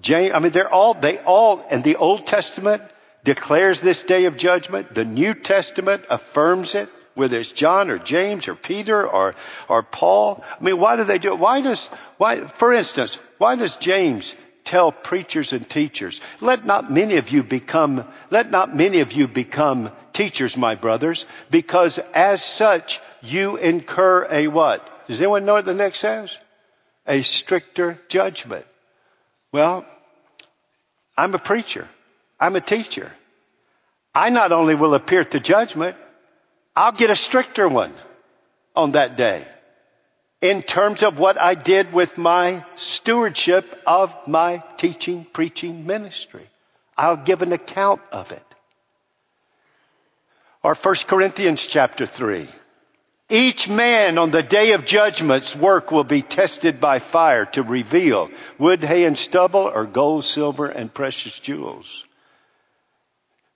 James, 0.00 0.34
I 0.34 0.38
mean, 0.38 0.52
they're 0.52 0.72
all, 0.72 0.94
they 0.94 1.18
all, 1.18 1.64
and 1.70 1.84
the 1.84 1.96
Old 1.96 2.26
Testament 2.26 2.82
declares 3.24 3.80
this 3.80 4.02
day 4.02 4.24
of 4.24 4.36
judgment. 4.36 4.94
The 4.94 5.04
New 5.04 5.34
Testament 5.34 6.04
affirms 6.10 6.74
it, 6.74 6.88
whether 7.14 7.38
it's 7.38 7.52
John 7.52 7.90
or 7.90 7.98
James 7.98 8.48
or 8.48 8.54
Peter 8.54 9.06
or, 9.06 9.34
or 9.68 9.82
Paul. 9.82 10.42
I 10.60 10.64
mean, 10.64 10.78
why 10.78 10.96
do 10.96 11.04
they 11.04 11.18
do 11.18 11.32
it? 11.34 11.38
Why 11.38 11.60
does, 11.60 11.86
why, 12.16 12.46
for 12.46 12.72
instance, 12.72 13.18
why 13.38 13.56
does 13.56 13.76
James 13.76 14.34
tell 14.64 14.92
preachers 14.92 15.52
and 15.52 15.68
teachers, 15.68 16.20
let 16.40 16.64
not 16.64 16.90
many 16.90 17.16
of 17.16 17.30
you 17.30 17.42
become, 17.42 18.06
let 18.30 18.50
not 18.50 18.74
many 18.74 19.00
of 19.00 19.12
you 19.12 19.26
become 19.28 19.90
teachers, 20.12 20.56
my 20.56 20.74
brothers, 20.74 21.26
because 21.50 21.98
as 22.14 22.42
such 22.42 23.00
you 23.22 23.56
incur 23.56 24.26
a 24.30 24.46
what? 24.46 24.88
Does 25.08 25.20
anyone 25.20 25.44
know 25.44 25.54
what 25.54 25.64
the 25.64 25.74
next 25.74 25.98
says? 25.98 26.36
A 27.06 27.22
stricter 27.22 27.98
judgment. 28.08 28.64
Well, 29.52 29.84
I'm 31.16 31.34
a 31.34 31.38
preacher. 31.38 31.88
I'm 32.40 32.56
a 32.56 32.60
teacher. 32.60 33.12
I 34.14 34.30
not 34.30 34.50
only 34.50 34.74
will 34.74 34.94
appear 34.94 35.20
at 35.20 35.30
the 35.30 35.40
judgment, 35.40 35.96
I'll 36.74 36.92
get 36.92 37.10
a 37.10 37.16
stricter 37.16 37.68
one 37.68 37.92
on 38.74 38.92
that 38.92 39.16
day 39.16 39.46
in 40.40 40.62
terms 40.62 41.02
of 41.02 41.18
what 41.18 41.38
I 41.38 41.54
did 41.54 41.92
with 41.92 42.18
my 42.18 42.64
stewardship 42.76 43.80
of 43.86 44.12
my 44.26 44.62
teaching, 44.76 45.26
preaching 45.32 45.86
ministry. 45.86 46.48
I'll 46.96 47.16
give 47.16 47.42
an 47.42 47.52
account 47.52 48.00
of 48.10 48.32
it. 48.32 48.42
Or 50.62 50.74
1 50.74 50.94
Corinthians 51.06 51.66
chapter 51.66 52.06
3. 52.06 52.48
Each 53.32 53.66
man 53.66 54.18
on 54.18 54.30
the 54.30 54.42
day 54.42 54.72
of 54.72 54.84
judgment's 54.84 55.56
work 55.56 55.90
will 55.90 56.04
be 56.04 56.20
tested 56.20 56.82
by 56.82 56.98
fire 56.98 57.46
to 57.46 57.62
reveal 57.62 58.30
wood, 58.58 58.84
hay, 58.84 59.06
and 59.06 59.16
stubble 59.16 59.62
or 59.74 59.86
gold, 59.86 60.26
silver, 60.26 60.66
and 60.66 60.92
precious 60.92 61.38
jewels. 61.38 62.04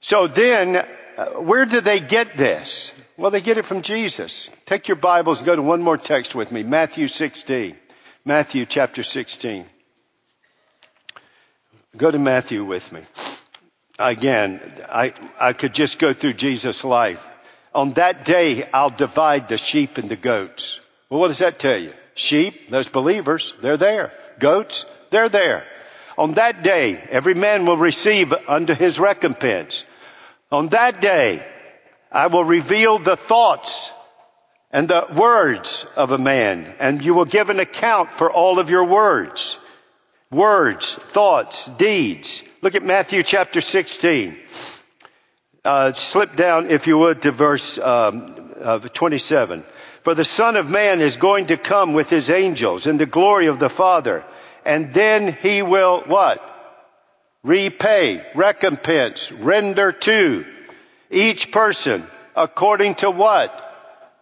So 0.01 0.29
then, 0.29 0.77
uh, 0.77 1.27
where 1.43 1.67
do 1.67 1.83
they 1.83 2.01
get 2.01 2.39
this? 2.39 2.91
Well, 3.19 3.31
they 3.31 3.43
get 3.43 3.59
it 3.59 3.67
from 3.67 3.83
Jesus. 3.83 4.49
Take 4.65 4.89
your 4.89 4.97
Bibles 4.97 5.41
and 5.41 5.47
go 5.47 5.55
to 5.55 5.61
one 5.61 5.83
more 5.83 5.99
text 5.99 6.35
with 6.35 6.51
me. 6.51 6.63
Matthew 6.63 7.07
16. 7.07 7.77
Matthew 8.25 8.65
chapter 8.65 9.03
16. 9.03 9.67
Go 11.99 12.11
to 12.11 12.19
Matthew 12.19 12.65
with 12.65 12.91
me. 12.93 13.03
Again, 13.99 14.59
I, 14.89 15.13
I 15.39 15.53
could 15.53 15.75
just 15.75 15.99
go 15.99 16.15
through 16.15 16.33
Jesus' 16.33 16.83
life. 16.83 17.23
On 17.77 17.93
that 17.93 18.25
day, 18.25 18.67
I'll 18.73 18.89
divide 18.89 19.49
the 19.49 19.59
sheep 19.59 19.99
and 19.99 20.09
the 20.09 20.17
goats. 20.17 20.81
Well, 21.11 21.21
what 21.21 21.29
does 21.29 21.41
that 21.41 21.59
tell 21.59 21.77
you? 21.77 21.93
Sheep, 22.15 22.71
those 22.71 22.89
believers, 22.89 23.53
they're 23.61 23.77
there. 23.77 24.15
Goats, 24.39 24.87
they're 25.11 25.29
there. 25.29 25.67
On 26.17 26.33
that 26.33 26.63
day, 26.63 26.97
every 27.11 27.35
man 27.35 27.67
will 27.67 27.77
receive 27.77 28.33
unto 28.33 28.75
his 28.75 28.99
recompense. 28.99 29.85
On 30.51 30.69
that 30.69 31.03
day, 31.03 31.47
I 32.11 32.29
will 32.29 32.45
reveal 32.45 32.99
the 32.99 33.15
thoughts 33.15 33.93
and 34.73 34.89
the 34.89 35.09
words 35.15 35.85
of 35.97 36.13
a 36.13 36.19
man, 36.19 36.75
and 36.79 37.05
you 37.05 37.13
will 37.13 37.27
give 37.27 37.51
an 37.51 37.61
account 37.61 38.11
for 38.15 38.33
all 38.33 38.59
of 38.59 38.71
your 38.71 38.85
words. 38.85 39.59
Words, 40.31 40.95
thoughts, 40.95 41.67
deeds. 41.67 42.43
Look 42.63 42.75
at 42.75 42.83
Matthew 42.83 43.23
chapter 43.23 43.61
16. 43.61 44.39
Uh, 45.67 45.93
slip 45.95 46.37
down, 46.37 46.71
if 46.71 46.87
you 46.87 46.97
would, 46.97 47.23
to 47.23 47.33
verse 47.33 47.77
um, 47.77 48.53
uh, 48.63 48.79
27. 48.79 49.65
For 50.05 50.15
the 50.15 50.25
Son 50.25 50.55
of 50.55 50.71
Man 50.71 51.01
is 51.01 51.17
going 51.17 51.47
to 51.47 51.57
come 51.57 51.93
with 51.93 52.09
his 52.09 52.31
angels 52.31 52.87
in 52.87 52.99
the 52.99 53.05
glory 53.05 53.47
of 53.47 53.59
the 53.59 53.69
Father, 53.69 54.25
and 54.65 54.93
then 54.93 55.33
he 55.33 55.63
will 55.63 56.05
what? 56.07 56.41
Repay, 57.43 58.25
recompense, 58.37 59.33
render 59.33 59.91
to 59.91 60.47
each 61.11 61.51
person 61.51 62.07
according 62.37 62.95
to 62.97 63.11
what? 63.11 63.51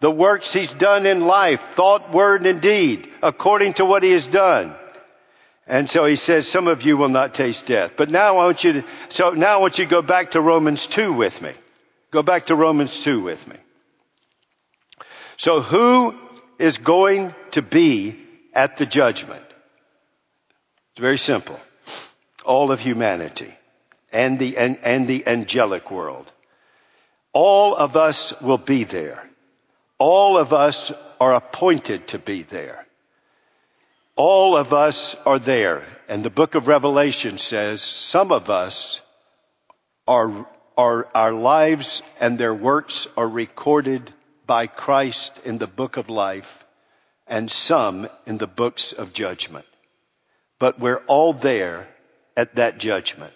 The 0.00 0.10
works 0.10 0.50
he's 0.50 0.72
done 0.72 1.04
in 1.04 1.26
life, 1.26 1.60
thought, 1.74 2.10
word, 2.10 2.46
and 2.46 2.62
deed, 2.62 3.06
according 3.22 3.74
to 3.74 3.84
what 3.84 4.02
he 4.02 4.12
has 4.12 4.26
done. 4.26 4.74
And 5.66 5.88
so 5.88 6.04
he 6.04 6.16
says, 6.16 6.46
some 6.46 6.68
of 6.68 6.82
you 6.82 6.96
will 6.96 7.08
not 7.08 7.32
taste 7.32 7.66
death. 7.66 7.92
But 7.96 8.10
now 8.10 8.36
I 8.36 8.44
want 8.44 8.64
you 8.64 8.72
to, 8.74 8.84
so 9.08 9.30
now 9.30 9.54
I 9.54 9.56
want 9.56 9.78
you 9.78 9.84
to 9.84 9.90
go 9.90 10.02
back 10.02 10.32
to 10.32 10.40
Romans 10.40 10.86
2 10.86 11.12
with 11.12 11.40
me. 11.40 11.52
Go 12.10 12.22
back 12.22 12.46
to 12.46 12.54
Romans 12.54 13.02
2 13.02 13.20
with 13.22 13.46
me. 13.48 13.56
So 15.36 15.60
who 15.60 16.14
is 16.58 16.78
going 16.78 17.34
to 17.52 17.62
be 17.62 18.20
at 18.52 18.76
the 18.76 18.86
judgment? 18.86 19.44
It's 20.92 21.00
very 21.00 21.18
simple. 21.18 21.58
All 22.44 22.70
of 22.70 22.80
humanity 22.80 23.52
and 24.12 24.38
the, 24.38 24.58
and, 24.58 24.78
and 24.82 25.08
the 25.08 25.26
angelic 25.26 25.90
world. 25.90 26.30
All 27.32 27.74
of 27.74 27.96
us 27.96 28.40
will 28.40 28.58
be 28.58 28.84
there. 28.84 29.28
All 29.98 30.36
of 30.36 30.52
us 30.52 30.92
are 31.20 31.34
appointed 31.34 32.08
to 32.08 32.18
be 32.18 32.42
there. 32.42 32.86
All 34.16 34.56
of 34.56 34.72
us 34.72 35.16
are 35.26 35.38
there. 35.38 35.84
And 36.08 36.24
the 36.24 36.30
book 36.30 36.54
of 36.54 36.68
Revelation 36.68 37.38
says 37.38 37.82
some 37.82 38.30
of 38.30 38.50
us 38.50 39.00
are, 40.06 40.46
are, 40.76 41.08
our 41.14 41.32
lives 41.32 42.02
and 42.20 42.38
their 42.38 42.54
works 42.54 43.08
are 43.16 43.28
recorded 43.28 44.12
by 44.46 44.66
Christ 44.66 45.32
in 45.44 45.58
the 45.58 45.66
book 45.66 45.96
of 45.96 46.08
life 46.08 46.64
and 47.26 47.50
some 47.50 48.08
in 48.26 48.38
the 48.38 48.46
books 48.46 48.92
of 48.92 49.12
judgment. 49.12 49.66
But 50.58 50.78
we're 50.78 51.02
all 51.06 51.32
there 51.32 51.88
at 52.36 52.56
that 52.56 52.78
judgment. 52.78 53.32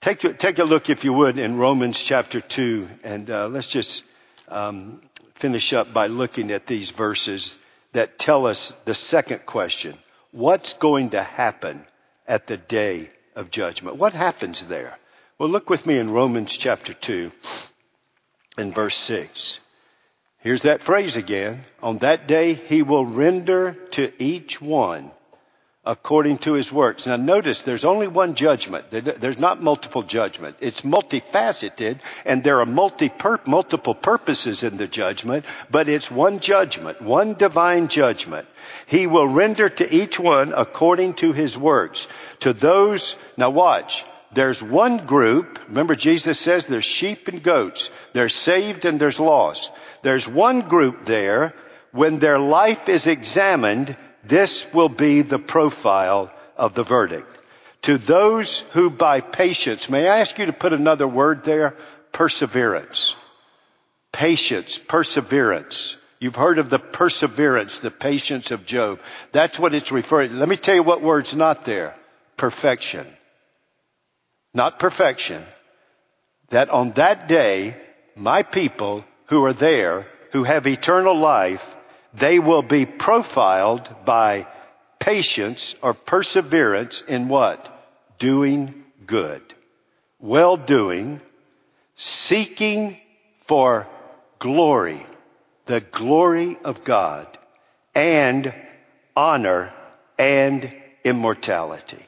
Take, 0.00 0.38
take 0.38 0.58
a 0.58 0.64
look, 0.64 0.88
if 0.88 1.04
you 1.04 1.12
would, 1.12 1.38
in 1.38 1.56
Romans 1.56 2.00
chapter 2.00 2.40
2, 2.40 2.88
and 3.02 3.30
uh, 3.30 3.48
let's 3.48 3.66
just 3.66 4.04
um, 4.48 5.00
finish 5.34 5.72
up 5.72 5.92
by 5.92 6.06
looking 6.06 6.52
at 6.52 6.66
these 6.66 6.90
verses 6.90 7.58
that 7.96 8.18
tell 8.18 8.46
us 8.46 8.74
the 8.84 8.92
second 8.92 9.46
question. 9.46 9.96
What's 10.30 10.74
going 10.74 11.10
to 11.10 11.22
happen 11.22 11.82
at 12.28 12.46
the 12.46 12.58
day 12.58 13.08
of 13.34 13.50
judgment? 13.50 13.96
What 13.96 14.12
happens 14.12 14.62
there? 14.64 14.98
Well, 15.38 15.48
look 15.48 15.70
with 15.70 15.86
me 15.86 15.98
in 15.98 16.10
Romans 16.10 16.54
chapter 16.54 16.92
2 16.92 17.32
and 18.58 18.74
verse 18.74 18.96
6. 18.96 19.60
Here's 20.40 20.62
that 20.62 20.82
phrase 20.82 21.16
again. 21.16 21.64
On 21.82 21.96
that 21.98 22.26
day, 22.26 22.52
he 22.52 22.82
will 22.82 23.06
render 23.06 23.72
to 23.92 24.12
each 24.22 24.60
one 24.60 25.10
according 25.86 26.38
to 26.38 26.54
his 26.54 26.72
works. 26.72 27.06
Now 27.06 27.16
notice 27.16 27.62
there's 27.62 27.84
only 27.84 28.08
one 28.08 28.34
judgment. 28.34 28.90
There's 28.90 29.38
not 29.38 29.62
multiple 29.62 30.02
judgment. 30.02 30.56
It's 30.60 30.80
multifaceted 30.80 32.00
and 32.24 32.42
there 32.42 32.60
are 32.60 32.66
multi 32.66 33.10
multiple 33.46 33.94
purposes 33.94 34.64
in 34.64 34.76
the 34.76 34.88
judgment, 34.88 35.46
but 35.70 35.88
it's 35.88 36.10
one 36.10 36.40
judgment, 36.40 37.00
one 37.00 37.34
divine 37.34 37.86
judgment. 37.86 38.48
He 38.86 39.06
will 39.06 39.28
render 39.28 39.68
to 39.68 39.94
each 39.94 40.18
one 40.18 40.52
according 40.52 41.14
to 41.14 41.32
his 41.32 41.56
works. 41.56 42.08
To 42.40 42.52
those, 42.52 43.14
now 43.36 43.50
watch, 43.50 44.04
there's 44.32 44.62
one 44.62 45.06
group, 45.06 45.60
remember 45.68 45.94
Jesus 45.94 46.38
says 46.38 46.66
there's 46.66 46.84
sheep 46.84 47.28
and 47.28 47.42
goats. 47.42 47.90
There's 48.12 48.34
saved 48.34 48.84
and 48.84 49.00
there's 49.00 49.20
lost. 49.20 49.70
There's 50.02 50.26
one 50.26 50.62
group 50.62 51.06
there, 51.06 51.54
when 51.92 52.18
their 52.18 52.38
life 52.38 52.88
is 52.88 53.06
examined, 53.06 53.96
this 54.28 54.72
will 54.72 54.88
be 54.88 55.22
the 55.22 55.38
profile 55.38 56.32
of 56.56 56.74
the 56.74 56.82
verdict. 56.82 57.28
To 57.82 57.98
those 57.98 58.60
who 58.72 58.90
by 58.90 59.20
patience, 59.20 59.88
may 59.88 60.08
I 60.08 60.18
ask 60.18 60.38
you 60.38 60.46
to 60.46 60.52
put 60.52 60.72
another 60.72 61.06
word 61.06 61.44
there? 61.44 61.76
Perseverance. 62.12 63.14
Patience, 64.12 64.78
perseverance. 64.78 65.96
You've 66.18 66.34
heard 66.34 66.58
of 66.58 66.70
the 66.70 66.78
perseverance, 66.78 67.78
the 67.78 67.90
patience 67.90 68.50
of 68.50 68.64
Job. 68.64 69.00
That's 69.32 69.58
what 69.58 69.74
it's 69.74 69.92
referring 69.92 70.30
to. 70.30 70.36
Let 70.36 70.48
me 70.48 70.56
tell 70.56 70.74
you 70.74 70.82
what 70.82 71.02
word's 71.02 71.34
not 71.34 71.64
there. 71.64 71.94
Perfection. 72.36 73.06
Not 74.54 74.78
perfection. 74.78 75.44
That 76.48 76.70
on 76.70 76.92
that 76.92 77.28
day, 77.28 77.76
my 78.14 78.42
people 78.42 79.04
who 79.26 79.44
are 79.44 79.52
there, 79.52 80.06
who 80.32 80.44
have 80.44 80.66
eternal 80.66 81.14
life, 81.14 81.75
they 82.18 82.38
will 82.38 82.62
be 82.62 82.86
profiled 82.86 83.88
by 84.04 84.46
patience 84.98 85.74
or 85.82 85.94
perseverance 85.94 87.02
in 87.06 87.28
what? 87.28 87.72
Doing 88.18 88.84
good. 89.06 89.42
Well 90.18 90.56
doing, 90.56 91.20
seeking 91.94 92.96
for 93.40 93.86
glory, 94.38 95.06
the 95.66 95.80
glory 95.80 96.58
of 96.64 96.84
God, 96.84 97.26
and 97.94 98.52
honor 99.14 99.72
and 100.18 100.72
immortality. 101.04 102.04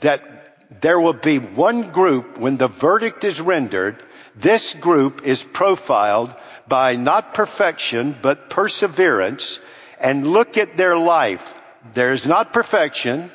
That 0.00 0.80
there 0.80 1.00
will 1.00 1.12
be 1.12 1.38
one 1.38 1.90
group 1.90 2.38
when 2.38 2.56
the 2.56 2.68
verdict 2.68 3.24
is 3.24 3.40
rendered, 3.40 4.02
this 4.36 4.74
group 4.74 5.22
is 5.24 5.42
profiled 5.42 6.34
by 6.66 6.96
not 6.96 7.34
perfection, 7.34 8.16
but 8.20 8.48
perseverance 8.50 9.58
and 10.00 10.26
look 10.26 10.56
at 10.56 10.76
their 10.76 10.96
life. 10.96 11.54
There's 11.94 12.26
not 12.26 12.52
perfection. 12.52 13.30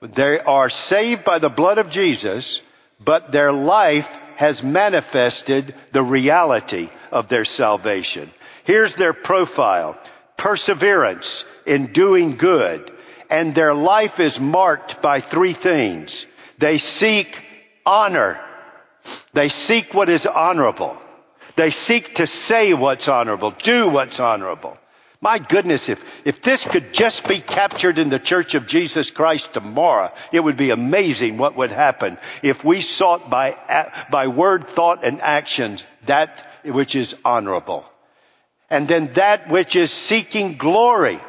They 0.00 0.40
are 0.40 0.70
saved 0.70 1.24
by 1.24 1.38
the 1.38 1.50
blood 1.50 1.78
of 1.78 1.90
Jesus, 1.90 2.62
but 3.02 3.32
their 3.32 3.52
life 3.52 4.08
has 4.36 4.62
manifested 4.62 5.74
the 5.92 6.02
reality 6.02 6.88
of 7.12 7.28
their 7.28 7.44
salvation. 7.44 8.30
Here's 8.64 8.94
their 8.94 9.12
profile. 9.12 9.98
Perseverance 10.36 11.44
in 11.66 11.92
doing 11.92 12.36
good. 12.36 12.90
And 13.28 13.54
their 13.54 13.74
life 13.74 14.18
is 14.18 14.40
marked 14.40 15.02
by 15.02 15.20
three 15.20 15.52
things. 15.52 16.26
They 16.58 16.78
seek 16.78 17.44
honor. 17.84 18.40
They 19.32 19.48
seek 19.48 19.94
what 19.94 20.08
is 20.08 20.26
honorable. 20.26 20.96
They 21.56 21.70
seek 21.70 22.16
to 22.16 22.26
say 22.26 22.74
what's 22.74 23.08
honorable, 23.08 23.50
do 23.50 23.88
what's 23.88 24.20
honorable. 24.20 24.76
My 25.22 25.38
goodness, 25.38 25.90
if, 25.90 26.02
if 26.24 26.40
this 26.40 26.64
could 26.64 26.94
just 26.94 27.28
be 27.28 27.40
captured 27.40 27.98
in 27.98 28.08
the 28.08 28.18
church 28.18 28.54
of 28.54 28.66
Jesus 28.66 29.10
Christ 29.10 29.52
tomorrow, 29.52 30.12
it 30.32 30.40
would 30.40 30.56
be 30.56 30.70
amazing 30.70 31.36
what 31.36 31.56
would 31.56 31.70
happen 31.70 32.16
if 32.42 32.64
we 32.64 32.80
sought 32.80 33.28
by, 33.28 33.58
by 34.10 34.28
word, 34.28 34.66
thought, 34.66 35.04
and 35.04 35.20
actions 35.20 35.84
that 36.06 36.46
which 36.64 36.96
is 36.96 37.14
honorable. 37.22 37.84
And 38.70 38.88
then 38.88 39.12
that 39.14 39.50
which 39.50 39.76
is 39.76 39.90
seeking 39.90 40.56
glory. 40.56 41.20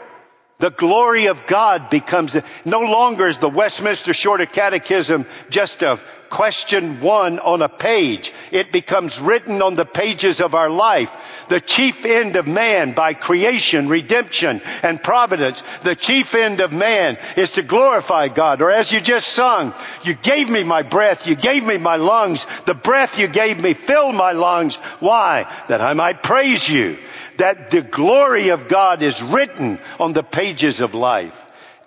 The 0.59 0.69
glory 0.69 1.25
of 1.25 1.45
God 1.47 1.89
becomes, 1.89 2.37
no 2.63 2.81
longer 2.81 3.27
is 3.27 3.39
the 3.39 3.49
Westminster 3.49 4.13
Shorter 4.13 4.45
Catechism 4.45 5.25
just 5.49 5.81
a 5.81 5.99
question 6.31 7.01
one 7.01 7.37
on 7.37 7.61
a 7.61 7.69
page. 7.69 8.33
It 8.51 8.71
becomes 8.71 9.19
written 9.19 9.61
on 9.61 9.75
the 9.75 9.85
pages 9.85 10.41
of 10.41 10.55
our 10.55 10.69
life. 10.69 11.11
The 11.49 11.59
chief 11.59 12.05
end 12.05 12.37
of 12.37 12.47
man 12.47 12.93
by 12.93 13.13
creation, 13.13 13.89
redemption, 13.89 14.61
and 14.81 15.03
providence, 15.03 15.61
the 15.83 15.95
chief 15.95 16.33
end 16.33 16.61
of 16.61 16.71
man 16.71 17.17
is 17.35 17.51
to 17.51 17.61
glorify 17.61 18.29
God. 18.29 18.61
Or 18.61 18.71
as 18.71 18.91
you 18.91 19.01
just 19.01 19.27
sung, 19.27 19.73
you 20.03 20.15
gave 20.15 20.49
me 20.49 20.63
my 20.63 20.81
breath, 20.81 21.27
you 21.27 21.35
gave 21.35 21.65
me 21.65 21.77
my 21.77 21.97
lungs, 21.97 22.47
the 22.65 22.73
breath 22.73 23.19
you 23.19 23.27
gave 23.27 23.59
me 23.59 23.73
filled 23.73 24.15
my 24.15 24.31
lungs. 24.31 24.77
Why? 24.99 25.45
That 25.67 25.81
I 25.81 25.93
might 25.93 26.23
praise 26.23 26.67
you. 26.67 26.97
That 27.37 27.69
the 27.69 27.81
glory 27.81 28.49
of 28.49 28.67
God 28.69 29.03
is 29.03 29.21
written 29.21 29.79
on 29.99 30.13
the 30.13 30.23
pages 30.23 30.79
of 30.79 30.95
life 30.95 31.37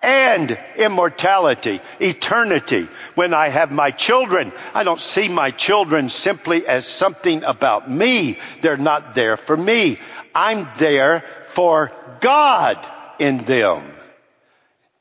and 0.05 0.59
immortality, 0.77 1.81
eternity. 1.99 2.87
When 3.15 3.33
I 3.33 3.49
have 3.49 3.73
my 3.73 3.91
children, 3.91 4.53
I 4.75 4.85
don't 4.85 5.01
see 5.01 5.29
my 5.29 5.51
children 5.51 6.11
simply 6.11 6.67
as 6.67 6.87
something 6.87 7.43
about 7.43 7.91
me. 7.91 8.39
They're 8.61 8.77
not 8.77 9.15
there 9.15 9.39
for 9.39 9.57
me. 9.57 9.99
I'm 10.35 10.69
there 10.77 11.25
for 11.47 11.91
God 12.21 12.87
in 13.19 13.45
them. 13.45 13.93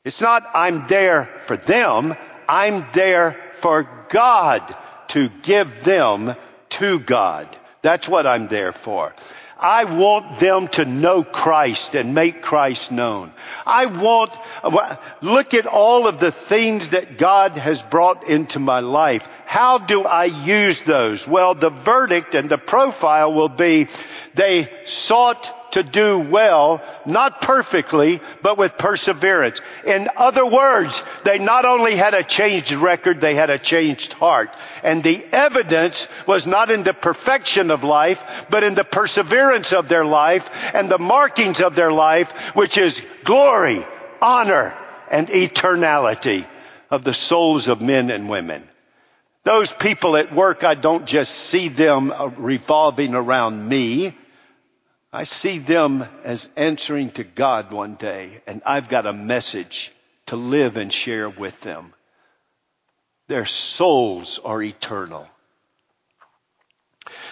It's 0.04 0.22
not 0.22 0.48
I'm 0.54 0.86
there 0.86 1.28
for 1.42 1.56
them. 1.56 2.14
I'm 2.48 2.86
there 2.94 3.40
for 3.56 3.88
God 4.08 4.74
to 5.08 5.28
give 5.42 5.84
them 5.84 6.34
to 6.70 6.98
God. 6.98 7.54
That's 7.82 8.08
what 8.08 8.26
I'm 8.26 8.48
there 8.48 8.72
for. 8.72 9.14
I 9.58 9.84
want 9.84 10.40
them 10.40 10.68
to 10.68 10.84
know 10.84 11.22
Christ 11.22 11.94
and 11.94 12.14
make 12.14 12.42
Christ 12.42 12.90
known. 12.90 13.32
I 13.64 13.86
want, 13.86 14.36
look 15.20 15.54
at 15.54 15.66
all 15.66 16.06
of 16.06 16.18
the 16.18 16.32
things 16.32 16.90
that 16.90 17.18
God 17.18 17.52
has 17.52 17.80
brought 17.82 18.28
into 18.28 18.58
my 18.58 18.80
life. 18.80 19.26
How 19.46 19.78
do 19.78 20.04
I 20.04 20.24
use 20.24 20.80
those? 20.82 21.26
Well, 21.26 21.54
the 21.54 21.70
verdict 21.70 22.34
and 22.34 22.50
the 22.50 22.58
profile 22.58 23.32
will 23.32 23.48
be 23.48 23.88
they 24.34 24.68
sought 24.84 25.63
to 25.74 25.82
do 25.82 26.20
well, 26.20 26.82
not 27.04 27.40
perfectly, 27.40 28.20
but 28.42 28.56
with 28.56 28.78
perseverance. 28.78 29.60
In 29.84 30.08
other 30.16 30.46
words, 30.46 31.02
they 31.24 31.38
not 31.38 31.64
only 31.64 31.96
had 31.96 32.14
a 32.14 32.22
changed 32.22 32.72
record, 32.72 33.20
they 33.20 33.34
had 33.34 33.50
a 33.50 33.58
changed 33.58 34.12
heart. 34.12 34.50
And 34.84 35.02
the 35.02 35.24
evidence 35.32 36.06
was 36.26 36.46
not 36.46 36.70
in 36.70 36.84
the 36.84 36.94
perfection 36.94 37.72
of 37.72 37.82
life, 37.82 38.24
but 38.50 38.62
in 38.62 38.76
the 38.76 38.84
perseverance 38.84 39.72
of 39.72 39.88
their 39.88 40.04
life 40.04 40.48
and 40.72 40.88
the 40.88 40.98
markings 40.98 41.60
of 41.60 41.74
their 41.74 41.92
life, 41.92 42.30
which 42.54 42.78
is 42.78 43.02
glory, 43.24 43.84
honor, 44.22 44.78
and 45.10 45.26
eternality 45.26 46.46
of 46.88 47.02
the 47.02 47.14
souls 47.14 47.66
of 47.66 47.80
men 47.80 48.10
and 48.10 48.28
women. 48.28 48.62
Those 49.42 49.72
people 49.72 50.16
at 50.16 50.32
work, 50.32 50.62
I 50.62 50.74
don't 50.74 51.04
just 51.04 51.34
see 51.34 51.68
them 51.68 52.12
uh, 52.12 52.28
revolving 52.28 53.14
around 53.14 53.68
me. 53.68 54.16
I 55.14 55.22
see 55.22 55.58
them 55.58 56.04
as 56.24 56.50
answering 56.56 57.12
to 57.12 57.22
God 57.22 57.72
one 57.72 57.94
day, 57.94 58.42
and 58.48 58.60
I've 58.66 58.88
got 58.88 59.06
a 59.06 59.12
message 59.12 59.92
to 60.26 60.34
live 60.34 60.76
and 60.76 60.92
share 60.92 61.30
with 61.30 61.60
them. 61.60 61.92
Their 63.28 63.46
souls 63.46 64.40
are 64.44 64.60
eternal. 64.60 65.28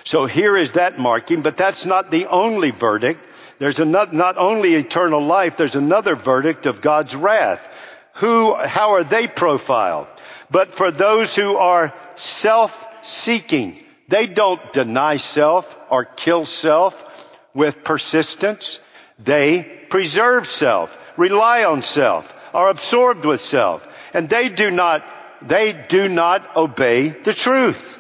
So 0.05 0.27
here 0.27 0.57
is 0.57 0.73
that 0.73 1.01
marking, 1.01 1.43
but 1.43 1.57
that's 1.57 1.85
not 1.85 2.13
the 2.13 2.27
only 2.27 2.71
verdict. 2.71 3.27
there's 3.59 3.81
another, 3.81 4.13
not 4.17 4.39
only 4.39 4.77
eternal 4.77 5.21
life, 5.21 5.57
there's 5.57 5.75
another 5.75 6.15
verdict 6.15 6.67
of 6.67 6.83
God's 6.83 7.17
wrath. 7.17 7.69
Who, 8.15 8.55
how 8.55 8.91
are 8.91 9.05
they 9.05 9.27
profiled? 9.27 10.07
But 10.53 10.73
for 10.73 10.93
those 10.93 11.35
who 11.35 11.57
are 11.57 11.93
self-seeking, 12.15 13.83
they 14.07 14.29
don't 14.29 14.73
deny 14.73 15.17
self 15.17 15.77
or 15.91 16.05
kill 16.05 16.47
self 16.47 17.09
with 17.55 17.85
persistence. 17.85 18.81
They 19.19 19.63
preserve 19.89 20.47
self, 20.47 20.97
rely 21.17 21.65
on 21.65 21.83
self, 21.83 22.33
are 22.55 22.71
absorbed 22.71 23.25
with 23.25 23.41
self, 23.41 23.87
and 24.13 24.29
they 24.29 24.49
do 24.49 24.71
not, 24.71 25.05
they 25.43 25.73
do 25.73 26.09
not 26.09 26.57
obey 26.57 27.11
the 27.11 27.35
truth. 27.35 27.99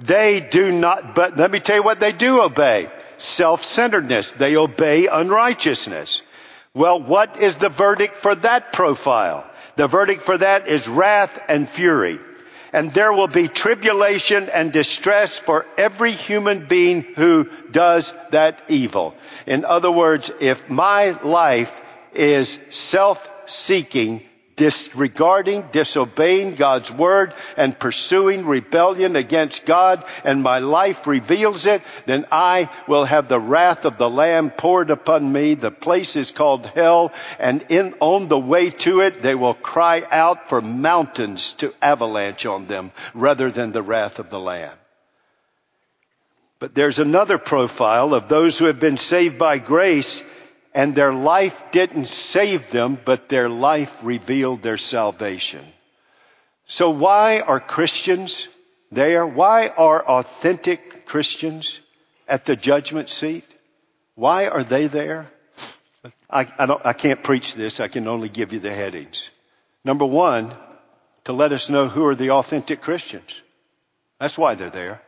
They 0.00 0.40
do 0.40 0.72
not, 0.72 1.14
but 1.14 1.36
let 1.36 1.50
me 1.50 1.60
tell 1.60 1.76
you 1.76 1.82
what 1.82 2.00
they 2.00 2.12
do 2.12 2.40
obey. 2.40 2.90
Self-centeredness. 3.18 4.32
They 4.32 4.56
obey 4.56 5.06
unrighteousness. 5.06 6.22
Well, 6.74 7.00
what 7.00 7.40
is 7.40 7.56
the 7.56 7.68
verdict 7.68 8.16
for 8.16 8.34
that 8.34 8.72
profile? 8.72 9.48
The 9.76 9.86
verdict 9.86 10.22
for 10.22 10.36
that 10.38 10.66
is 10.66 10.88
wrath 10.88 11.38
and 11.48 11.68
fury. 11.68 12.18
And 12.72 12.90
there 12.92 13.12
will 13.12 13.28
be 13.28 13.48
tribulation 13.48 14.48
and 14.48 14.72
distress 14.72 15.36
for 15.36 15.66
every 15.76 16.12
human 16.12 16.66
being 16.66 17.02
who 17.02 17.50
does 17.70 18.14
that 18.30 18.62
evil. 18.68 19.14
In 19.46 19.64
other 19.64 19.90
words, 19.90 20.30
if 20.40 20.70
my 20.70 21.10
life 21.22 21.80
is 22.14 22.58
self-seeking, 22.70 24.22
disregarding, 24.56 25.68
disobeying 25.72 26.54
God's 26.54 26.90
word 26.90 27.34
and 27.56 27.78
pursuing 27.78 28.46
rebellion 28.46 29.16
against 29.16 29.64
God 29.64 30.04
and 30.24 30.42
my 30.42 30.58
life 30.58 31.06
reveals 31.06 31.66
it, 31.66 31.82
then 32.06 32.26
I 32.30 32.70
will 32.86 33.04
have 33.04 33.28
the 33.28 33.40
wrath 33.40 33.84
of 33.84 33.98
the 33.98 34.10
Lamb 34.10 34.50
poured 34.50 34.90
upon 34.90 35.32
me. 35.32 35.54
The 35.54 35.70
place 35.70 36.16
is 36.16 36.30
called 36.30 36.66
hell 36.66 37.12
and 37.38 37.64
in, 37.68 37.94
on 38.00 38.28
the 38.28 38.38
way 38.38 38.70
to 38.70 39.00
it, 39.00 39.20
they 39.20 39.34
will 39.34 39.54
cry 39.54 40.02
out 40.10 40.48
for 40.48 40.60
mountains 40.60 41.52
to 41.54 41.74
avalanche 41.80 42.46
on 42.46 42.66
them 42.66 42.92
rather 43.14 43.50
than 43.50 43.72
the 43.72 43.82
wrath 43.82 44.18
of 44.18 44.30
the 44.30 44.40
Lamb. 44.40 44.76
But 46.58 46.76
there's 46.76 47.00
another 47.00 47.38
profile 47.38 48.14
of 48.14 48.28
those 48.28 48.56
who 48.56 48.66
have 48.66 48.78
been 48.78 48.96
saved 48.96 49.36
by 49.36 49.58
grace 49.58 50.22
and 50.74 50.94
their 50.94 51.12
life 51.12 51.62
didn't 51.70 52.06
save 52.06 52.70
them, 52.70 52.98
but 53.04 53.28
their 53.28 53.48
life 53.48 53.94
revealed 54.02 54.62
their 54.62 54.78
salvation. 54.78 55.64
So 56.66 56.90
why 56.90 57.40
are 57.40 57.60
Christians 57.60 58.48
there? 58.90 59.26
Why 59.26 59.68
are 59.68 60.02
authentic 60.02 61.06
Christians 61.06 61.80
at 62.26 62.44
the 62.44 62.56
judgment 62.56 63.08
seat? 63.08 63.44
Why 64.14 64.48
are 64.48 64.64
they 64.64 64.86
there? 64.86 65.30
I, 66.30 66.50
I, 66.58 66.76
I 66.84 66.92
can't 66.94 67.22
preach 67.22 67.54
this. 67.54 67.80
I 67.80 67.88
can 67.88 68.08
only 68.08 68.28
give 68.28 68.52
you 68.52 68.60
the 68.60 68.72
headings. 68.72 69.28
Number 69.84 70.06
one, 70.06 70.54
to 71.24 71.32
let 71.32 71.52
us 71.52 71.68
know 71.68 71.88
who 71.88 72.06
are 72.06 72.14
the 72.14 72.30
authentic 72.30 72.80
Christians. 72.80 73.40
That's 74.18 74.38
why 74.38 74.54
they're 74.54 74.70
there. 74.70 75.02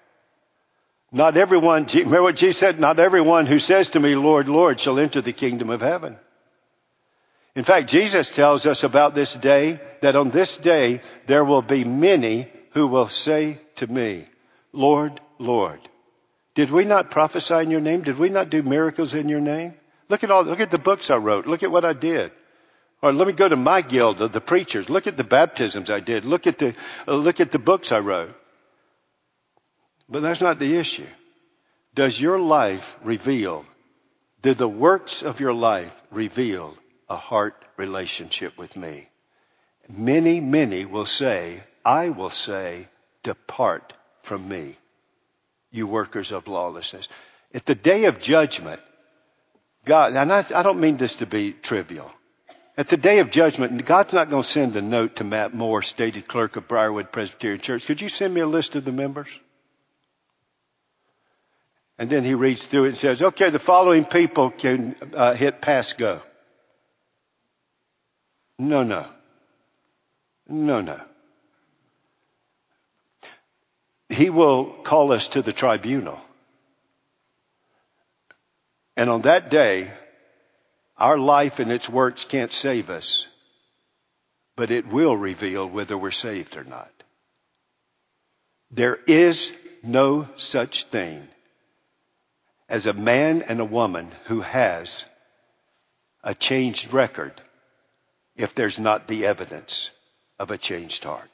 Not 1.15 1.37
everyone, 1.37 1.87
remember 1.95 2.23
what 2.23 2.35
Jesus 2.35 2.59
said? 2.59 2.81
Not 2.81 2.99
everyone 2.99 3.47
who 3.47 3.61
says 3.61 3.91
to 3.91 4.01
me, 4.01 4.17
Lord, 4.17 4.49
Lord, 4.49 4.81
shall 4.81 4.99
enter 4.99 5.21
the 5.21 5.33
kingdom 5.33 5.71
of 5.71 5.81
heaven. 5.81 6.17
In 7.55 7.63
fact, 7.63 7.89
Jesus 7.89 8.31
tells 8.31 8.67
us 8.67 8.83
about 8.83 9.15
this 9.15 9.33
day 9.33 9.81
that 10.01 10.17
on 10.17 10.31
this 10.31 10.57
day 10.57 11.03
there 11.29 11.45
will 11.45 11.63
be 11.63 11.85
many 11.85 12.51
who 12.73 12.89
will 12.89 13.09
say 13.09 13.61
to 13.77 13.87
me, 13.87 14.27
Lord, 14.73 15.21
Lord, 15.39 15.79
did 16.57 16.73
we 16.73 16.85
not 16.85 17.13
prophesy 17.13 17.59
in 17.59 17.71
your 17.71 17.81
name? 17.81 18.03
Did 18.03 18.19
we 18.19 18.29
not 18.29 18.51
do 18.51 18.65
miracles 18.65 19.15
in 19.15 19.29
your 19.29 19.41
name? 19.41 19.75
Look 20.09 20.25
at 20.25 20.33
all, 20.33 20.43
look 20.43 20.59
at 20.59 20.73
the 20.73 20.79
books 20.79 21.11
I 21.11 21.17
wrote. 21.17 21.47
Look 21.47 21.63
at 21.63 21.71
what 21.71 21.85
I 21.85 21.93
did. 21.93 22.33
Or 23.03 23.13
let 23.13 23.29
me 23.29 23.35
go 23.35 23.49
to 23.49 23.55
my 23.55 23.83
guild 23.83 24.21
of 24.21 24.33
the 24.33 24.41
preachers. 24.41 24.89
Look 24.89 25.07
at 25.07 25.17
the 25.17 25.23
baptisms 25.23 25.93
I 25.93 26.01
did. 26.01 26.25
Look 26.25 26.49
at 26.49 26.59
the, 26.59 26.75
look 27.07 27.39
at 27.39 27.53
the 27.53 27.61
books 27.61 27.93
I 27.93 28.01
wrote. 28.01 28.35
But 30.09 30.23
that's 30.23 30.41
not 30.41 30.59
the 30.59 30.77
issue. 30.77 31.07
Does 31.95 32.21
your 32.21 32.39
life 32.39 32.97
reveal, 33.03 33.65
do 34.43 34.55
the 34.55 34.69
works 34.69 35.23
of 35.23 35.41
your 35.41 35.55
life 35.55 35.95
reveal 36.11 36.77
a 37.09 37.17
heart 37.17 37.55
relationship 37.77 38.59
with 38.59 38.77
me? 38.77 39.09
Many, 39.89 40.41
many 40.41 40.85
will 40.85 41.07
say, 41.07 41.63
I 41.85 42.09
will 42.09 42.31
say, 42.31 42.89
depart 43.23 43.93
from 44.23 44.49
me, 44.49 44.77
you 45.71 45.87
workers 45.87 46.33
of 46.33 46.49
lawlessness. 46.49 47.09
At 47.53 47.67
the 47.67 47.75
day 47.75 48.07
of 48.07 48.19
judgment, 48.19 48.81
God, 49.85 50.17
and 50.17 50.33
I, 50.33 50.45
I 50.55 50.63
don't 50.63 50.81
mean 50.81 50.97
this 50.97 51.17
to 51.17 51.27
be 51.27 51.53
trivial. 51.53 52.11
At 52.77 52.89
the 52.89 52.97
day 52.97 53.21
of 53.21 53.31
judgment, 53.31 53.85
God's 53.85 54.13
not 54.13 54.31
going 54.31 54.43
to 54.43 54.49
send 54.49 54.77
a 54.77 54.83
note 54.83 55.17
to 55.17 55.25
Matt 55.25 55.55
Moore, 55.55 55.83
stated 55.83 56.27
clerk 56.27 56.57
of 56.57 56.67
Briarwood 56.67 57.13
Presbyterian 57.13 57.61
Church. 57.61 57.87
Could 57.87 58.01
you 58.01 58.09
send 58.09 58.35
me 58.35 58.41
a 58.41 58.47
list 58.47 58.75
of 58.75 58.85
the 58.85 58.93
members? 58.93 59.29
And 61.99 62.11
then 62.11 62.25
he 62.25 62.35
reads 62.35 62.65
through 62.65 62.85
it 62.85 62.89
and 62.89 62.99
says, 62.99 63.23
okay, 63.23 63.51
the 63.51 63.59
following 63.59 64.05
people 64.05 64.51
can 64.51 64.97
uh, 65.15 65.35
hit 65.35 65.61
pass 65.61 65.93
go. 65.93 66.23
No, 68.59 68.83
no. 68.83 69.07
No, 70.49 70.81
no. 70.81 71.01
He 74.09 74.31
will 74.31 74.67
call 74.67 75.13
us 75.13 75.29
to 75.29 75.43
the 75.43 75.53
tribunal. 75.53 76.21
And 78.97 79.09
on 79.11 79.23
that 79.23 79.51
day, 79.51 79.91
our 80.97 81.19
life 81.19 81.59
and 81.59 81.73
its 81.73 81.89
works 81.89 82.25
can't 82.25 82.53
save 82.53 82.91
us, 82.91 83.27
but 84.57 84.71
it 84.71 84.87
will 84.87 85.17
reveal 85.17 85.67
whether 85.67 85.99
we're 85.99 86.13
saved 86.13 86.57
or 86.57 86.65
not. 86.65 86.91
There 88.71 88.99
is 89.07 89.53
no 89.83 90.29
such 90.37 90.85
thing 90.85 91.29
as 92.69 92.87
a 92.87 92.93
man 92.93 93.43
and 93.43 93.61
a 93.61 93.65
woman 93.65 94.11
who 94.27 94.41
has 94.41 95.05
a 96.23 96.35
changed 96.35 96.93
record 96.93 97.41
if 98.37 98.55
there's 98.55 98.79
not 98.79 99.07
the 99.07 99.27
evidence 99.27 99.91
of 100.39 100.51
a 100.51 100.59
changed 100.59 101.05
heart. 101.05 101.31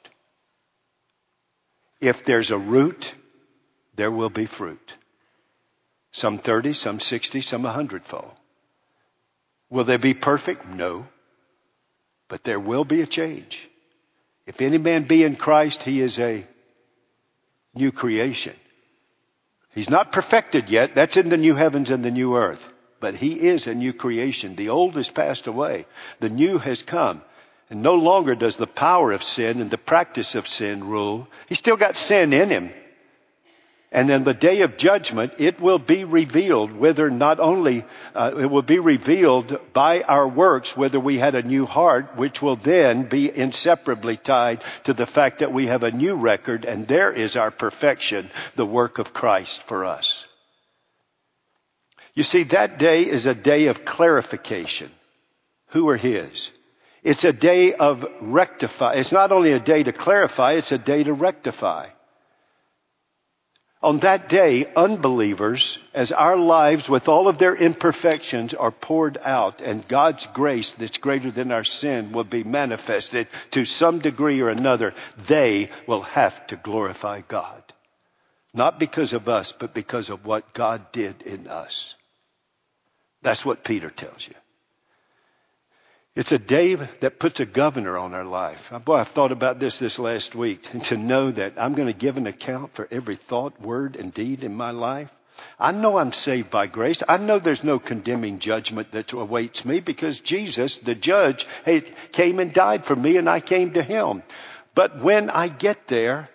If 1.99 2.25
there's 2.25 2.51
a 2.51 2.57
root, 2.57 3.13
there 3.95 4.11
will 4.11 4.29
be 4.29 4.45
fruit. 4.45 4.93
Some 6.11 6.39
30, 6.39 6.73
some 6.73 6.99
60, 6.99 7.41
some 7.41 7.63
100 7.63 8.03
fold. 8.03 8.31
Will 9.69 9.85
they 9.85 9.97
be 9.97 10.13
perfect? 10.13 10.67
No. 10.67 11.07
But 12.27 12.43
there 12.43 12.59
will 12.59 12.83
be 12.83 13.01
a 13.01 13.07
change. 13.07 13.69
If 14.45 14.61
any 14.61 14.77
man 14.77 15.03
be 15.03 15.23
in 15.23 15.35
Christ, 15.35 15.83
he 15.83 16.01
is 16.01 16.19
a 16.19 16.45
new 17.73 17.91
creation. 17.91 18.55
He's 19.73 19.89
not 19.89 20.11
perfected 20.11 20.69
yet. 20.69 20.95
That's 20.95 21.17
in 21.17 21.29
the 21.29 21.37
new 21.37 21.55
heavens 21.55 21.91
and 21.91 22.03
the 22.03 22.11
new 22.11 22.35
earth. 22.35 22.71
But 22.99 23.15
he 23.15 23.33
is 23.47 23.67
a 23.67 23.73
new 23.73 23.93
creation. 23.93 24.55
The 24.55 24.69
old 24.69 24.95
has 24.95 25.09
passed 25.09 25.47
away. 25.47 25.85
The 26.19 26.29
new 26.29 26.57
has 26.59 26.83
come. 26.83 27.21
And 27.69 27.81
no 27.81 27.95
longer 27.95 28.35
does 28.35 28.57
the 28.57 28.67
power 28.67 29.11
of 29.11 29.23
sin 29.23 29.61
and 29.61 29.71
the 29.71 29.77
practice 29.77 30.35
of 30.35 30.47
sin 30.47 30.83
rule. 30.83 31.27
He's 31.47 31.57
still 31.57 31.77
got 31.77 31.95
sin 31.95 32.33
in 32.33 32.49
him. 32.49 32.73
And 33.93 34.09
in 34.09 34.23
the 34.23 34.33
day 34.33 34.61
of 34.61 34.77
judgment, 34.77 35.33
it 35.37 35.59
will 35.59 35.79
be 35.79 36.05
revealed 36.05 36.71
whether 36.71 37.09
not 37.09 37.41
only, 37.41 37.83
uh, 38.15 38.31
it 38.39 38.45
will 38.45 38.61
be 38.61 38.79
revealed 38.79 39.59
by 39.73 40.01
our 40.01 40.25
works 40.25 40.77
whether 40.77 40.97
we 40.97 41.17
had 41.17 41.35
a 41.35 41.41
new 41.41 41.65
heart, 41.65 42.15
which 42.15 42.41
will 42.41 42.55
then 42.55 43.03
be 43.03 43.29
inseparably 43.29 44.15
tied 44.15 44.63
to 44.85 44.93
the 44.93 45.05
fact 45.05 45.39
that 45.39 45.51
we 45.51 45.67
have 45.67 45.83
a 45.83 45.91
new 45.91 46.15
record 46.15 46.63
and 46.63 46.87
there 46.87 47.11
is 47.11 47.35
our 47.35 47.51
perfection, 47.51 48.31
the 48.55 48.65
work 48.65 48.97
of 48.97 49.13
Christ 49.13 49.61
for 49.63 49.83
us. 49.83 50.25
You 52.13 52.23
see, 52.23 52.43
that 52.43 52.79
day 52.79 53.03
is 53.03 53.25
a 53.25 53.35
day 53.35 53.67
of 53.67 53.83
clarification. 53.83 54.91
Who 55.67 55.89
are 55.89 55.97
His? 55.97 56.49
It's 57.03 57.25
a 57.25 57.33
day 57.33 57.73
of 57.73 58.05
rectify. 58.21 58.93
It's 58.93 59.11
not 59.11 59.33
only 59.33 59.51
a 59.51 59.59
day 59.59 59.83
to 59.83 59.91
clarify, 59.91 60.53
it's 60.53 60.71
a 60.71 60.77
day 60.77 61.03
to 61.03 61.13
rectify. 61.13 61.89
On 63.83 63.97
that 63.99 64.29
day, 64.29 64.71
unbelievers, 64.75 65.79
as 65.91 66.11
our 66.11 66.37
lives 66.37 66.87
with 66.87 67.07
all 67.07 67.27
of 67.27 67.39
their 67.39 67.55
imperfections 67.55 68.53
are 68.53 68.71
poured 68.71 69.17
out 69.23 69.59
and 69.59 69.87
God's 69.87 70.27
grace 70.27 70.71
that's 70.71 70.99
greater 70.99 71.31
than 71.31 71.51
our 71.51 71.63
sin 71.63 72.11
will 72.11 72.23
be 72.23 72.43
manifested 72.43 73.27
to 73.51 73.65
some 73.65 73.97
degree 73.97 74.39
or 74.39 74.49
another, 74.49 74.93
they 75.25 75.71
will 75.87 76.03
have 76.03 76.45
to 76.47 76.57
glorify 76.57 77.21
God. 77.21 77.63
Not 78.53 78.77
because 78.77 79.13
of 79.13 79.27
us, 79.27 79.51
but 79.51 79.73
because 79.73 80.11
of 80.11 80.25
what 80.25 80.53
God 80.53 80.91
did 80.91 81.23
in 81.23 81.47
us. 81.47 81.95
That's 83.23 83.45
what 83.45 83.63
Peter 83.63 83.89
tells 83.89 84.27
you. 84.27 84.35
It's 86.13 86.33
a 86.33 86.37
day 86.37 86.75
that 86.75 87.19
puts 87.19 87.39
a 87.39 87.45
governor 87.45 87.97
on 87.97 88.13
our 88.13 88.25
life. 88.25 88.73
Uh, 88.73 88.79
boy, 88.79 88.95
I've 88.95 89.07
thought 89.07 89.31
about 89.31 89.59
this 89.59 89.79
this 89.79 89.97
last 89.97 90.35
week. 90.35 90.67
To 90.83 90.97
know 90.97 91.31
that 91.31 91.53
I'm 91.57 91.73
going 91.73 91.87
to 91.87 91.93
give 91.93 92.17
an 92.17 92.27
account 92.27 92.73
for 92.73 92.87
every 92.91 93.15
thought, 93.15 93.61
word, 93.61 93.95
and 93.95 94.13
deed 94.13 94.43
in 94.43 94.53
my 94.53 94.71
life. 94.71 95.09
I 95.57 95.71
know 95.71 95.97
I'm 95.97 96.11
saved 96.11 96.51
by 96.51 96.67
grace. 96.67 97.01
I 97.07 97.15
know 97.17 97.39
there's 97.39 97.63
no 97.63 97.79
condemning 97.79 98.39
judgment 98.39 98.91
that 98.91 99.13
awaits 99.13 99.63
me 99.63 99.79
because 99.79 100.19
Jesus, 100.19 100.77
the 100.77 100.95
judge, 100.95 101.47
came 102.11 102.39
and 102.39 102.53
died 102.53 102.85
for 102.85 102.95
me 102.95 103.15
and 103.15 103.29
I 103.29 103.39
came 103.39 103.71
to 103.73 103.83
him. 103.83 104.23
But 104.75 105.01
when 105.01 105.29
I 105.29 105.47
get 105.47 105.87
there, 105.87 106.29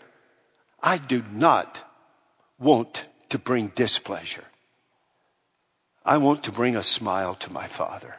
I 0.83 0.97
do 0.97 1.23
not 1.31 1.79
want 2.59 3.05
to 3.29 3.39
bring 3.39 3.69
displeasure. 3.75 4.45
I 6.05 6.17
want 6.17 6.45
to 6.45 6.53
bring 6.53 6.77
a 6.77 6.85
smile 6.85 7.35
to 7.37 7.53
my 7.53 7.69
Father. 7.69 8.17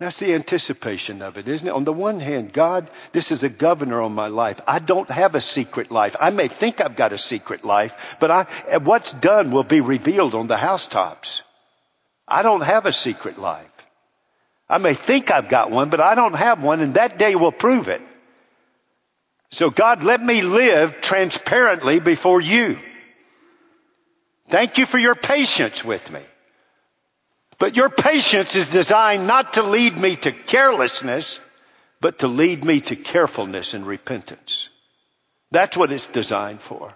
That's 0.00 0.18
the 0.18 0.32
anticipation 0.32 1.20
of 1.20 1.36
it, 1.36 1.46
isn't 1.46 1.68
it? 1.68 1.74
On 1.74 1.84
the 1.84 1.92
one 1.92 2.20
hand, 2.20 2.54
God, 2.54 2.88
this 3.12 3.30
is 3.30 3.42
a 3.42 3.50
governor 3.50 4.00
on 4.00 4.14
my 4.14 4.28
life. 4.28 4.58
I 4.66 4.78
don't 4.78 5.10
have 5.10 5.34
a 5.34 5.42
secret 5.42 5.90
life. 5.90 6.16
I 6.18 6.30
may 6.30 6.48
think 6.48 6.80
I've 6.80 6.96
got 6.96 7.12
a 7.12 7.18
secret 7.18 7.66
life, 7.66 7.94
but 8.18 8.30
I, 8.30 8.78
what's 8.78 9.12
done 9.12 9.50
will 9.50 9.62
be 9.62 9.82
revealed 9.82 10.34
on 10.34 10.46
the 10.46 10.56
housetops. 10.56 11.42
I 12.26 12.42
don't 12.42 12.62
have 12.62 12.86
a 12.86 12.94
secret 12.94 13.38
life. 13.38 13.66
I 14.70 14.78
may 14.78 14.94
think 14.94 15.30
I've 15.30 15.50
got 15.50 15.70
one, 15.70 15.90
but 15.90 16.00
I 16.00 16.14
don't 16.14 16.32
have 16.32 16.62
one, 16.62 16.80
and 16.80 16.94
that 16.94 17.18
day 17.18 17.34
will 17.34 17.52
prove 17.52 17.88
it. 17.88 18.00
So 19.50 19.68
God, 19.68 20.02
let 20.02 20.22
me 20.22 20.40
live 20.40 21.02
transparently 21.02 22.00
before 22.00 22.40
you. 22.40 22.78
Thank 24.48 24.78
you 24.78 24.86
for 24.86 24.96
your 24.96 25.14
patience 25.14 25.84
with 25.84 26.10
me. 26.10 26.22
But 27.60 27.76
your 27.76 27.90
patience 27.90 28.56
is 28.56 28.70
designed 28.70 29.26
not 29.26 29.52
to 29.52 29.62
lead 29.62 29.96
me 29.98 30.16
to 30.16 30.32
carelessness, 30.32 31.38
but 32.00 32.20
to 32.20 32.26
lead 32.26 32.64
me 32.64 32.80
to 32.80 32.96
carefulness 32.96 33.74
and 33.74 33.86
repentance. 33.86 34.70
That's 35.50 35.76
what 35.76 35.92
it's 35.92 36.06
designed 36.06 36.62
for. 36.62 36.94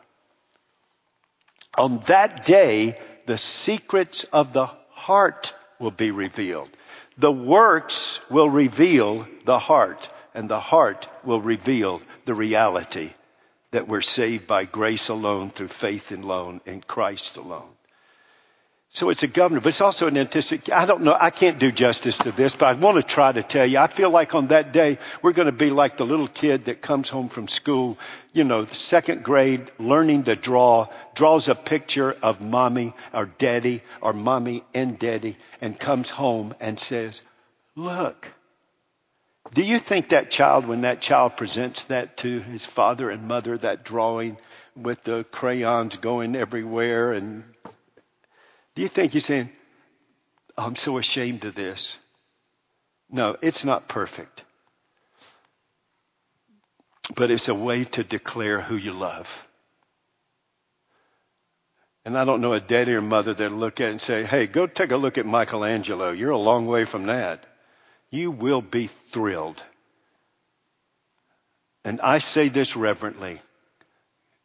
On 1.77 1.99
that 2.07 2.47
day, 2.47 2.99
the 3.27 3.37
secrets 3.37 4.25
of 4.33 4.55
the 4.55 4.67
heart 4.91 5.55
will 5.79 5.91
be 5.91 6.11
revealed. 6.11 6.71
The 7.19 7.33
works 7.33 8.19
will 8.31 8.49
reveal 8.49 9.27
the 9.45 9.59
heart, 9.59 10.09
and 10.33 10.49
the 10.49 10.61
heart 10.61 11.07
will 11.25 11.43
reveal 11.43 12.01
the 12.25 12.35
reality 12.35 13.12
that 13.73 13.87
we're 13.87 14.01
saved 14.01 14.47
by 14.47 14.65
grace 14.65 15.11
alone, 15.11 15.51
through 15.51 15.69
faith 15.69 16.11
alone, 16.11 16.62
in 16.65 16.81
Christ 16.81 17.37
alone. 17.37 17.69
So 18.95 19.11
it's 19.11 19.25
a 19.25 19.27
governor, 19.27 19.61
but 19.61 19.71
it's 19.71 19.81
also 19.81 20.07
an 20.07 20.17
anticipation. 20.17 20.73
I 20.73 20.87
don't 20.87 21.03
know. 21.03 21.17
I 21.19 21.31
can't 21.31 21.59
do 21.59 21.73
justice 21.73 22.17
to 22.19 22.31
this, 22.31 22.55
but 22.55 22.67
I 22.67 22.73
want 22.75 22.97
to 22.97 23.03
try 23.03 23.33
to 23.33 23.43
tell 23.43 23.67
you. 23.67 23.79
I 23.79 23.89
feel 23.89 24.09
like 24.09 24.37
on 24.37 24.47
that 24.49 24.73
day, 24.73 24.99
we're 25.21 25.33
going 25.33 25.47
to 25.47 25.53
be 25.53 25.71
like 25.71 25.97
the 25.97 26.07
little 26.07 26.29
kid 26.29 26.67
that 26.67 26.81
comes 26.81 27.09
home 27.09 27.29
from 27.29 27.49
school, 27.49 27.99
you 28.33 28.45
know, 28.45 28.67
second 28.67 29.25
grade, 29.25 29.69
learning 29.81 30.25
to 30.25 30.37
draw, 30.37 30.87
draws 31.17 31.49
a 31.49 31.57
picture 31.57 32.13
of 32.23 32.41
mommy 32.41 32.95
or 33.13 33.27
daddy 33.27 33.83
or 34.01 34.13
mommy 34.13 34.63
and 34.73 34.97
daddy 34.97 35.37
and 35.61 35.77
comes 35.77 36.09
home 36.09 36.55
and 36.61 36.79
says, 36.79 37.21
look, 37.75 38.31
do 39.53 39.63
you 39.63 39.81
think 39.81 40.11
that 40.11 40.31
child, 40.31 40.69
when 40.69 40.83
that 40.83 41.01
child 41.01 41.37
presents 41.37 41.83
that 41.85 42.17
to 42.19 42.39
his 42.39 42.65
father 42.65 43.11
and 43.11 43.27
mother, 43.27 43.59
that 43.59 43.85
drawing 43.85 44.37
with 44.77 45.03
the 45.03 45.25
crayons 45.33 45.97
going 45.97 46.37
everywhere 46.37 47.13
and 47.13 47.43
do 48.75 48.83
you 48.83 48.89
think 48.89 49.12
he's 49.12 49.25
saying, 49.25 49.51
oh, 50.59 50.64
I'm 50.66 50.77
so 50.77 50.99
ashamed 50.99 51.45
of 51.45 51.55
this? 51.55 51.97
No, 53.11 53.37
it's 53.41 53.64
not 53.64 53.89
perfect. 53.89 54.43
But 57.14 57.31
it's 57.31 57.49
a 57.49 57.55
way 57.55 57.85
to 57.85 58.03
declare 58.03 58.61
who 58.61 58.77
you 58.77 58.93
love. 58.93 59.47
And 62.05 62.18
I 62.18 62.25
don't 62.25 62.41
know 62.41 62.53
a 62.53 62.61
daddy 62.61 62.93
or 62.93 63.01
mother 63.01 63.33
that'll 63.33 63.57
look 63.57 63.81
at 63.81 63.89
it 63.89 63.93
and 63.93 64.01
say, 64.01 64.25
hey, 64.25 64.47
go 64.47 64.66
take 64.66 64.91
a 64.91 64.97
look 64.97 65.16
at 65.16 65.25
Michelangelo. 65.25 66.11
You're 66.11 66.31
a 66.31 66.39
long 66.39 66.66
way 66.66 66.85
from 66.85 67.07
that. 67.07 67.45
You 68.11 68.31
will 68.31 68.61
be 68.61 68.89
thrilled. 69.12 69.62
And 71.85 72.01
I 72.01 72.18
say 72.18 72.49
this 72.49 72.77
reverently. 72.77 73.41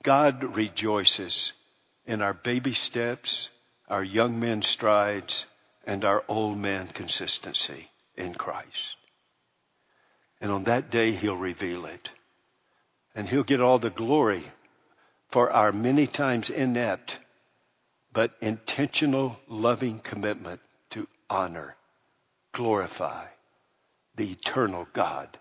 God 0.04 0.56
rejoices 0.56 1.54
in 2.06 2.22
our 2.22 2.34
baby 2.34 2.74
steps 2.74 3.50
our 3.90 4.04
young 4.04 4.40
men's 4.40 4.68
strides, 4.68 5.46
and 5.86 6.06
our 6.06 6.24
old 6.28 6.58
man 6.58 6.88
consistency 6.88 7.90
in 8.16 8.34
Christ. 8.36 8.98
And 10.40 10.52
on 10.52 10.66
that 10.66 10.92
day, 10.92 11.12
He'll 11.12 11.36
reveal 11.36 11.86
it. 11.86 12.10
And 13.16 13.28
He'll 13.28 13.44
get 13.44 13.62
all 13.62 13.80
the 13.80 13.90
glory 13.90 14.44
for 15.30 15.52
our 15.52 15.72
many 15.72 16.08
times 16.08 16.50
inept, 16.50 17.18
but 18.14 18.34
intentional, 18.42 19.40
loving 19.48 20.00
commitment 20.00 20.62
to 20.92 21.08
honor, 21.30 21.76
glorify 22.52 23.26
the 24.16 24.32
eternal 24.32 24.88
God 24.94 25.38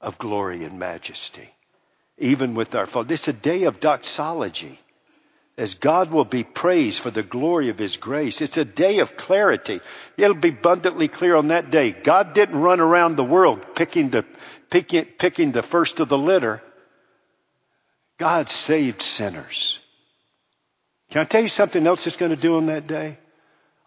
of 0.00 0.18
glory 0.18 0.64
and 0.64 0.78
majesty. 0.78 1.50
Even 2.18 2.54
with 2.54 2.74
our 2.74 2.86
fault. 2.86 3.10
Is 3.10 3.26
a 3.26 3.32
day 3.32 3.64
of 3.64 3.80
doxology 3.80 4.78
as 5.56 5.74
God 5.74 6.10
will 6.10 6.24
be 6.24 6.42
praised 6.42 7.00
for 7.00 7.10
the 7.10 7.22
glory 7.22 7.68
of 7.68 7.78
His 7.78 7.96
grace. 7.96 8.40
It's 8.40 8.56
a 8.56 8.64
day 8.64 8.98
of 8.98 9.16
clarity. 9.16 9.80
It'll 10.16 10.34
be 10.34 10.48
abundantly 10.48 11.08
clear 11.08 11.36
on 11.36 11.48
that 11.48 11.70
day. 11.70 11.92
God 11.92 12.32
didn't 12.34 12.60
run 12.60 12.80
around 12.80 13.16
the 13.16 13.24
world 13.24 13.74
picking 13.74 14.10
the, 14.10 14.24
picking, 14.70 15.04
picking 15.04 15.52
the 15.52 15.62
first 15.62 16.00
of 16.00 16.08
the 16.08 16.18
litter. 16.18 16.60
God 18.18 18.48
saved 18.48 19.02
sinners. 19.02 19.78
Can 21.10 21.20
I 21.20 21.24
tell 21.24 21.42
you 21.42 21.48
something 21.48 21.86
else 21.86 22.04
He's 22.04 22.16
going 22.16 22.34
to 22.34 22.36
do 22.36 22.56
on 22.56 22.66
that 22.66 22.86
day? 22.86 23.18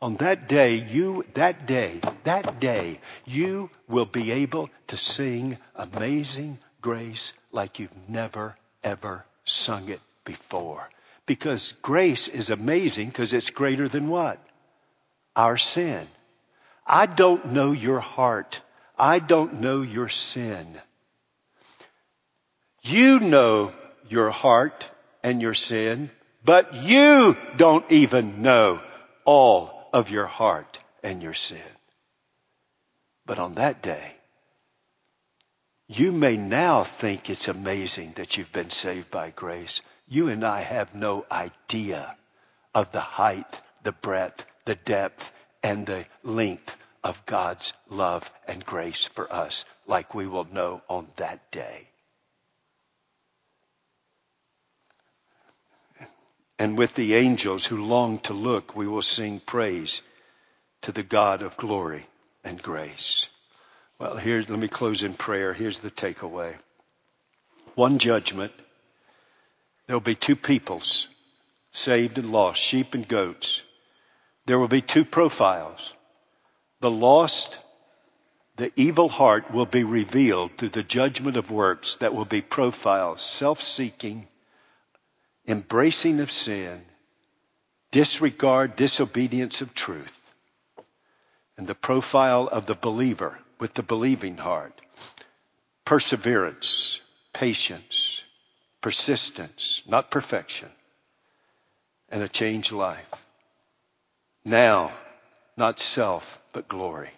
On 0.02 0.16
that 0.18 0.48
day, 0.48 0.76
you, 0.76 1.26
that 1.34 1.66
day, 1.66 2.00
that 2.24 2.60
day, 2.60 3.00
you 3.26 3.70
will 3.90 4.06
be 4.06 4.32
able 4.32 4.70
to 4.88 4.98
sing 4.98 5.58
Amazing 5.76 6.60
Grace 6.82 7.34
like 7.52 7.80
you've 7.80 8.08
never, 8.08 8.56
ever 8.84 9.26
sung 9.44 9.90
it 9.90 10.00
before. 10.24 10.88
Because 11.28 11.74
grace 11.84 12.28
is 12.28 12.50
amazing 12.50 13.10
because 13.10 13.34
it's 13.34 13.52
greater 13.52 13.88
than 13.88 14.08
what? 14.08 14.44
Our 15.36 15.58
sin. 15.58 16.08
I 16.86 17.06
don't 17.06 17.52
know 17.52 17.74
your 17.74 18.00
heart. 18.00 18.62
I 18.98 19.20
don't 19.20 19.62
know 19.62 19.82
your 19.84 20.10
sin. 20.10 20.82
You 22.82 23.20
know 23.20 23.74
your 24.10 24.32
heart 24.32 24.90
and 25.22 25.42
your 25.42 25.54
sin, 25.54 26.10
but 26.46 26.74
you 26.74 27.36
don't 27.58 27.92
even 27.92 28.42
know 28.42 28.82
all 29.26 29.90
of 29.92 30.10
your 30.10 30.28
heart 30.28 30.80
and 31.04 31.22
your 31.22 31.34
sin. 31.34 31.60
But 33.26 33.38
on 33.38 33.56
that 33.56 33.84
day, 33.84 34.14
you 35.88 36.14
may 36.14 36.38
now 36.38 36.86
think 36.86 37.30
it's 37.30 37.50
amazing 37.50 38.14
that 38.16 38.38
you've 38.38 38.52
been 38.52 38.70
saved 38.70 39.12
by 39.12 39.32
grace. 39.32 39.82
You 40.08 40.30
and 40.30 40.44
I 40.44 40.62
have 40.62 40.96
no 40.96 41.26
idea 41.30 42.16
of 42.74 42.92
the 42.92 43.02
height, 43.02 43.62
the 43.84 43.92
breadth, 43.92 44.46
the 44.66 44.76
depth, 44.76 45.32
and 45.62 45.86
the 45.86 46.06
length 46.24 46.76
of 47.04 47.26
God's 47.26 47.74
love 47.90 48.30
and 48.48 48.66
grace 48.66 49.06
for 49.06 49.32
us 49.32 49.66
like 49.86 50.14
we 50.14 50.28
will 50.28 50.46
know 50.46 50.82
on 50.90 51.08
that 51.18 51.52
day. 51.52 51.88
And 56.60 56.78
with 56.78 56.96
the 56.96 57.16
angels 57.16 57.66
who 57.66 57.86
long 57.86 58.20
to 58.20 58.34
look, 58.34 58.76
we 58.76 58.88
will 58.88 59.02
sing 59.02 59.40
praise 59.40 60.02
to 60.82 60.92
the 60.92 61.04
God 61.04 61.42
of 61.42 61.58
glory 61.58 62.06
and 62.44 62.62
grace. 62.62 63.28
Well, 64.00 64.18
here, 64.18 64.44
let 64.48 64.60
me 64.60 64.68
close 64.68 65.04
in 65.04 65.14
prayer. 65.14 65.54
Here's 65.54 65.80
the 65.80 65.92
takeaway. 65.92 66.56
One 67.76 68.00
judgment 68.00 68.54
there 69.88 69.96
will 69.96 70.02
be 70.02 70.16
two 70.16 70.36
peoples, 70.36 71.08
saved 71.72 72.18
and 72.18 72.32
lost, 72.32 72.62
sheep 72.62 72.94
and 72.94 73.08
goats. 73.08 73.64
There 74.46 74.60
will 74.60 74.68
be 74.68 74.82
two 74.82 75.06
profiles. 75.06 75.94
The 76.82 76.92
lost, 76.92 77.58
the 78.58 78.72
evil 78.76 79.10
heart 79.10 79.52
will 79.52 79.66
be 79.66 79.84
revealed 79.84 80.58
through 80.58 80.70
the 80.70 80.84
judgment 80.84 81.38
of 81.38 81.52
works 81.52 81.96
that 81.96 82.14
will 82.14 82.26
be 82.26 82.42
profiled, 82.42 83.20
self-seeking, 83.20 84.28
embracing 85.48 86.20
of 86.20 86.32
sin, 86.32 86.82
disregard, 87.92 88.76
disobedience 88.76 89.62
of 89.62 89.74
truth. 89.74 90.14
And 91.58 91.66
the 91.66 91.76
profile 91.76 92.48
of 92.48 92.66
the 92.66 92.76
believer 92.76 93.40
with 93.60 93.74
the 93.74 93.84
believing 93.84 94.38
heart, 94.38 94.74
perseverance, 95.86 97.00
patience, 97.34 98.07
persistence, 98.82 99.82
not 99.88 100.12
perfection, 100.12 100.70
and 102.10 102.24
a 102.24 102.28
changed 102.28 102.72
life. 102.72 103.08
Now, 104.46 104.94
not 105.58 105.80
self, 105.80 106.40
but 106.54 106.68
glory. 106.68 107.12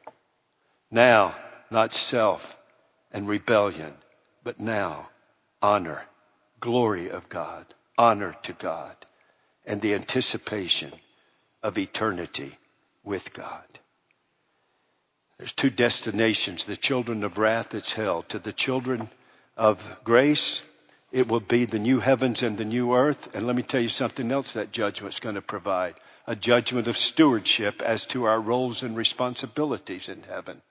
Now, 0.89 1.35
not 1.69 1.93
self 1.93 2.57
and 3.11 3.27
rebellion, 3.27 3.93
but 4.43 4.59
now, 4.59 5.09
honor, 5.61 6.03
glory 6.59 7.09
of 7.09 7.29
God, 7.29 7.65
honor 7.97 8.35
to 8.43 8.53
God, 8.53 8.95
and 9.65 9.81
the 9.81 9.93
anticipation 9.93 10.91
of 11.61 11.77
eternity 11.77 12.57
with 13.03 13.33
God. 13.33 13.65
There's 15.37 15.53
two 15.53 15.69
destinations. 15.69 16.65
The 16.65 16.75
children 16.75 17.23
of 17.23 17.37
wrath, 17.37 17.73
it's 17.73 17.93
hell. 17.93 18.23
To 18.23 18.39
the 18.39 18.51
children 18.51 19.09
of 19.55 19.81
grace, 20.03 20.61
it 21.11 21.27
will 21.27 21.39
be 21.39 21.65
the 21.65 21.79
new 21.79 21.99
heavens 21.99 22.43
and 22.43 22.57
the 22.57 22.65
new 22.65 22.93
earth. 22.93 23.29
And 23.33 23.47
let 23.47 23.55
me 23.55 23.63
tell 23.63 23.81
you 23.81 23.89
something 23.89 24.31
else 24.31 24.53
that 24.53 24.71
judgment's 24.71 25.19
going 25.19 25.35
to 25.35 25.41
provide. 25.41 25.95
A 26.27 26.35
judgment 26.35 26.87
of 26.87 26.97
stewardship 26.97 27.81
as 27.81 28.05
to 28.07 28.25
our 28.25 28.39
roles 28.39 28.83
and 28.83 28.95
responsibilities 28.95 30.09
in 30.09 30.21
heaven. 30.23 30.61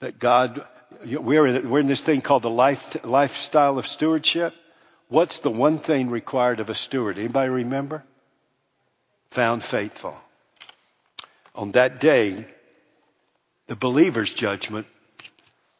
That 0.00 0.18
God, 0.18 0.66
we're 1.04 1.46
in, 1.46 1.70
we're 1.70 1.78
in 1.78 1.86
this 1.86 2.02
thing 2.02 2.20
called 2.20 2.42
the 2.42 2.50
life, 2.50 3.04
lifestyle 3.04 3.78
of 3.78 3.86
stewardship. 3.86 4.54
What's 5.08 5.38
the 5.38 5.50
one 5.50 5.78
thing 5.78 6.10
required 6.10 6.58
of 6.58 6.68
a 6.68 6.74
steward? 6.74 7.18
Anybody 7.18 7.50
remember? 7.50 8.02
Found 9.30 9.62
faithful. 9.62 10.16
On 11.54 11.72
that 11.72 12.00
day, 12.00 12.46
the 13.68 13.76
believer's 13.76 14.32
judgment 14.32 14.86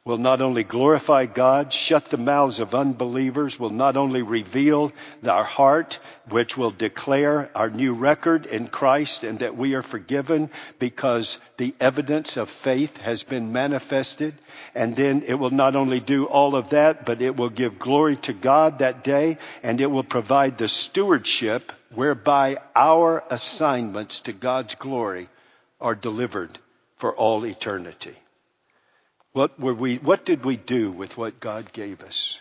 will 0.04 0.18
not 0.18 0.40
only 0.40 0.64
glorify 0.64 1.26
God, 1.26 1.72
shut 1.72 2.10
the 2.10 2.16
mouths 2.16 2.58
of 2.58 2.74
unbelievers, 2.74 3.60
will 3.60 3.70
not 3.70 3.96
only 3.96 4.22
reveal 4.22 4.92
our 5.24 5.44
heart, 5.44 6.00
which 6.28 6.56
will 6.56 6.72
declare 6.72 7.48
our 7.54 7.70
new 7.70 7.94
record 7.94 8.46
in 8.46 8.66
Christ 8.66 9.22
and 9.22 9.38
that 9.38 9.56
we 9.56 9.74
are 9.74 9.82
forgiven 9.82 10.50
because 10.80 11.38
the 11.56 11.72
evidence 11.78 12.36
of 12.36 12.50
faith 12.50 12.96
has 12.96 13.22
been 13.22 13.52
manifested. 13.52 14.34
And 14.74 14.96
then 14.96 15.22
it 15.24 15.34
will 15.34 15.50
not 15.50 15.76
only 15.76 16.00
do 16.00 16.24
all 16.24 16.56
of 16.56 16.70
that, 16.70 17.06
but 17.06 17.22
it 17.22 17.36
will 17.36 17.50
give 17.50 17.78
glory 17.78 18.16
to 18.16 18.32
God 18.32 18.80
that 18.80 19.04
day 19.04 19.38
and 19.62 19.80
it 19.80 19.86
will 19.86 20.02
provide 20.02 20.58
the 20.58 20.66
stewardship 20.66 21.70
whereby 21.94 22.58
our 22.74 23.22
assignments 23.30 24.20
to 24.22 24.32
God's 24.32 24.74
glory 24.74 25.28
are 25.80 25.94
delivered 25.94 26.58
for 26.96 27.14
all 27.14 27.46
eternity. 27.46 28.16
What 29.32 29.58
were 29.58 29.74
we, 29.74 29.96
what 29.96 30.24
did 30.24 30.44
we 30.44 30.56
do 30.56 30.90
with 30.90 31.16
what 31.16 31.40
God 31.40 31.72
gave 31.72 32.02
us? 32.02 32.40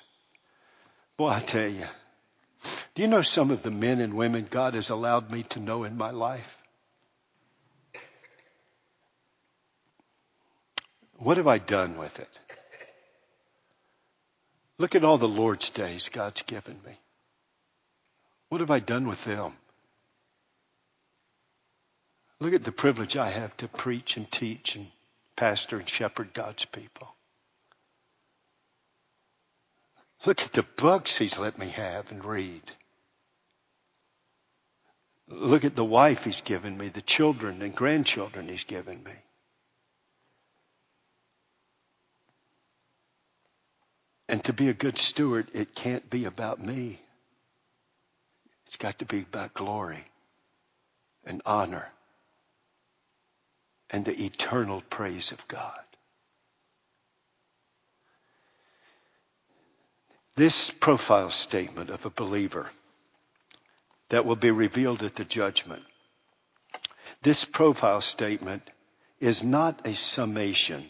Well, 1.17 1.29
I 1.29 1.39
tell 1.39 1.67
you, 1.67 1.85
do 2.95 3.01
you 3.01 3.07
know 3.07 3.21
some 3.21 3.51
of 3.51 3.63
the 3.63 3.71
men 3.71 4.01
and 4.01 4.13
women 4.13 4.47
God 4.49 4.73
has 4.73 4.89
allowed 4.89 5.31
me 5.31 5.43
to 5.43 5.59
know 5.59 5.83
in 5.83 5.97
my 5.97 6.11
life? 6.11 6.57
What 11.17 11.37
have 11.37 11.47
I 11.47 11.59
done 11.59 11.97
with 11.97 12.19
it? 12.19 12.29
Look 14.77 14.95
at 14.95 15.03
all 15.03 15.19
the 15.19 15.27
Lord's 15.27 15.69
days 15.69 16.09
God's 16.09 16.41
given 16.41 16.79
me. 16.85 16.97
What 18.49 18.61
have 18.61 18.71
I 18.71 18.79
done 18.79 19.07
with 19.07 19.23
them? 19.23 19.53
Look 22.39 22.53
at 22.53 22.63
the 22.63 22.71
privilege 22.71 23.15
I 23.15 23.29
have 23.29 23.55
to 23.57 23.67
preach 23.67 24.17
and 24.17 24.29
teach 24.31 24.75
and 24.75 24.87
pastor 25.35 25.77
and 25.77 25.87
shepherd 25.87 26.33
God's 26.33 26.65
people. 26.65 27.15
Look 30.25 30.41
at 30.41 30.53
the 30.53 30.63
books 30.63 31.17
he's 31.17 31.37
let 31.37 31.57
me 31.57 31.69
have 31.69 32.11
and 32.11 32.23
read. 32.23 32.61
Look 35.27 35.63
at 35.63 35.75
the 35.75 35.85
wife 35.85 36.25
he's 36.25 36.41
given 36.41 36.77
me, 36.77 36.89
the 36.89 37.01
children 37.01 37.61
and 37.61 37.75
grandchildren 37.75 38.49
he's 38.49 38.65
given 38.65 39.03
me. 39.03 39.13
And 44.27 44.43
to 44.45 44.53
be 44.53 44.69
a 44.69 44.73
good 44.73 44.97
steward, 44.97 45.47
it 45.53 45.75
can't 45.75 46.09
be 46.09 46.25
about 46.25 46.63
me. 46.63 47.01
It's 48.65 48.77
got 48.77 48.99
to 48.99 49.05
be 49.05 49.21
about 49.21 49.53
glory 49.53 50.05
and 51.25 51.41
honor 51.45 51.89
and 53.91 54.05
the 54.05 54.25
eternal 54.25 54.81
praise 54.89 55.31
of 55.31 55.47
God. 55.47 55.79
This 60.35 60.71
profile 60.71 61.29
statement 61.29 61.89
of 61.89 62.05
a 62.05 62.09
believer 62.09 62.69
that 64.09 64.25
will 64.25 64.37
be 64.37 64.51
revealed 64.51 65.03
at 65.03 65.15
the 65.15 65.25
judgment, 65.25 65.83
this 67.21 67.45
profile 67.45 68.01
statement 68.01 68.63
is 69.19 69.43
not 69.43 69.85
a 69.85 69.93
summation. 69.93 70.85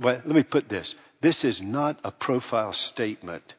Well, 0.00 0.20
let 0.24 0.34
me 0.34 0.42
put 0.42 0.68
this. 0.68 0.94
This 1.20 1.44
is 1.44 1.62
not 1.62 2.00
a 2.02 2.10
profile 2.10 2.72
statement. 2.72 3.54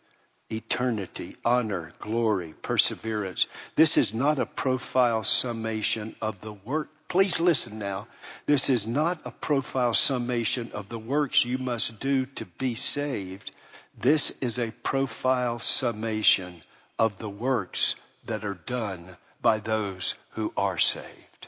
Eternity, 0.49 1.35
honor, 1.43 1.91
glory, 1.99 2.53
perseverance. 2.61 3.47
This 3.75 3.97
is 3.97 4.13
not 4.13 4.39
a 4.39 4.45
profile 4.45 5.23
summation 5.23 6.15
of 6.21 6.39
the 6.41 6.53
work 6.53 6.89
Please 7.07 7.39
listen 7.39 7.79
now. 7.79 8.07
This 8.47 8.69
is 8.69 8.85
not 8.85 9.21
a 9.23 9.31
profile 9.31 9.93
summation 9.93 10.71
of 10.73 10.89
the 10.89 10.99
works 10.99 11.45
you 11.45 11.57
must 11.57 11.99
do 11.99 12.25
to 12.25 12.45
be 12.45 12.75
saved. 12.75 13.51
This 13.97 14.31
is 14.41 14.59
a 14.59 14.71
profile 14.83 15.59
summation 15.59 16.63
of 16.99 17.17
the 17.17 17.29
works 17.29 17.95
that 18.25 18.43
are 18.43 18.59
done 18.65 19.15
by 19.41 19.59
those 19.59 20.15
who 20.31 20.51
are 20.57 20.77
saved. 20.77 21.47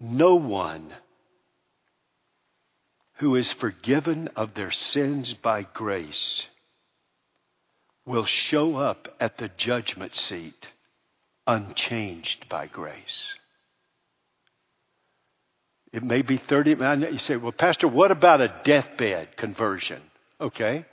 No 0.00 0.34
one 0.34 0.92
who 3.20 3.36
is 3.36 3.52
forgiven 3.52 4.30
of 4.34 4.54
their 4.54 4.70
sins 4.70 5.34
by 5.34 5.62
grace 5.74 6.46
will 8.06 8.24
show 8.24 8.76
up 8.76 9.14
at 9.20 9.36
the 9.36 9.50
judgment 9.58 10.14
seat 10.14 10.66
unchanged 11.46 12.48
by 12.48 12.66
grace. 12.66 13.34
It 15.92 16.02
may 16.02 16.22
be 16.22 16.38
30, 16.38 16.76
you 17.12 17.18
say, 17.18 17.36
well, 17.36 17.52
Pastor, 17.52 17.88
what 17.88 18.10
about 18.10 18.40
a 18.40 18.54
deathbed 18.64 19.36
conversion? 19.36 20.00
Okay. 20.40 20.86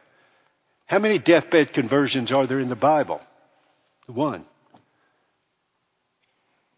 How 0.85 0.99
many 0.99 1.19
deathbed 1.19 1.71
conversions 1.71 2.33
are 2.33 2.45
there 2.45 2.59
in 2.59 2.67
the 2.67 2.75
Bible? 2.75 3.21
One. 4.05 4.43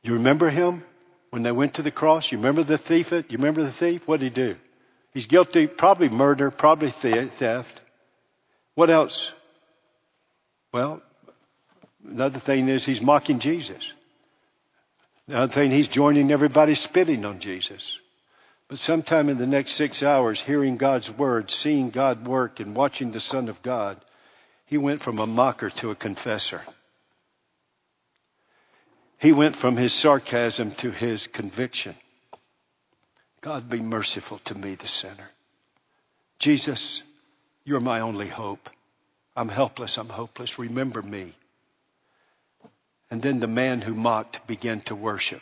You 0.04 0.14
remember 0.14 0.52
him 0.52 0.84
when 1.32 1.42
they 1.42 1.52
went 1.52 1.74
to 1.76 1.82
the 1.82 1.90
cross? 1.90 2.32
You 2.32 2.38
remember 2.38 2.62
the 2.62 2.78
thief? 2.78 3.12
You 3.12 3.24
remember 3.32 3.64
the 3.64 3.72
thief? 3.72 4.08
What 4.08 4.20
did 4.20 4.26
he 4.38 4.44
do? 4.44 4.56
He's 5.14 5.28
guilty, 5.28 5.68
probably 5.68 6.10
murder, 6.10 6.52
probably 6.52 6.92
theft. 6.92 7.82
What 8.76 8.90
else? 8.90 9.34
Well, 10.72 11.02
Another 12.06 12.40
thing 12.40 12.70
is 12.70 12.86
he's 12.86 13.02
mocking 13.02 13.40
Jesus. 13.40 13.94
Another 15.28 15.52
thing, 15.52 15.72
he's 15.72 15.88
joining 15.88 16.32
everybody 16.32 16.76
spitting 16.76 17.26
on 17.26 17.40
Jesus. 17.40 18.00
But 18.68 18.80
sometime 18.80 19.30
in 19.30 19.38
the 19.38 19.48
next 19.48 19.74
six 19.74 20.02
hours, 20.02 20.42
hearing 20.42 20.78
God's 20.78 21.12
word, 21.12 21.52
seeing 21.52 21.90
God 21.90 22.28
work, 22.28 22.60
and 22.60 22.76
watching 22.76 23.12
the 23.12 23.20
Son 23.20 23.50
of 23.50 23.62
God, 23.62 24.00
he 24.66 24.78
went 24.78 25.02
from 25.02 25.20
a 25.20 25.28
mocker 25.28 25.70
to 25.72 25.92
a 25.92 25.96
confessor. 25.96 26.62
He 29.18 29.32
went 29.32 29.56
from 29.56 29.76
his 29.76 29.94
sarcasm 29.94 30.72
to 30.76 30.92
his 30.92 31.28
conviction. 31.28 31.96
God 33.42 33.70
be 33.70 33.80
merciful 33.80 34.40
to 34.46 34.56
me, 34.56 34.76
the 34.76 34.88
sinner. 34.88 35.30
Jesus, 36.40 37.04
you're 37.64 37.80
my 37.80 38.02
only 38.02 38.28
hope. 38.28 38.70
I'm 39.36 39.50
helpless. 39.50 39.98
I'm 39.98 40.10
hopeless. 40.10 40.60
Remember 40.60 41.02
me. 41.02 41.36
And 43.12 43.22
then 43.22 43.40
the 43.40 43.48
man 43.48 43.82
who 43.82 43.94
mocked 43.94 44.46
began 44.48 44.82
to 44.82 44.96
worship 44.96 45.42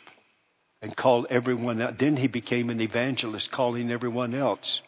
and 0.82 0.96
called 0.96 1.28
everyone 1.30 1.82
out. 1.82 1.98
Then 1.98 2.16
he 2.16 2.28
became 2.28 2.70
an 2.70 2.82
evangelist, 2.82 3.52
calling 3.52 3.92
everyone 3.92 4.34
else. 4.34 4.82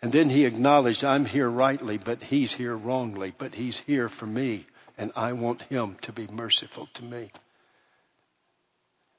And 0.00 0.12
then 0.12 0.30
he 0.30 0.44
acknowledged, 0.44 1.04
I'm 1.04 1.24
here 1.24 1.48
rightly, 1.48 1.98
but 1.98 2.22
he's 2.22 2.52
here 2.52 2.76
wrongly, 2.76 3.32
but 3.36 3.54
he's 3.54 3.78
here 3.80 4.08
for 4.08 4.26
me, 4.26 4.66
and 4.96 5.10
I 5.16 5.32
want 5.32 5.62
him 5.62 5.96
to 6.02 6.12
be 6.12 6.26
merciful 6.26 6.88
to 6.94 7.04
me. 7.04 7.30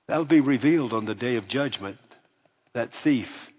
That'll 0.07 0.25
be 0.25 0.39
revealed 0.39 0.93
on 0.93 1.05
the 1.05 1.15
day 1.15 1.35
of 1.35 1.47
judgment. 1.47 1.97
That 2.77 2.93
thief 2.93 3.49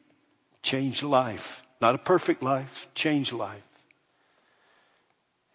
changed 0.63 1.03
life. 1.03 1.61
Not 1.81 1.97
a 1.97 1.99
perfect 1.99 2.41
life, 2.41 2.87
changed 2.95 3.33
life. 3.33 3.65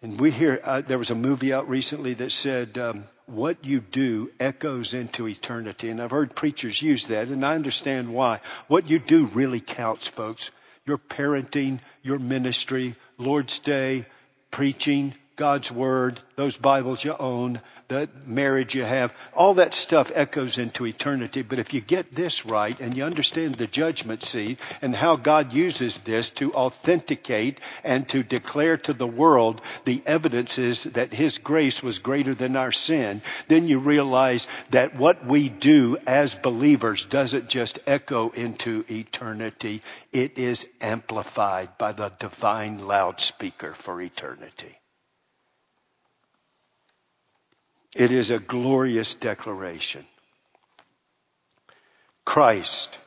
And 0.02 0.20
we 0.20 0.32
hear, 0.32 0.60
uh, 0.62 0.82
there 0.82 0.98
was 0.98 1.12
a 1.12 1.16
movie 1.16 1.54
out 1.54 1.70
recently 1.70 2.14
that 2.16 2.34
said, 2.34 2.78
um, 2.78 3.06
what 3.26 3.64
you 3.64 3.80
do 3.80 4.32
echoes 4.38 4.94
into 4.94 5.30
eternity. 5.30 5.90
And 5.90 6.02
I've 6.02 6.12
heard 6.12 6.36
preachers 6.36 6.82
use 6.82 7.06
that, 7.06 7.30
and 7.30 7.46
I 7.46 7.56
understand 7.56 8.14
why. 8.14 8.42
What 8.68 8.90
you 8.90 9.00
do 9.00 9.28
really 9.28 9.62
counts, 9.62 10.10
folks. 10.10 10.52
Your 10.86 10.98
parenting, 10.98 11.80
your 12.02 12.20
ministry, 12.20 12.98
Lord's 13.18 13.60
Day, 13.60 14.06
preaching, 14.52 15.16
God's 15.36 15.72
Word, 15.72 16.20
those 16.36 16.58
Bibles 16.58 17.04
you 17.04 17.16
own, 17.18 17.60
the 17.88 18.08
marriage 18.26 18.76
you 18.76 18.84
have, 18.84 19.14
all 19.34 19.56
that 19.56 19.74
stuff 19.74 20.12
echoes 20.14 20.60
into 20.60 20.86
eternity. 20.86 21.42
But 21.42 21.58
if 21.58 21.74
you 21.74 21.82
get 21.82 22.14
this 22.14 22.46
right 22.46 22.80
and 22.80 22.96
you 22.96 23.04
understand 23.04 23.56
the 23.56 23.66
judgment 23.66 24.24
seat 24.24 24.60
and 24.82 24.96
how 24.96 25.16
God 25.16 25.52
uses 25.52 26.00
this 26.02 26.30
to 26.32 26.54
authenticate 26.54 27.60
and 27.84 28.08
to 28.10 28.22
declare 28.22 28.78
to 28.78 28.94
the 28.94 29.08
world 29.08 29.62
the 29.86 30.04
evidences 30.06 30.84
that 30.84 31.14
His 31.14 31.40
grace 31.40 31.82
was 31.82 31.98
greater 31.98 32.36
than 32.36 32.56
our 32.56 32.72
sin, 32.72 33.24
then 33.48 33.68
you 33.68 33.80
realize 33.80 34.48
that 34.70 34.96
what 34.96 35.26
we 35.26 35.50
do 35.50 35.98
as 36.06 36.36
believers 36.36 37.06
doesn't 37.06 37.50
just 37.50 37.80
echo 37.88 38.30
into 38.30 38.86
eternity, 38.88 39.82
it 40.12 40.38
is 40.38 40.68
amplified 40.80 41.76
by 41.80 41.92
the 41.92 42.12
divine 42.20 42.86
loudspeaker 42.86 43.74
for 43.74 44.00
eternity. 44.00 44.78
It 47.96 48.12
is 48.12 48.32
a 48.32 48.40
glorious 48.40 49.14
declaration. 49.14 50.06
Christ, 52.26 52.98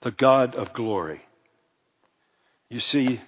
the 0.00 0.10
God 0.10 0.54
of 0.56 0.72
glory. 0.72 1.20
You 2.68 2.80
see, 2.80 3.20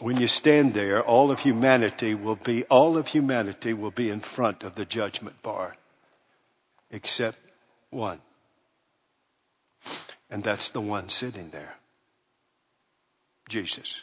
when 0.00 0.20
you 0.20 0.28
stand 0.28 0.74
there, 0.74 1.02
all 1.02 1.30
of 1.30 1.40
humanity 1.40 2.14
will 2.14 2.36
be, 2.36 2.64
all 2.64 2.96
of 2.96 3.08
humanity 3.08 3.72
will 3.72 3.90
be 3.90 4.10
in 4.10 4.20
front 4.20 4.62
of 4.62 4.74
the 4.74 4.84
judgment 4.84 5.40
bar. 5.42 5.74
Except 6.90 7.38
one. 7.90 8.20
And 10.30 10.44
that's 10.44 10.70
the 10.70 10.80
one 10.80 11.08
sitting 11.08 11.50
there. 11.50 11.74
Jesus. 13.48 14.00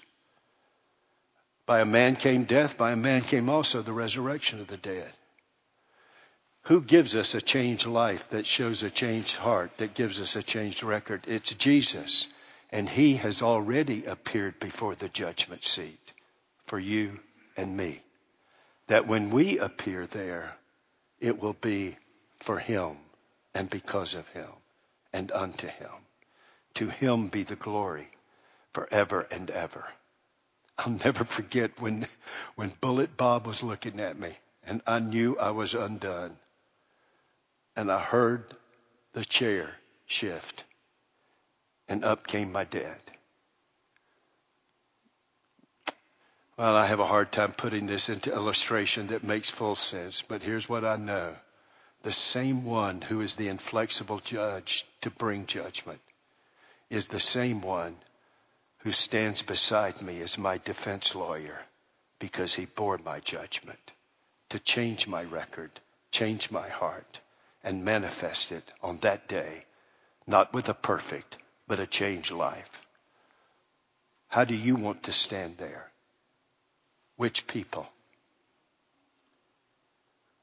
By 1.65 1.81
a 1.81 1.85
man 1.85 2.15
came 2.15 2.45
death, 2.45 2.77
by 2.77 2.91
a 2.91 2.95
man 2.95 3.21
came 3.21 3.49
also 3.49 3.81
the 3.81 3.93
resurrection 3.93 4.59
of 4.59 4.67
the 4.67 4.77
dead. 4.77 5.11
Who 6.69 6.81
gives 6.81 7.15
us 7.15 7.33
a 7.33 7.41
changed 7.41 7.87
life 7.87 8.29
that 8.29 8.45
shows 8.45 8.83
a 8.83 8.91
changed 8.91 9.35
heart, 9.35 9.75
that 9.77 9.95
gives 9.95 10.21
us 10.21 10.35
a 10.35 10.43
changed 10.43 10.83
record? 10.83 11.23
It's 11.25 11.51
Jesus. 11.55 12.27
And 12.69 12.87
he 12.87 13.15
has 13.15 13.41
already 13.41 14.05
appeared 14.05 14.59
before 14.59 14.93
the 14.93 15.09
judgment 15.09 15.63
seat 15.63 16.11
for 16.67 16.77
you 16.77 17.21
and 17.57 17.75
me. 17.75 18.03
That 18.85 19.07
when 19.07 19.31
we 19.31 19.57
appear 19.57 20.05
there, 20.05 20.53
it 21.19 21.41
will 21.41 21.55
be 21.59 21.97
for 22.39 22.59
him 22.59 22.97
and 23.55 23.67
because 23.67 24.13
of 24.13 24.27
him 24.27 24.51
and 25.11 25.31
unto 25.31 25.65
him. 25.65 25.89
To 26.75 26.87
him 26.87 27.29
be 27.29 27.41
the 27.41 27.55
glory 27.55 28.09
forever 28.73 29.27
and 29.31 29.49
ever. 29.49 29.87
I'll 30.77 30.91
never 31.03 31.23
forget 31.23 31.81
when, 31.81 32.05
when 32.53 32.73
Bullet 32.79 33.17
Bob 33.17 33.47
was 33.47 33.63
looking 33.63 33.99
at 33.99 34.19
me 34.19 34.37
and 34.63 34.83
I 34.85 34.99
knew 34.99 35.35
I 35.39 35.49
was 35.49 35.73
undone 35.73 36.37
and 37.79 37.89
I 37.89 37.99
heard 38.01 38.43
the 39.13 39.23
chair 39.23 39.73
shift, 40.05 40.65
and 41.87 42.03
up 42.03 42.27
came 42.27 42.51
my 42.51 42.65
dad. 42.65 42.99
Well, 46.57 46.75
I 46.75 46.87
have 46.87 46.99
a 46.99 47.05
hard 47.05 47.31
time 47.31 47.53
putting 47.53 47.85
this 47.87 48.09
into 48.09 48.33
illustration 48.33 49.07
that 49.07 49.23
makes 49.23 49.49
full 49.49 49.77
sense, 49.77 50.21
but 50.21 50.43
here's 50.43 50.67
what 50.67 50.83
I 50.83 50.97
know. 50.97 51.33
The 52.01 52.11
same 52.11 52.65
one 52.65 52.99
who 52.99 53.21
is 53.21 53.35
the 53.35 53.47
inflexible 53.47 54.19
judge 54.19 54.85
to 55.03 55.09
bring 55.09 55.45
judgment 55.45 56.01
is 56.89 57.07
the 57.07 57.21
same 57.21 57.61
one 57.61 57.95
who 58.79 58.91
stands 58.91 59.41
beside 59.41 60.01
me 60.01 60.21
as 60.21 60.37
my 60.37 60.57
defense 60.57 61.15
lawyer 61.15 61.61
because 62.19 62.53
he 62.53 62.65
bore 62.65 62.97
my 62.97 63.21
judgment 63.21 63.91
to 64.49 64.59
change 64.59 65.07
my 65.07 65.23
record, 65.23 65.71
change 66.11 66.51
my 66.51 66.67
heart 66.67 67.21
and 67.63 67.83
manifest 67.83 68.51
it 68.51 68.63
on 68.81 68.97
that 68.99 69.27
day, 69.27 69.65
not 70.25 70.53
with 70.53 70.69
a 70.69 70.73
perfect, 70.73 71.37
but 71.67 71.79
a 71.79 71.87
changed 71.87 72.31
life. 72.31 72.69
How 74.27 74.45
do 74.45 74.55
you 74.55 74.75
want 74.75 75.03
to 75.03 75.11
stand 75.11 75.57
there? 75.57 75.91
Which 77.17 77.47
people? 77.47 77.87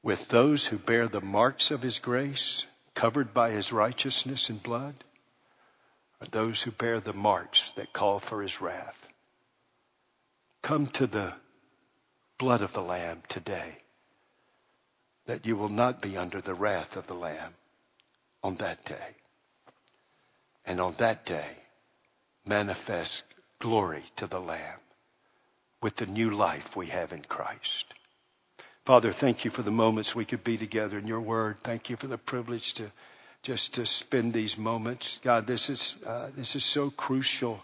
With 0.03 0.27
those 0.27 0.65
who 0.65 0.77
bear 0.77 1.07
the 1.07 1.21
marks 1.21 1.71
of 1.71 1.81
his 1.81 1.99
grace, 1.99 2.65
covered 2.93 3.33
by 3.33 3.51
his 3.51 3.71
righteousness 3.71 4.49
and 4.49 4.61
blood, 4.61 5.03
or 6.21 6.27
those 6.27 6.61
who 6.61 6.71
bear 6.71 6.99
the 6.99 7.13
marks 7.13 7.71
that 7.71 7.93
call 7.93 8.19
for 8.19 8.41
his 8.41 8.61
wrath? 8.61 9.07
Come 10.61 10.87
to 10.87 11.07
the 11.07 11.33
blood 12.37 12.61
of 12.61 12.73
the 12.73 12.81
Lamb 12.81 13.23
today 13.27 13.77
that 15.27 15.45
you 15.45 15.55
will 15.55 15.69
not 15.69 16.01
be 16.01 16.17
under 16.17 16.41
the 16.41 16.53
wrath 16.53 16.97
of 16.97 17.07
the 17.07 17.13
Lamb 17.13 17.53
on 18.43 18.55
that 18.55 18.83
day. 18.85 19.15
And 20.65 20.81
on 20.81 20.95
that 20.97 21.25
day, 21.25 21.49
manifest 22.45 23.23
glory 23.59 24.03
to 24.15 24.27
the 24.27 24.39
Lamb 24.39 24.79
with 25.81 25.95
the 25.97 26.05
new 26.05 26.31
life 26.31 26.75
we 26.75 26.87
have 26.87 27.11
in 27.13 27.21
Christ. 27.21 27.85
Father, 28.85 29.11
thank 29.11 29.45
you 29.45 29.51
for 29.51 29.63
the 29.63 29.71
moments 29.71 30.15
we 30.15 30.25
could 30.25 30.43
be 30.43 30.57
together 30.57 30.97
in 30.97 31.07
your 31.07 31.21
word. 31.21 31.57
Thank 31.61 31.89
you 31.89 31.97
for 31.97 32.07
the 32.07 32.17
privilege 32.17 32.73
to 32.75 32.91
just 33.43 33.75
to 33.75 33.85
spend 33.85 34.33
these 34.33 34.57
moments. 34.57 35.19
God, 35.23 35.45
this 35.45 35.69
is, 35.69 35.95
uh, 36.05 36.29
this 36.35 36.55
is 36.55 36.65
so 36.65 36.89
crucial 36.89 37.63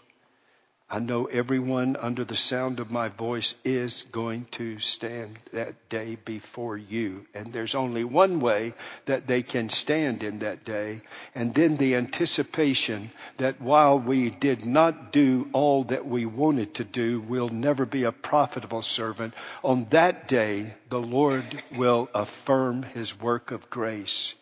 I 0.90 0.98
know 0.98 1.24
everyone 1.24 1.96
under 1.96 2.24
the 2.24 2.36
sound 2.36 2.78
of 2.78 2.90
my 2.90 3.08
voice 3.08 3.54
is 3.64 4.02
going 4.12 4.44
to 4.52 4.78
stand 4.78 5.38
that 5.52 5.88
day 5.88 6.16
before 6.16 6.76
you. 6.76 7.26
And 7.32 7.52
there's 7.52 7.74
only 7.74 8.04
one 8.04 8.38
way 8.38 8.74
that 9.06 9.26
they 9.26 9.42
can 9.42 9.70
stand 9.70 10.22
in 10.22 10.40
that 10.40 10.64
day. 10.64 11.00
And 11.34 11.54
then 11.54 11.78
the 11.78 11.94
anticipation 11.94 13.10
that 13.38 13.62
while 13.62 13.98
we 13.98 14.28
did 14.28 14.66
not 14.66 15.10
do 15.10 15.48
all 15.54 15.84
that 15.84 16.06
we 16.06 16.26
wanted 16.26 16.74
to 16.74 16.84
do, 16.84 17.18
we'll 17.18 17.48
never 17.48 17.86
be 17.86 18.04
a 18.04 18.12
profitable 18.12 18.82
servant. 18.82 19.32
On 19.64 19.86
that 19.90 20.28
day, 20.28 20.74
the 20.90 21.00
Lord 21.00 21.62
will 21.74 22.10
affirm 22.14 22.82
his 22.82 23.18
work 23.18 23.50
of 23.52 23.70
grace 23.70 24.34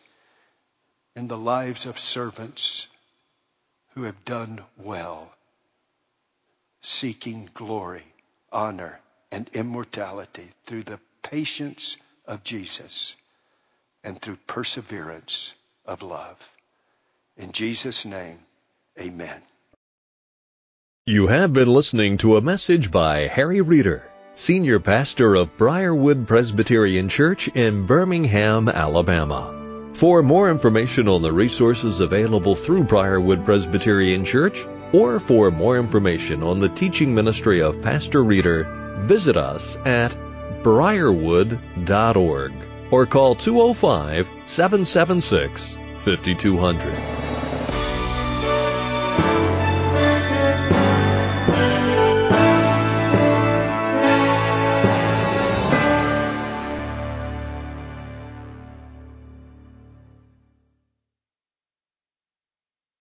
in 1.15 1.29
the 1.29 1.37
lives 1.37 1.85
of 1.85 1.97
servants 1.97 2.87
who 3.95 4.03
have 4.03 4.25
done 4.25 4.61
well 4.77 5.31
seeking 6.83 7.49
glory, 7.53 8.03
honor, 8.51 8.99
and 9.31 9.49
immortality 9.53 10.49
through 10.65 10.83
the 10.83 10.99
patience 11.23 11.97
of 12.27 12.43
Jesus 12.43 13.15
and 14.03 14.21
through 14.21 14.37
perseverance 14.45 15.53
of 15.85 16.03
love. 16.03 16.37
In 17.37 17.51
Jesus' 17.51 18.05
name, 18.05 18.37
amen. 18.99 19.41
You 21.05 21.27
have 21.27 21.51
been 21.51 21.67
listening 21.67 22.17
to 22.19 22.37
a 22.37 22.41
message 22.41 22.91
by 22.91 23.27
Harry 23.27 23.61
Reeder, 23.61 24.03
Senior 24.35 24.79
Pastor 24.79 25.35
of 25.35 25.57
Briarwood 25.57 26.27
Presbyterian 26.27 27.09
Church 27.09 27.47
in 27.49 27.85
Birmingham, 27.85 28.69
Alabama. 28.69 29.91
For 29.95 30.21
more 30.21 30.49
information 30.49 31.07
on 31.07 31.21
the 31.21 31.31
resources 31.31 31.99
available 31.99 32.55
through 32.55 32.83
Briarwood 32.83 33.45
Presbyterian 33.45 34.25
Church, 34.25 34.65
or 34.93 35.19
for 35.19 35.51
more 35.51 35.77
information 35.77 36.41
on 36.43 36.59
the 36.59 36.69
teaching 36.69 37.13
ministry 37.13 37.61
of 37.61 37.81
Pastor 37.81 38.23
Reeder, 38.23 38.63
visit 39.01 39.35
us 39.35 39.75
at 39.85 40.15
briarwood.org 40.63 42.53
or 42.91 43.05
call 43.05 43.35
205 43.35 44.27
776 44.45 45.75
5200. 46.03 47.32